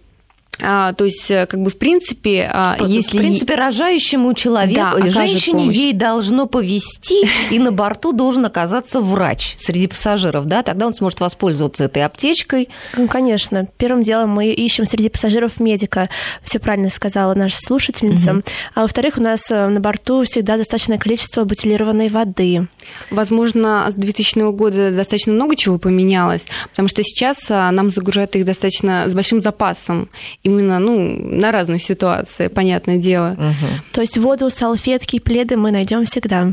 а, 0.63 0.93
то 0.93 1.05
есть, 1.05 1.31
э, 1.31 1.47
как 1.47 1.61
бы, 1.61 1.71
в 1.71 1.79
принципе, 1.79 2.51
а, 2.53 2.77
если... 2.81 3.19
В 3.19 3.21
принципе, 3.21 3.55
рожающему 3.55 4.35
человеку, 4.35 4.99
да, 4.99 5.11
женщине 5.11 5.61
помощь. 5.61 5.77
ей 5.77 5.93
должно 5.93 6.47
повести, 6.47 7.29
и 7.51 7.59
на 7.59 7.73
борту 7.73 8.13
должен 8.13 8.45
оказаться 8.45 9.01
врач 9.01 9.57
среди 9.59 9.87
пассажиров, 9.87 10.47
да? 10.47 10.63
Тогда 10.63 10.87
он 10.87 10.95
сможет 10.95 11.21
воспользоваться 11.21 11.85
этой 11.85 12.05
аптечкой. 12.05 12.69
Ну, 12.97 13.09
конечно. 13.09 13.67
Первым 13.77 14.03
делом 14.03 14.31
мы 14.31 14.49
ищем 14.49 14.85
среди 14.85 15.09
пассажиров 15.09 15.61
медика. 15.61 16.09
Все 16.43 16.59
правильно 16.59 16.91
сказала 16.91 17.35
наша 17.35 17.57
слушательница. 17.59 18.33
Угу. 18.33 18.43
А 18.75 18.83
во-вторых, 18.83 19.17
у 19.17 19.23
нас 19.23 19.51
э, 19.51 19.69
на 19.69 19.81
борту 19.81 20.25
всегда 20.25 20.57
достаточное 20.57 20.99
количество 20.99 21.45
бутилированной 21.45 22.09
воды. 22.09 22.69
Возможно, 23.11 23.87
с 23.91 23.95
2000 23.95 24.53
года 24.53 24.91
достаточно 24.91 25.33
много 25.33 25.57
чего 25.57 25.79
поменялось, 25.79 26.43
потому 26.71 26.89
что 26.89 27.03
сейчас 27.03 27.39
а, 27.49 27.71
нам 27.71 27.91
загружают 27.91 28.37
их 28.37 28.45
достаточно 28.45 29.05
с 29.09 29.15
большим 29.15 29.41
запасом. 29.41 30.09
И 30.43 30.50
именно 30.59 30.79
ну, 30.79 31.17
на 31.17 31.53
разные 31.53 31.79
ситуации, 31.79 32.49
понятное 32.49 32.97
дело. 32.97 33.33
Угу. 33.33 33.67
То 33.93 34.01
есть 34.01 34.19
воду, 34.19 34.51
салфетки, 34.51 35.19
пледы 35.19 35.57
мы 35.57 35.71
найдем 35.71 36.05
всегда. 36.05 36.53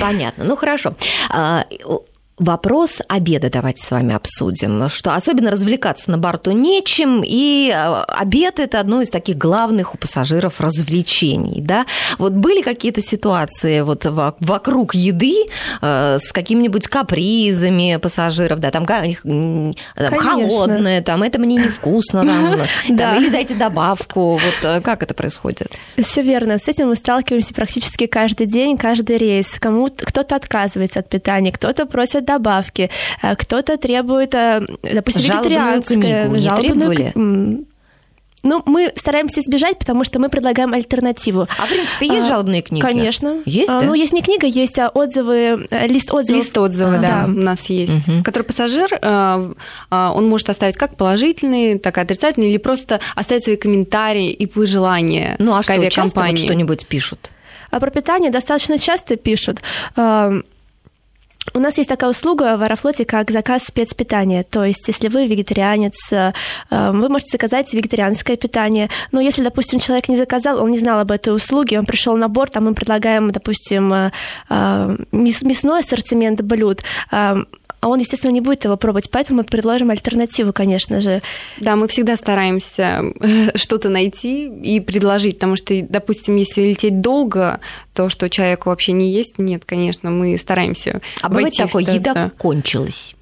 Понятно. 0.00 0.44
Ну 0.44 0.56
хорошо. 0.56 0.94
Вопрос 2.38 2.98
обеда 3.08 3.48
давайте 3.50 3.82
с 3.82 3.90
вами 3.90 4.14
обсудим, 4.14 4.90
что 4.90 5.14
особенно 5.14 5.50
развлекаться 5.50 6.10
на 6.10 6.18
борту 6.18 6.50
нечем, 6.50 7.22
и 7.24 7.72
э, 7.74 8.02
обед– 8.08 8.58
это 8.60 8.78
одно 8.78 9.00
из 9.00 9.08
таких 9.08 9.38
главных 9.38 9.94
у 9.94 9.98
пассажиров 9.98 10.60
развлечений, 10.60 11.62
да? 11.62 11.86
Вот 12.18 12.34
были 12.34 12.60
какие-то 12.60 13.00
ситуации 13.00 13.80
вот 13.80 14.04
вокруг 14.04 14.94
еды 14.94 15.46
э, 15.80 16.18
с 16.20 16.30
какими-нибудь 16.30 16.88
капризами 16.88 17.98
пассажиров, 18.02 18.60
да, 18.60 18.70
там, 18.70 18.84
там 18.84 19.74
холодное, 20.18 21.00
там, 21.00 21.22
это 21.22 21.38
мне 21.38 21.56
невкусно, 21.56 22.22
там, 22.26 22.66
там, 22.98 23.16
или 23.16 23.30
дайте 23.30 23.54
добавку, 23.54 24.32
вот 24.32 24.58
э, 24.62 24.82
как 24.82 25.02
это 25.02 25.14
происходит? 25.14 25.72
Все 25.96 26.20
верно, 26.20 26.58
с 26.58 26.68
этим 26.68 26.88
мы 26.88 26.96
сталкиваемся 26.96 27.54
практически 27.54 28.04
каждый 28.04 28.46
день, 28.46 28.76
каждый 28.76 29.16
рейс. 29.16 29.56
Кому 29.58 29.88
кто-то 29.88 30.36
отказывается 30.36 31.00
от 31.00 31.08
питания, 31.08 31.50
кто-то 31.50 31.86
просит 31.86 32.25
добавки, 32.26 32.90
э, 33.22 33.36
кто-то 33.36 33.76
требует, 33.78 34.34
э, 34.34 34.60
допустим, 34.82 35.22
жалобную. 35.22 35.82
Книгу 35.82 36.38
жалобную... 36.38 36.40
не 36.40 36.50
требовали? 36.50 37.66
Ну, 38.46 38.62
мы 38.64 38.92
стараемся 38.94 39.40
избежать, 39.40 39.76
потому 39.76 40.04
что 40.04 40.20
мы 40.20 40.28
предлагаем 40.28 40.72
альтернативу. 40.72 41.48
А 41.58 41.66
в 41.66 41.68
принципе 41.68 42.06
есть 42.06 42.26
а, 42.26 42.28
жалобные 42.28 42.62
книги? 42.62 42.80
Конечно. 42.80 43.42
Есть, 43.44 43.70
а, 43.70 43.80
да? 43.80 43.86
Ну, 43.86 43.94
есть 43.94 44.12
не 44.12 44.22
книга, 44.22 44.46
есть 44.46 44.78
а 44.78 44.88
отзывы, 44.88 45.66
э, 45.68 45.86
лист 45.88 46.14
отзывов. 46.14 46.42
Лист 46.42 46.56
отзывов, 46.56 46.94
а, 46.94 46.98
да, 46.98 47.08
да, 47.08 47.24
у 47.26 47.42
нас 47.42 47.68
есть. 47.68 47.92
Угу. 48.06 48.22
Который 48.22 48.44
пассажир, 48.44 48.88
он 49.02 50.28
может 50.28 50.48
оставить 50.48 50.76
как 50.76 50.96
положительный, 50.96 51.80
так 51.80 51.98
и 51.98 52.00
отрицательный, 52.00 52.50
или 52.50 52.58
просто 52.58 53.00
оставить 53.16 53.42
свои 53.42 53.56
комментарии 53.56 54.30
и 54.30 54.46
пожелания 54.46 55.34
Ну, 55.40 55.54
а 55.54 55.64
что, 55.64 55.90
часто 55.90 56.20
вот 56.20 56.38
что-нибудь 56.38 56.86
пишут? 56.86 57.30
А 57.70 57.80
про 57.80 57.90
питание 57.90 58.30
достаточно 58.30 58.78
часто 58.78 59.16
пишут. 59.16 59.60
У 61.54 61.58
нас 61.58 61.78
есть 61.78 61.88
такая 61.88 62.10
услуга 62.10 62.56
в 62.56 62.62
Аэрофлоте, 62.62 63.04
как 63.04 63.30
заказ 63.30 63.62
спецпитания. 63.64 64.42
То 64.42 64.64
есть, 64.64 64.84
если 64.88 65.08
вы 65.08 65.26
вегетарианец, 65.26 66.12
э, 66.12 66.32
вы 66.70 67.08
можете 67.08 67.32
заказать 67.32 67.72
вегетарианское 67.72 68.36
питание. 68.36 68.90
Но 69.12 69.20
если, 69.20 69.42
допустим, 69.42 69.78
человек 69.78 70.08
не 70.08 70.16
заказал, 70.16 70.62
он 70.62 70.70
не 70.70 70.78
знал 70.78 71.00
об 71.00 71.10
этой 71.10 71.34
услуге, 71.34 71.78
он 71.78 71.86
пришел 71.86 72.16
на 72.16 72.28
борт, 72.28 72.56
а 72.56 72.60
мы 72.60 72.74
предлагаем, 72.74 73.30
допустим, 73.30 73.92
э, 73.92 74.12
э, 74.50 74.96
мясной 75.12 75.80
ассортимент 75.80 76.42
блюд, 76.42 76.82
а 77.82 77.88
он, 77.88 78.00
естественно, 78.00 78.30
не 78.30 78.40
будет 78.40 78.64
его 78.64 78.76
пробовать, 78.76 79.10
поэтому 79.10 79.38
мы 79.38 79.44
предложим 79.44 79.90
альтернативу, 79.90 80.52
конечно 80.52 81.00
же. 81.00 81.22
Да, 81.58 81.76
мы 81.76 81.88
всегда 81.88 82.16
стараемся 82.16 83.02
э, 83.20 83.56
что-то 83.56 83.88
найти 83.88 84.46
и 84.46 84.80
предложить, 84.80 85.36
потому 85.36 85.56
что, 85.56 85.80
допустим, 85.82 86.36
если 86.36 86.62
лететь 86.62 87.00
долго, 87.00 87.60
то, 87.94 88.08
что 88.08 88.28
человеку 88.28 88.70
вообще 88.70 88.92
не 88.92 89.12
есть, 89.12 89.38
нет, 89.38 89.64
конечно, 89.64 90.10
мы 90.10 90.36
стараемся. 90.38 91.00
А 91.20 91.28
бывает 91.36 91.54
такое, 91.56 91.82
еда 91.82 92.30
кончилась. 92.36 93.14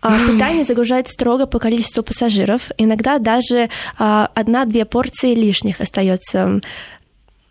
А, 0.00 0.18
питание 0.26 0.64
загружает 0.64 1.08
строго 1.08 1.46
по 1.46 1.58
количеству 1.58 2.02
пассажиров. 2.02 2.70
Иногда 2.78 3.18
даже 3.18 3.70
а, 3.98 4.30
одна-две 4.34 4.84
порции 4.84 5.34
лишних 5.34 5.80
остается. 5.80 6.60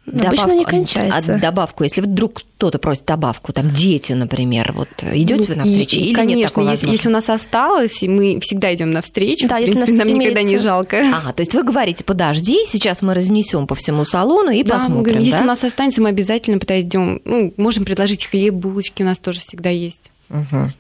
Обычно 0.08 0.54
не 0.58 0.66
кончается. 0.66 1.36
А 1.36 1.38
добавку, 1.40 1.84
если 1.84 2.02
вдруг 2.02 2.42
кто-то 2.58 2.80
просит 2.80 3.06
добавку, 3.06 3.54
там 3.54 3.72
дети, 3.72 4.14
например, 4.14 4.74
вот 4.74 4.90
идете 5.04 5.44
вы 5.44 5.56
на 5.56 5.64
встречу 5.66 5.98
или 5.98 6.14
Конечно, 6.14 6.38
нет 6.40 6.50
такой 6.50 6.72
если, 6.72 6.90
если 6.90 7.08
у 7.10 7.12
нас 7.12 7.30
осталось, 7.30 8.02
и 8.02 8.08
мы 8.10 8.40
всегда 8.42 8.74
идем 8.74 8.92
на 8.92 9.02
встречу, 9.02 9.48
Да, 9.48 9.58
в 9.58 9.60
если 9.62 9.74
принципе, 9.76 9.92
у 9.94 9.96
нас 9.98 10.06
нам 10.08 10.20
никогда 10.20 10.42
не 10.42 10.48
имеется- 10.48 10.64
жалко. 10.68 10.98
Ага, 11.14 11.34
то 11.34 11.42
есть 11.42 11.54
вы 11.54 11.64
говорите, 11.64 12.04
подожди, 12.04 12.66
сейчас 12.68 13.02
мы 13.04 13.14
разнесем 13.14 13.68
по 13.68 13.76
всему 13.76 14.04
салону 14.04 14.50
и 14.52 14.64
Да, 14.64 14.76
мы 14.76 14.80
посмотрим, 14.80 15.04
говорим, 15.04 15.22
если 15.22 15.38
да? 15.40 15.44
у 15.44 15.48
нас 15.48 15.64
останется, 15.64 16.02
мы 16.02 16.10
обязательно 16.10 16.58
подойдем. 16.58 17.22
Ну, 17.24 17.54
можем 17.58 17.86
предложить 17.86 18.26
хлеб, 18.26 18.56
булочки 18.56 19.04
у 19.04 19.06
нас 19.06 19.20
тоже 19.20 19.42
всегда 19.42 19.70
есть. 19.70 20.10
Мгм. 20.30 20.72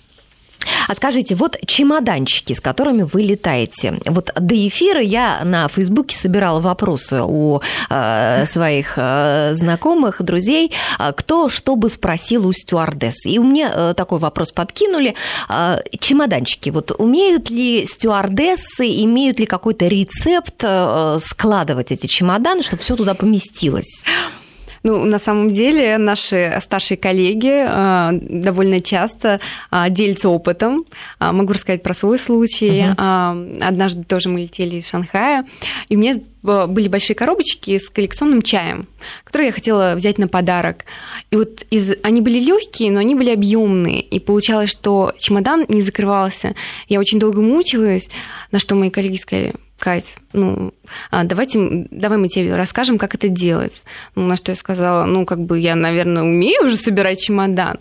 А 0.91 0.95
скажите, 0.95 1.35
вот 1.35 1.57
чемоданчики, 1.65 2.51
с 2.51 2.59
которыми 2.59 3.03
вы 3.03 3.21
летаете. 3.21 4.01
Вот 4.07 4.33
до 4.37 4.67
эфира 4.67 4.99
я 4.99 5.39
на 5.45 5.69
Фейсбуке 5.69 6.17
собирала 6.17 6.59
вопросы 6.59 7.21
у 7.23 7.61
э, 7.89 8.45
своих 8.45 8.95
э, 8.97 9.53
знакомых, 9.53 10.21
друзей, 10.21 10.73
э, 10.99 11.13
кто 11.15 11.47
что 11.47 11.77
бы 11.77 11.89
спросил 11.89 12.45
у 12.45 12.51
стюардесс. 12.51 13.25
И 13.25 13.39
мне 13.39 13.71
э, 13.73 13.93
такой 13.95 14.19
вопрос 14.19 14.51
подкинули. 14.51 15.15
Э, 15.47 15.77
чемоданчики. 15.97 16.71
Вот 16.71 16.91
умеют 16.91 17.49
ли 17.49 17.85
стюардессы, 17.85 18.85
имеют 19.05 19.39
ли 19.39 19.45
какой-то 19.45 19.87
рецепт 19.87 20.55
э, 20.61 21.19
складывать 21.25 21.93
эти 21.93 22.07
чемоданы, 22.07 22.63
чтобы 22.63 22.83
все 22.83 22.97
туда 22.97 23.13
поместилось? 23.13 24.03
Ну, 24.83 25.05
на 25.05 25.19
самом 25.19 25.51
деле, 25.51 25.97
наши 25.97 26.59
старшие 26.61 26.97
коллеги 26.97 27.51
э, 27.51 28.19
довольно 28.21 28.79
часто 28.79 29.39
э, 29.71 29.89
делятся 29.89 30.29
опытом. 30.29 30.85
А, 31.19 31.31
Могу 31.33 31.53
рассказать 31.53 31.83
про 31.83 31.93
свой 31.93 32.17
случай. 32.17 32.85
А, 32.97 33.37
Однажды 33.61 34.03
тоже 34.03 34.29
мы 34.29 34.41
летели 34.41 34.77
из 34.77 34.89
Шанхая, 34.89 35.45
и 35.87 35.95
у 35.95 35.99
меня 35.99 36.15
э, 36.43 36.65
были 36.67 36.87
большие 36.87 37.15
коробочки 37.15 37.77
с 37.77 37.89
коллекционным 37.89 38.41
чаем, 38.41 38.87
которые 39.23 39.47
я 39.47 39.53
хотела 39.53 39.93
взять 39.95 40.17
на 40.17 40.27
подарок. 40.27 40.85
И 41.29 41.35
вот 41.35 41.63
из... 41.69 41.93
они 42.01 42.21
были 42.21 42.39
легкие, 42.39 42.91
но 42.91 43.01
они 43.01 43.13
были 43.13 43.29
объемные. 43.29 44.01
И 44.01 44.19
получалось, 44.19 44.71
что 44.71 45.13
чемодан 45.19 45.65
не 45.67 45.83
закрывался. 45.83 46.55
Я 46.87 46.99
очень 46.99 47.19
долго 47.19 47.41
мучилась, 47.41 48.09
на 48.51 48.57
что 48.57 48.73
мои 48.73 48.89
коллеги 48.89 49.17
сказали, 49.17 49.53
Кать, 49.81 50.13
ну, 50.31 50.75
а, 51.09 51.23
давайте, 51.23 51.87
давай 51.89 52.19
мы 52.19 52.27
тебе 52.27 52.55
расскажем, 52.55 52.99
как 52.99 53.15
это 53.15 53.29
делать. 53.29 53.81
Ну, 54.13 54.27
на 54.27 54.35
что 54.35 54.51
я 54.51 54.55
сказала, 54.55 55.05
ну, 55.05 55.25
как 55.25 55.39
бы 55.39 55.57
я, 55.57 55.73
наверное, 55.73 56.21
умею 56.21 56.67
уже 56.67 56.75
собирать 56.75 57.19
чемодан. 57.19 57.79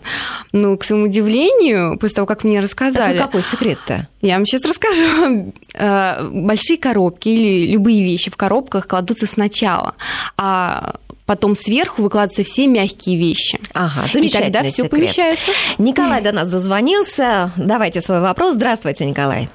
Но, 0.51 0.75
к 0.77 0.83
своему 0.83 1.05
удивлению, 1.05 1.99
после 1.99 2.15
того, 2.15 2.25
как 2.25 2.43
мне 2.43 2.59
рассказали... 2.59 3.19
Так 3.19 3.27
какой 3.27 3.43
секрет-то? 3.43 4.07
Я 4.21 4.37
вам 4.37 4.47
сейчас 4.47 4.63
расскажу. 4.63 5.53
Э, 5.75 6.27
Большие 6.31 6.79
коробки 6.79 7.29
или 7.29 7.71
любые 7.71 8.03
вещи 8.03 8.31
в 8.31 8.35
коробках 8.35 8.87
кладутся 8.87 9.27
сначала, 9.27 9.93
а 10.37 10.95
потом 11.27 11.55
сверху 11.55 12.01
выкладываются 12.01 12.43
все 12.51 12.65
мягкие 12.65 13.19
вещи. 13.19 13.59
Ага, 13.75 14.07
И 14.17 14.29
тогда 14.31 14.63
все 14.63 14.89
помещается. 14.89 15.51
Николай 15.77 16.23
до 16.23 16.31
нас 16.31 16.49
дозвонился. 16.49 17.51
Давайте 17.57 18.01
свой 18.01 18.21
вопрос. 18.21 18.55
Здравствуйте, 18.55 19.05
Николай. 19.05 19.49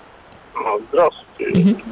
Здравствуйте. 0.92 1.25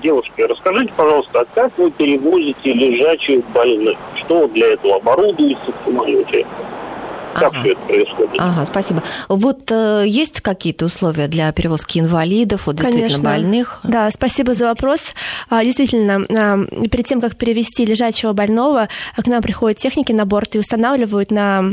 Девушка, 0.02 0.48
расскажите, 0.48 0.92
пожалуйста, 0.96 1.40
а 1.40 1.44
как 1.54 1.76
вы 1.78 1.90
перевозите 1.90 2.72
лежачих 2.72 3.44
больных? 3.52 3.98
Что 4.24 4.48
для 4.48 4.72
этого 4.72 4.96
оборудуется 4.96 5.72
в 5.72 5.86
самолете? 5.86 6.46
Как 7.34 7.52
все 7.60 7.72
это 7.72 7.80
происходит? 7.80 8.36
Ага, 8.38 8.64
спасибо. 8.64 9.02
Вот 9.28 9.70
э, 9.70 10.04
есть 10.06 10.40
какие-то 10.40 10.86
условия 10.86 11.26
для 11.26 11.52
перевозки 11.52 11.98
инвалидов, 11.98 12.66
вот 12.66 12.76
действительно 12.76 13.08
Конечно. 13.08 13.24
больных? 13.24 13.80
Да, 13.82 14.10
спасибо 14.12 14.54
за 14.54 14.66
вопрос. 14.66 15.14
А, 15.50 15.64
Действительно, 15.64 16.24
а, 16.30 16.86
перед 16.88 17.06
тем, 17.06 17.20
как 17.20 17.36
перевести 17.36 17.84
лежачего 17.84 18.32
больного, 18.32 18.88
к 19.16 19.26
нам 19.26 19.42
приходят 19.42 19.78
техники 19.78 20.12
на 20.12 20.26
борт 20.26 20.54
и 20.54 20.58
устанавливают 20.58 21.30
на 21.30 21.72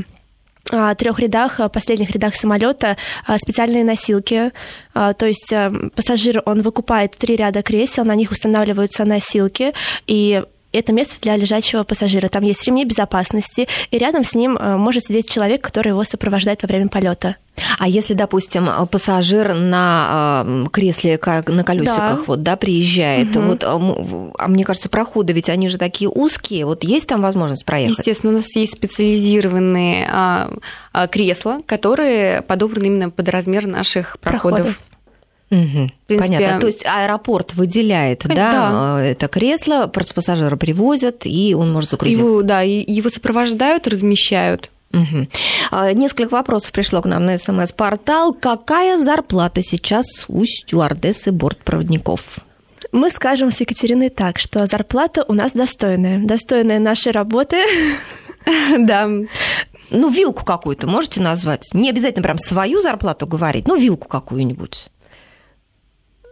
трех 0.97 1.19
рядах, 1.19 1.59
а, 1.59 1.69
последних 1.69 2.11
рядах 2.11 2.35
самолета 2.35 2.97
а, 3.25 3.37
специальные 3.37 3.83
носилки. 3.83 4.51
То 4.93 5.25
есть 5.25 5.53
пассажир, 5.95 6.41
он 6.45 6.61
выкупает 6.61 7.15
три 7.17 7.35
ряда 7.35 7.61
кресел, 7.61 8.03
на 8.03 8.15
них 8.15 8.31
устанавливаются 8.31 9.05
носилки, 9.05 9.73
и 10.05 10.43
это 10.71 10.93
место 10.93 11.15
для 11.21 11.35
лежачего 11.35 11.83
пассажира. 11.83 12.27
Там 12.27 12.43
есть 12.43 12.65
ремни 12.65 12.85
безопасности, 12.85 13.67
и 13.91 13.97
рядом 13.97 14.23
с 14.23 14.33
ним 14.35 14.57
а, 14.59 14.77
может 14.77 15.03
сидеть 15.03 15.29
человек, 15.29 15.61
который 15.61 15.89
его 15.89 16.03
сопровождает 16.03 16.61
во 16.63 16.67
время 16.67 16.87
полета. 16.89 17.35
А 17.77 17.87
если, 17.87 18.13
допустим, 18.13 18.67
пассажир 18.89 19.53
на 19.53 20.43
э, 20.45 20.65
кресле 20.71 21.17
ка- 21.17 21.43
на 21.47 21.63
колесиках 21.63 22.19
Да. 22.19 22.23
вот, 22.25 22.41
да, 22.43 22.55
приезжает, 22.55 23.35
Мгм. 23.35 23.47
вот, 23.47 23.63
а 23.63 24.33
а 24.39 24.47
мне 24.47 24.63
кажется, 24.63 24.89
проходы 24.89 25.33
ведь 25.33 25.49
они 25.49 25.67
же 25.69 25.77
такие 25.77 26.09
узкие, 26.09 26.65
вот 26.65 26.83
есть 26.83 27.07
там 27.07 27.21
возможность 27.21 27.65
проехать? 27.65 27.99
Естественно, 27.99 28.33
у 28.33 28.35
нас 28.37 28.55
есть 28.55 28.73
специализированные 28.73 30.07
а, 30.11 30.51
а, 30.93 31.07
кресла, 31.07 31.61
которые 31.65 32.41
подобраны 32.41 32.85
именно 32.85 33.09
под 33.09 33.29
размер 33.29 33.67
наших 33.67 34.17
проходов. 34.19 34.59
Проходов. 34.59 34.79
Мгм, 35.51 35.91
принципе, 36.07 36.33
Понятно. 36.37 36.59
То 36.61 36.67
есть 36.67 36.85
аэропорт 36.85 37.53
выделяет, 37.53 38.23
да, 38.25 38.33
Да. 38.35 39.01
э, 39.01 39.11
это 39.11 39.27
кресло, 39.27 39.87
просто 39.87 40.13
пассажира 40.13 40.55
привозят, 40.55 41.25
и 41.25 41.53
он 41.53 41.71
может 41.73 41.89
загрузиться. 41.89 42.23
Его, 42.25 42.41
да, 42.41 42.63
и 42.63 42.89
его 42.89 43.09
сопровождают, 43.09 43.85
размещают. 43.85 44.69
А, 45.71 45.93
Несколько 45.93 46.31
вопросов 46.31 46.71
пришло 46.71 47.01
к 47.01 47.05
нам 47.05 47.25
на 47.25 47.37
СМС-портал. 47.37 48.33
Какая 48.33 48.97
зарплата 48.97 49.61
сейчас 49.61 50.05
у 50.27 50.43
стюардесс 50.45 51.27
и 51.27 51.31
бортпроводников? 51.31 52.39
Мы 52.91 53.09
скажем 53.09 53.51
с 53.51 53.59
Екатериной 53.61 54.09
так, 54.09 54.39
что 54.39 54.65
зарплата 54.65 55.23
у 55.27 55.33
нас 55.33 55.53
достойная. 55.53 56.19
Достойная 56.25 56.79
нашей 56.79 57.11
работы. 57.11 57.57
Да. 58.79 59.07
Ну, 59.91 60.09
вилку 60.09 60.43
какую-то 60.43 60.87
можете 60.87 61.21
назвать? 61.21 61.69
Не 61.73 61.91
обязательно 61.91 62.23
прям 62.23 62.39
свою 62.39 62.81
зарплату 62.81 63.27
говорить, 63.27 63.67
но 63.67 63.75
вилку 63.75 64.07
какую-нибудь. 64.07 64.87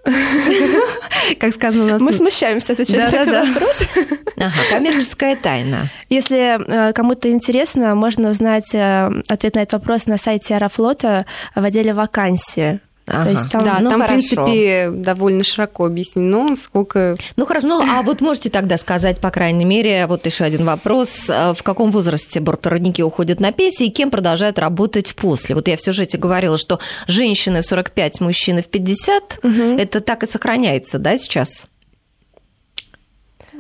Как 1.39 1.53
сказано 1.53 1.83
у 1.83 1.87
нас... 1.87 2.01
Мы 2.01 2.13
смущаемся 2.13 2.73
отвечать 2.73 2.97
на 2.97 3.11
такой 3.11 3.25
Да-да-да. 3.25 3.53
вопрос. 3.53 3.83
Ага, 4.37 4.61
коммерческая 4.69 5.35
тайна. 5.35 5.89
Если 6.07 6.37
э, 6.37 6.93
кому-то 6.93 7.29
интересно, 7.29 7.93
можно 7.93 8.29
узнать 8.29 8.73
э, 8.73 9.09
ответ 9.27 9.55
на 9.55 9.59
этот 9.63 9.73
вопрос 9.73 10.05
на 10.05 10.17
сайте 10.17 10.55
Аэрофлота 10.55 11.25
в 11.55 11.63
отделе 11.63 11.93
вакансии. 11.93 12.79
Ага. 13.09 13.23
То 13.23 13.31
есть 13.31 13.49
там, 13.49 13.63
Да, 13.63 13.77
ну, 13.79 13.89
там, 13.89 14.01
хорошо. 14.01 14.19
в 14.19 14.45
принципе, 14.45 14.91
довольно 14.93 15.43
широко 15.43 15.85
объяснено, 15.85 16.55
сколько... 16.55 17.15
Ну 17.35 17.45
хорошо, 17.45 17.67
ну 17.67 17.81
а 17.81 18.01
вот 18.03 18.21
можете 18.21 18.49
тогда 18.49 18.77
сказать, 18.77 19.19
по 19.19 19.31
крайней 19.31 19.65
мере, 19.65 20.05
вот 20.07 20.25
еще 20.25 20.43
один 20.43 20.65
вопрос, 20.65 21.25
а 21.29 21.53
в 21.53 21.63
каком 21.63 21.91
возрасте 21.91 22.39
бортпроводники 22.39 23.01
уходят 23.01 23.39
на 23.39 23.51
пенсии 23.51 23.87
и 23.87 23.89
кем 23.89 24.11
продолжают 24.11 24.59
работать 24.59 25.15
после? 25.15 25.55
Вот 25.55 25.67
я 25.67 25.77
в 25.77 25.81
сюжете 25.81 26.17
говорила, 26.17 26.57
что 26.57 26.79
женщины 27.07 27.61
в 27.61 27.65
45, 27.65 28.21
мужчины 28.21 28.61
в 28.61 28.67
50, 28.67 29.39
это 29.43 30.01
так 30.01 30.23
и 30.23 30.27
сохраняется, 30.29 30.99
да, 30.99 31.17
сейчас? 31.17 31.65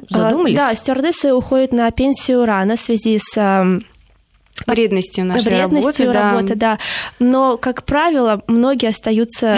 Задумались? 0.09 0.57
А, 0.57 0.69
Да, 0.69 0.75
стюардессы 0.75 1.33
уходят 1.33 1.71
на 1.73 1.89
пенсию 1.91 2.45
рано 2.45 2.77
в 2.77 2.79
связи 2.79 3.19
с 3.19 3.35
эм, 3.37 3.85
Вредностью 4.67 5.25
нашей 5.25 5.51
вредностью 5.51 6.07
работы, 6.07 6.13
да. 6.13 6.31
работы, 6.31 6.55
да. 6.55 6.79
Но, 7.19 7.57
как 7.57 7.83
правило, 7.83 8.43
многие 8.47 8.89
остаются 8.89 9.57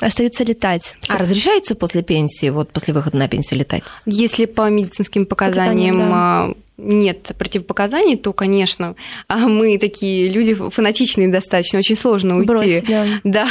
остаются 0.00 0.42
летать. 0.44 0.96
А 1.08 1.16
разрешается 1.16 1.74
после 1.74 2.02
пенсии, 2.02 2.50
вот 2.50 2.72
после 2.72 2.92
выхода 2.92 3.16
на 3.16 3.28
пенсию 3.28 3.60
летать? 3.60 3.84
Если 4.04 4.46
по 4.46 4.68
медицинским 4.68 5.26
показаниям 5.26 5.96
Показаниям, 5.96 6.10
а, 6.12 6.54
нет 6.78 7.32
противопоказаний, 7.38 8.16
то, 8.16 8.32
конечно, 8.32 8.94
а 9.28 9.48
мы 9.48 9.78
такие 9.78 10.28
люди 10.28 10.54
фанатичные 10.54 11.28
достаточно, 11.28 11.78
очень 11.78 11.96
сложно 11.96 12.36
уйти 12.36 12.48
Бросить, 12.48 12.86
да. 12.86 13.06
да, 13.24 13.48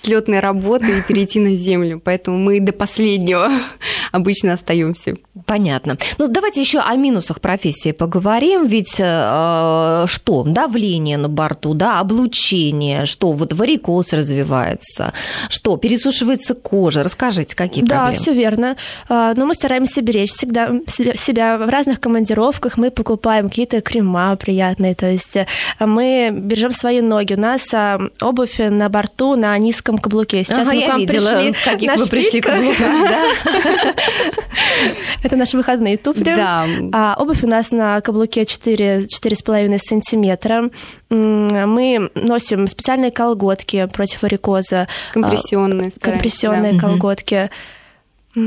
с 0.00 0.06
летной 0.06 0.40
работы 0.40 0.98
и 0.98 1.02
перейти 1.02 1.40
на 1.40 1.54
землю. 1.56 2.00
Поэтому 2.02 2.38
мы 2.38 2.60
до 2.60 2.72
последнего 2.72 3.50
обычно 4.12 4.54
остаемся. 4.54 5.16
Понятно. 5.46 5.98
Ну, 6.18 6.28
давайте 6.28 6.60
еще 6.60 6.78
о 6.78 6.94
минусах 6.94 7.40
профессии 7.40 7.92
поговорим. 7.92 8.66
Ведь 8.66 8.94
э, 8.98 10.04
что? 10.06 10.44
Давление 10.44 11.18
на 11.18 11.28
борту, 11.28 11.74
да, 11.74 12.00
облучение, 12.00 13.06
что 13.06 13.32
вот 13.32 13.52
варикоз 13.52 14.12
развивается, 14.12 15.12
что 15.48 15.76
пересушивается 15.76 16.54
кожа. 16.54 17.02
Расскажите, 17.02 17.56
какие 17.56 17.84
да, 17.84 17.96
проблемы? 17.96 18.16
Да, 18.16 18.22
все 18.22 18.32
верно. 18.32 18.76
А, 19.08 19.34
но 19.34 19.46
мы 19.46 19.54
стараемся 19.54 20.00
беречь 20.00 20.30
всегда 20.30 20.70
себя 20.86 21.58
в 21.58 21.68
разных 21.68 22.00
командировках. 22.00 22.51
Мы 22.76 22.90
покупаем 22.90 23.48
какие-то 23.48 23.80
крема 23.80 24.34
приятные, 24.36 24.94
то 24.94 25.06
есть 25.06 25.36
э, 25.36 25.46
мы 25.80 26.30
бережем 26.32 26.72
свои 26.72 27.00
ноги. 27.00 27.34
У 27.34 27.40
нас 27.40 27.62
а, 27.72 27.98
обувь 28.20 28.58
на 28.58 28.88
борту 28.88 29.36
на 29.36 29.56
низком 29.58 29.98
каблуке. 29.98 30.44
Сейчас 30.44 30.68
ага, 30.68 30.74
мы 30.74 30.82
к 30.82 30.88
вам 30.88 30.98
видела, 30.98 31.30
пришли. 31.30 31.54
Каких 31.64 31.96
вы 31.96 32.06
пришли 32.06 32.40
каблуках, 32.40 32.78
да? 32.78 33.24
Это 35.22 35.36
наши 35.36 35.56
выходные 35.56 35.96
туфли. 35.96 36.34
Да. 36.34 36.66
А 36.92 37.16
обувь 37.18 37.42
у 37.42 37.46
нас 37.46 37.70
на 37.70 38.00
каблуке 38.00 38.46
4, 38.46 39.06
4,5 39.06 39.78
сантиметра. 39.78 40.70
Мы 41.10 42.10
носим 42.14 42.66
специальные 42.68 43.10
колготки 43.10 43.86
против 43.92 44.22
варикоза. 44.22 44.88
Компрессионные. 45.12 45.92
Компрессионные 46.00 46.72
да. 46.74 46.78
колготки. 46.80 47.50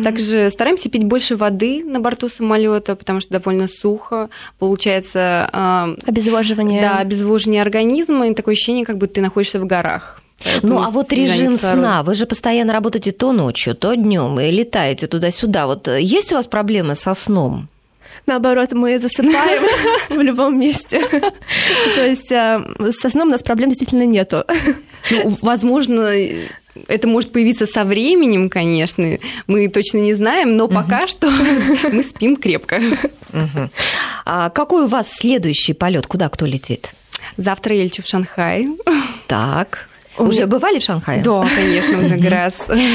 Также 0.04 0.50
стараемся 0.52 0.90
пить 0.90 1.04
больше 1.04 1.36
воды 1.36 1.84
на 1.84 2.00
борту 2.00 2.28
самолета, 2.28 2.96
потому 2.96 3.22
что 3.22 3.34
довольно 3.34 3.68
сухо. 3.68 4.30
Получается... 4.58 5.50
Обезвоживание. 6.06 6.82
Да, 6.82 6.98
обезвоживание 6.98 7.62
организма, 7.62 8.28
и 8.28 8.34
такое 8.34 8.54
ощущение, 8.54 8.86
как 8.86 8.98
будто 8.98 9.16
ты 9.16 9.22
находишься 9.22 9.60
в 9.60 9.66
горах. 9.66 10.22
Поэтому 10.44 10.74
ну, 10.74 10.84
а 10.84 10.90
вот 10.90 11.14
режим 11.14 11.58
сна, 11.58 12.04
вы 12.04 12.16
же 12.16 12.26
постоянно 12.26 12.74
работаете 12.74 13.12
то 13.12 13.32
ночью, 13.32 13.76
то 13.76 13.96
днем 13.96 14.40
и 14.40 14.52
летаете 14.52 15.08
туда-сюда. 15.08 15.66
Вот 15.66 15.88
э, 15.88 16.02
есть 16.02 16.32
у 16.34 16.36
вас 16.36 16.48
проблемы 16.48 16.96
со 16.96 17.14
сном? 17.14 17.70
Наоборот, 18.26 18.72
мы 18.74 19.00
засыпаем 19.00 19.64
в 20.10 20.22
любом 20.22 20.60
месте. 20.60 21.02
То 21.96 22.06
есть 22.06 22.32
э, 22.32 22.60
со 22.92 23.10
сном 23.10 23.30
у 23.30 23.32
нас 23.32 23.44
проблем 23.44 23.70
действительно 23.70 24.06
нету. 24.06 24.44
Ну, 25.12 25.38
возможно, 25.42 26.12
это 26.88 27.08
может 27.08 27.32
появиться 27.32 27.66
со 27.66 27.84
временем, 27.84 28.50
конечно, 28.50 29.18
мы 29.48 29.68
точно 29.70 30.00
не 30.00 30.14
знаем, 30.14 30.58
но 30.58 30.68
пока 30.68 31.08
что 31.08 31.30
мы 31.92 32.04
спим 32.04 32.36
крепко. 32.36 32.82
А 34.26 34.50
какой 34.50 34.86
у 34.86 34.88
вас 34.88 35.08
следующий 35.12 35.74
полет? 35.74 36.08
Куда 36.08 36.30
кто 36.30 36.46
летит? 36.46 36.94
Завтра 37.38 37.76
я 37.76 37.84
лечу 37.84 38.02
в 38.02 38.08
Шанхай. 38.08 38.68
Так. 39.28 39.88
Уже 40.18 40.46
бывали 40.46 40.80
в 40.80 40.84
Шанхае? 40.84 41.22
Да, 41.22 41.48
конечно, 41.54 41.98
много 41.98 42.30
раз. 42.30 42.54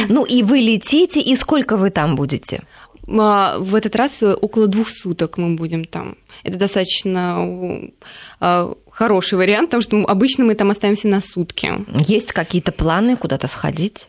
Ну 0.08 0.24
и 0.24 0.42
вы 0.42 0.58
летите, 0.58 1.20
и 1.20 1.36
сколько 1.36 1.76
вы 1.76 1.90
там 1.90 2.16
будете? 2.16 2.62
А, 3.18 3.58
в 3.58 3.74
этот 3.74 3.96
раз 3.96 4.22
около 4.22 4.66
двух 4.66 4.88
суток 4.88 5.38
мы 5.38 5.54
будем 5.54 5.84
там. 5.84 6.16
Это 6.44 6.58
достаточно 6.58 7.90
а, 8.40 8.74
хороший 8.90 9.38
вариант, 9.38 9.70
потому 9.70 9.82
что 9.82 10.04
обычно 10.06 10.44
мы 10.44 10.54
там 10.54 10.70
остаемся 10.70 11.08
на 11.08 11.20
сутки. 11.20 11.72
Есть 12.06 12.32
какие-то 12.32 12.72
планы 12.72 13.16
куда-то 13.16 13.48
сходить? 13.48 14.08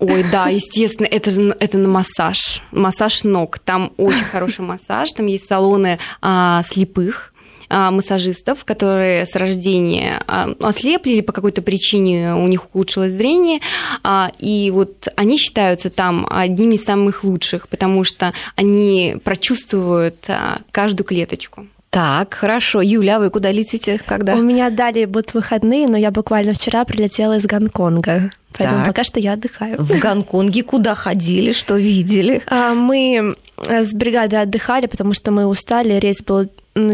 Ой, 0.00 0.24
да, 0.32 0.48
естественно, 0.48 1.06
это 1.06 1.30
же 1.30 1.54
это 1.60 1.76
на 1.76 1.86
массаж, 1.86 2.62
массаж 2.72 3.22
ног. 3.22 3.58
Там 3.58 3.92
очень 3.98 4.24
хороший 4.24 4.62
массаж, 4.62 5.10
там 5.10 5.26
есть 5.26 5.46
салоны 5.46 5.98
а, 6.22 6.62
слепых 6.70 7.29
массажистов, 7.70 8.64
которые 8.64 9.26
с 9.26 9.34
рождения 9.36 10.22
а, 10.26 10.54
ослепли 10.60 11.10
или 11.10 11.20
по 11.20 11.32
какой-то 11.32 11.62
причине 11.62 12.34
у 12.34 12.46
них 12.46 12.64
ухудшилось 12.66 13.12
зрение, 13.12 13.60
а, 14.02 14.32
и 14.38 14.70
вот 14.70 15.08
они 15.16 15.38
считаются 15.38 15.90
там 15.90 16.26
одними 16.28 16.74
из 16.74 16.84
самых 16.84 17.24
лучших, 17.24 17.68
потому 17.68 18.04
что 18.04 18.32
они 18.56 19.16
прочувствуют 19.22 20.28
каждую 20.72 21.06
клеточку. 21.06 21.66
Так, 21.90 22.34
хорошо. 22.34 22.80
Юля, 22.80 23.16
а 23.16 23.18
вы 23.18 23.30
куда 23.30 23.50
летите? 23.50 24.00
Когда? 24.06 24.36
У 24.36 24.42
меня 24.42 24.70
далее 24.70 25.08
будут 25.08 25.34
выходные, 25.34 25.88
но 25.88 25.96
я 25.96 26.12
буквально 26.12 26.54
вчера 26.54 26.84
прилетела 26.84 27.36
из 27.36 27.44
Гонконга. 27.44 28.30
Поэтому 28.56 28.80
так. 28.80 28.88
пока 28.88 29.04
что 29.04 29.18
я 29.18 29.32
отдыхаю. 29.32 29.82
В 29.82 29.98
Гонконге 29.98 30.62
куда 30.62 30.94
ходили, 30.94 31.52
что 31.52 31.76
видели? 31.76 32.42
Мы 32.48 33.34
э, 33.56 33.84
с 33.84 33.92
бригадой 33.92 34.42
отдыхали, 34.42 34.86
потому 34.86 35.14
что 35.14 35.32
мы 35.32 35.46
устали. 35.46 35.94
Рейс 35.94 36.22
был 36.22 36.48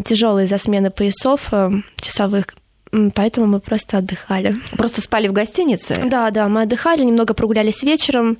тяжелый 0.04 0.44
из-за 0.44 0.58
смены 0.58 0.90
поясов 0.90 1.48
э, 1.52 1.70
часовых. 2.00 2.46
Поэтому 3.14 3.46
мы 3.46 3.60
просто 3.60 3.98
отдыхали. 3.98 4.52
Просто 4.76 5.00
спали 5.00 5.28
в 5.28 5.32
гостинице? 5.32 6.02
Да, 6.06 6.30
да, 6.30 6.48
мы 6.48 6.62
отдыхали, 6.62 7.02
немного 7.02 7.34
прогулялись 7.34 7.82
вечером, 7.82 8.38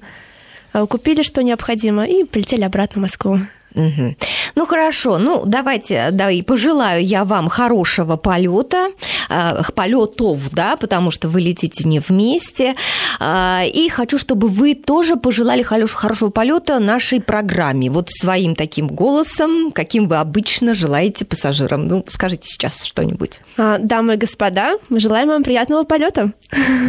э, 0.73 0.87
купили, 0.87 1.23
что 1.23 1.43
необходимо, 1.43 2.07
и 2.07 2.25
полетели 2.25 2.63
обратно 2.63 3.01
в 3.01 3.03
Москву. 3.03 3.41
Угу. 3.77 4.17
Ну 4.55 4.67
хорошо, 4.67 5.19
ну 5.19 5.43
давайте, 5.45 6.09
да, 6.11 6.31
и 6.31 6.41
пожелаю 6.41 7.05
я 7.05 7.27
вам 7.27 7.49
хорошего 7.49 8.17
полета, 8.17 8.89
э, 9.29 9.63
полетов, 9.75 10.51
да, 10.51 10.77
потому 10.77 11.11
что 11.11 11.29
вы 11.29 11.43
летите 11.43 11.87
не 11.87 12.01
вместе. 12.01 12.75
Э, 13.21 13.69
и 13.69 13.91
хочу, 13.91 14.19
чтобы 14.19 14.49
вы 14.49 14.75
тоже 14.75 15.17
пожелали 15.17 15.63
хорошего 15.63 16.31
полета 16.31 16.79
нашей 16.79 17.21
программе. 17.21 17.91
Вот 17.91 18.09
своим 18.11 18.55
таким 18.55 18.89
голосом, 18.89 19.71
каким 19.73 20.09
вы 20.09 20.17
обычно 20.17 20.75
желаете 20.75 21.27
пассажирам. 21.27 21.87
Ну, 21.87 22.05
скажите 22.09 22.49
сейчас 22.49 22.83
что-нибудь. 22.83 23.41
А, 23.59 23.77
дамы 23.77 24.15
и 24.15 24.17
господа, 24.17 24.77
мы 24.89 25.01
желаем 25.01 25.29
вам 25.29 25.43
приятного 25.43 25.85
полета. 25.85 26.33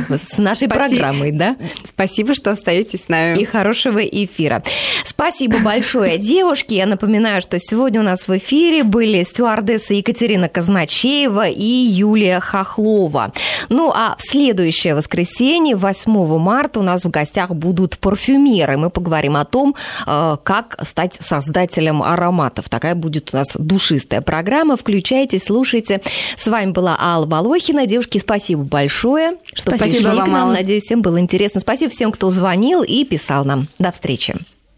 С 0.10 0.38
нашей 0.38 0.68
Спасибо. 0.68 0.76
программой, 0.76 1.32
да? 1.34 1.58
Спасибо, 1.84 2.34
что 2.34 2.52
остаетесь 2.52 3.04
с 3.04 3.08
нами. 3.10 3.40
И 3.40 3.46
хорошего 3.46 4.00
эфира. 4.00 4.64
Спасибо 5.04 5.60
большое, 5.60 6.18
девушки. 6.18 6.77
Я 6.78 6.86
напоминаю, 6.86 7.42
что 7.42 7.58
сегодня 7.58 8.02
у 8.02 8.04
нас 8.04 8.28
в 8.28 8.38
эфире 8.38 8.84
были 8.84 9.24
стюардесса 9.24 9.96
Екатерина 9.96 10.48
Казначеева 10.48 11.48
и 11.50 11.66
Юлия 11.66 12.40
Хохлова. 12.40 13.34
Ну 13.70 13.92
а 13.92 14.16
в 14.20 14.22
следующее 14.22 14.94
воскресенье, 14.94 15.76
8 15.76 16.38
марта, 16.38 16.80
у 16.80 16.84
нас 16.84 17.04
в 17.04 17.10
гостях 17.10 17.50
будут 17.50 17.98
парфюмеры. 17.98 18.78
Мы 18.78 18.92
поговорим 18.92 19.38
о 19.38 19.46
том, 19.46 19.76
э, 20.06 20.38
как 20.44 20.78
стать 20.88 21.18
создателем 21.20 22.04
ароматов. 22.04 22.70
Такая 22.70 22.94
будет 22.94 23.34
у 23.34 23.38
нас 23.38 23.56
душистая 23.58 24.22
программа. 24.22 24.78
Включайте, 24.78 25.40
слушайте. 25.40 26.02
С 26.38 26.46
вами 26.46 26.74
была 26.74 26.96
Алла 27.00 27.26
Волохина. 27.26 27.88
Девушки, 27.88 28.20
спасибо 28.20 28.62
большое, 28.62 29.38
что 29.52 29.76
спасибо 29.76 29.96
пришли 29.96 30.20
вам, 30.20 30.30
к 30.30 30.32
нам. 30.32 30.54
Надеюсь, 30.54 30.84
всем 30.84 31.02
было 31.02 31.20
интересно. 31.20 31.60
Спасибо 31.60 31.90
всем, 31.90 32.12
кто 32.12 32.30
звонил 32.30 32.84
и 32.84 33.04
писал 33.04 33.46
нам. 33.46 33.68
До 33.80 33.92
встречи. 33.92 34.36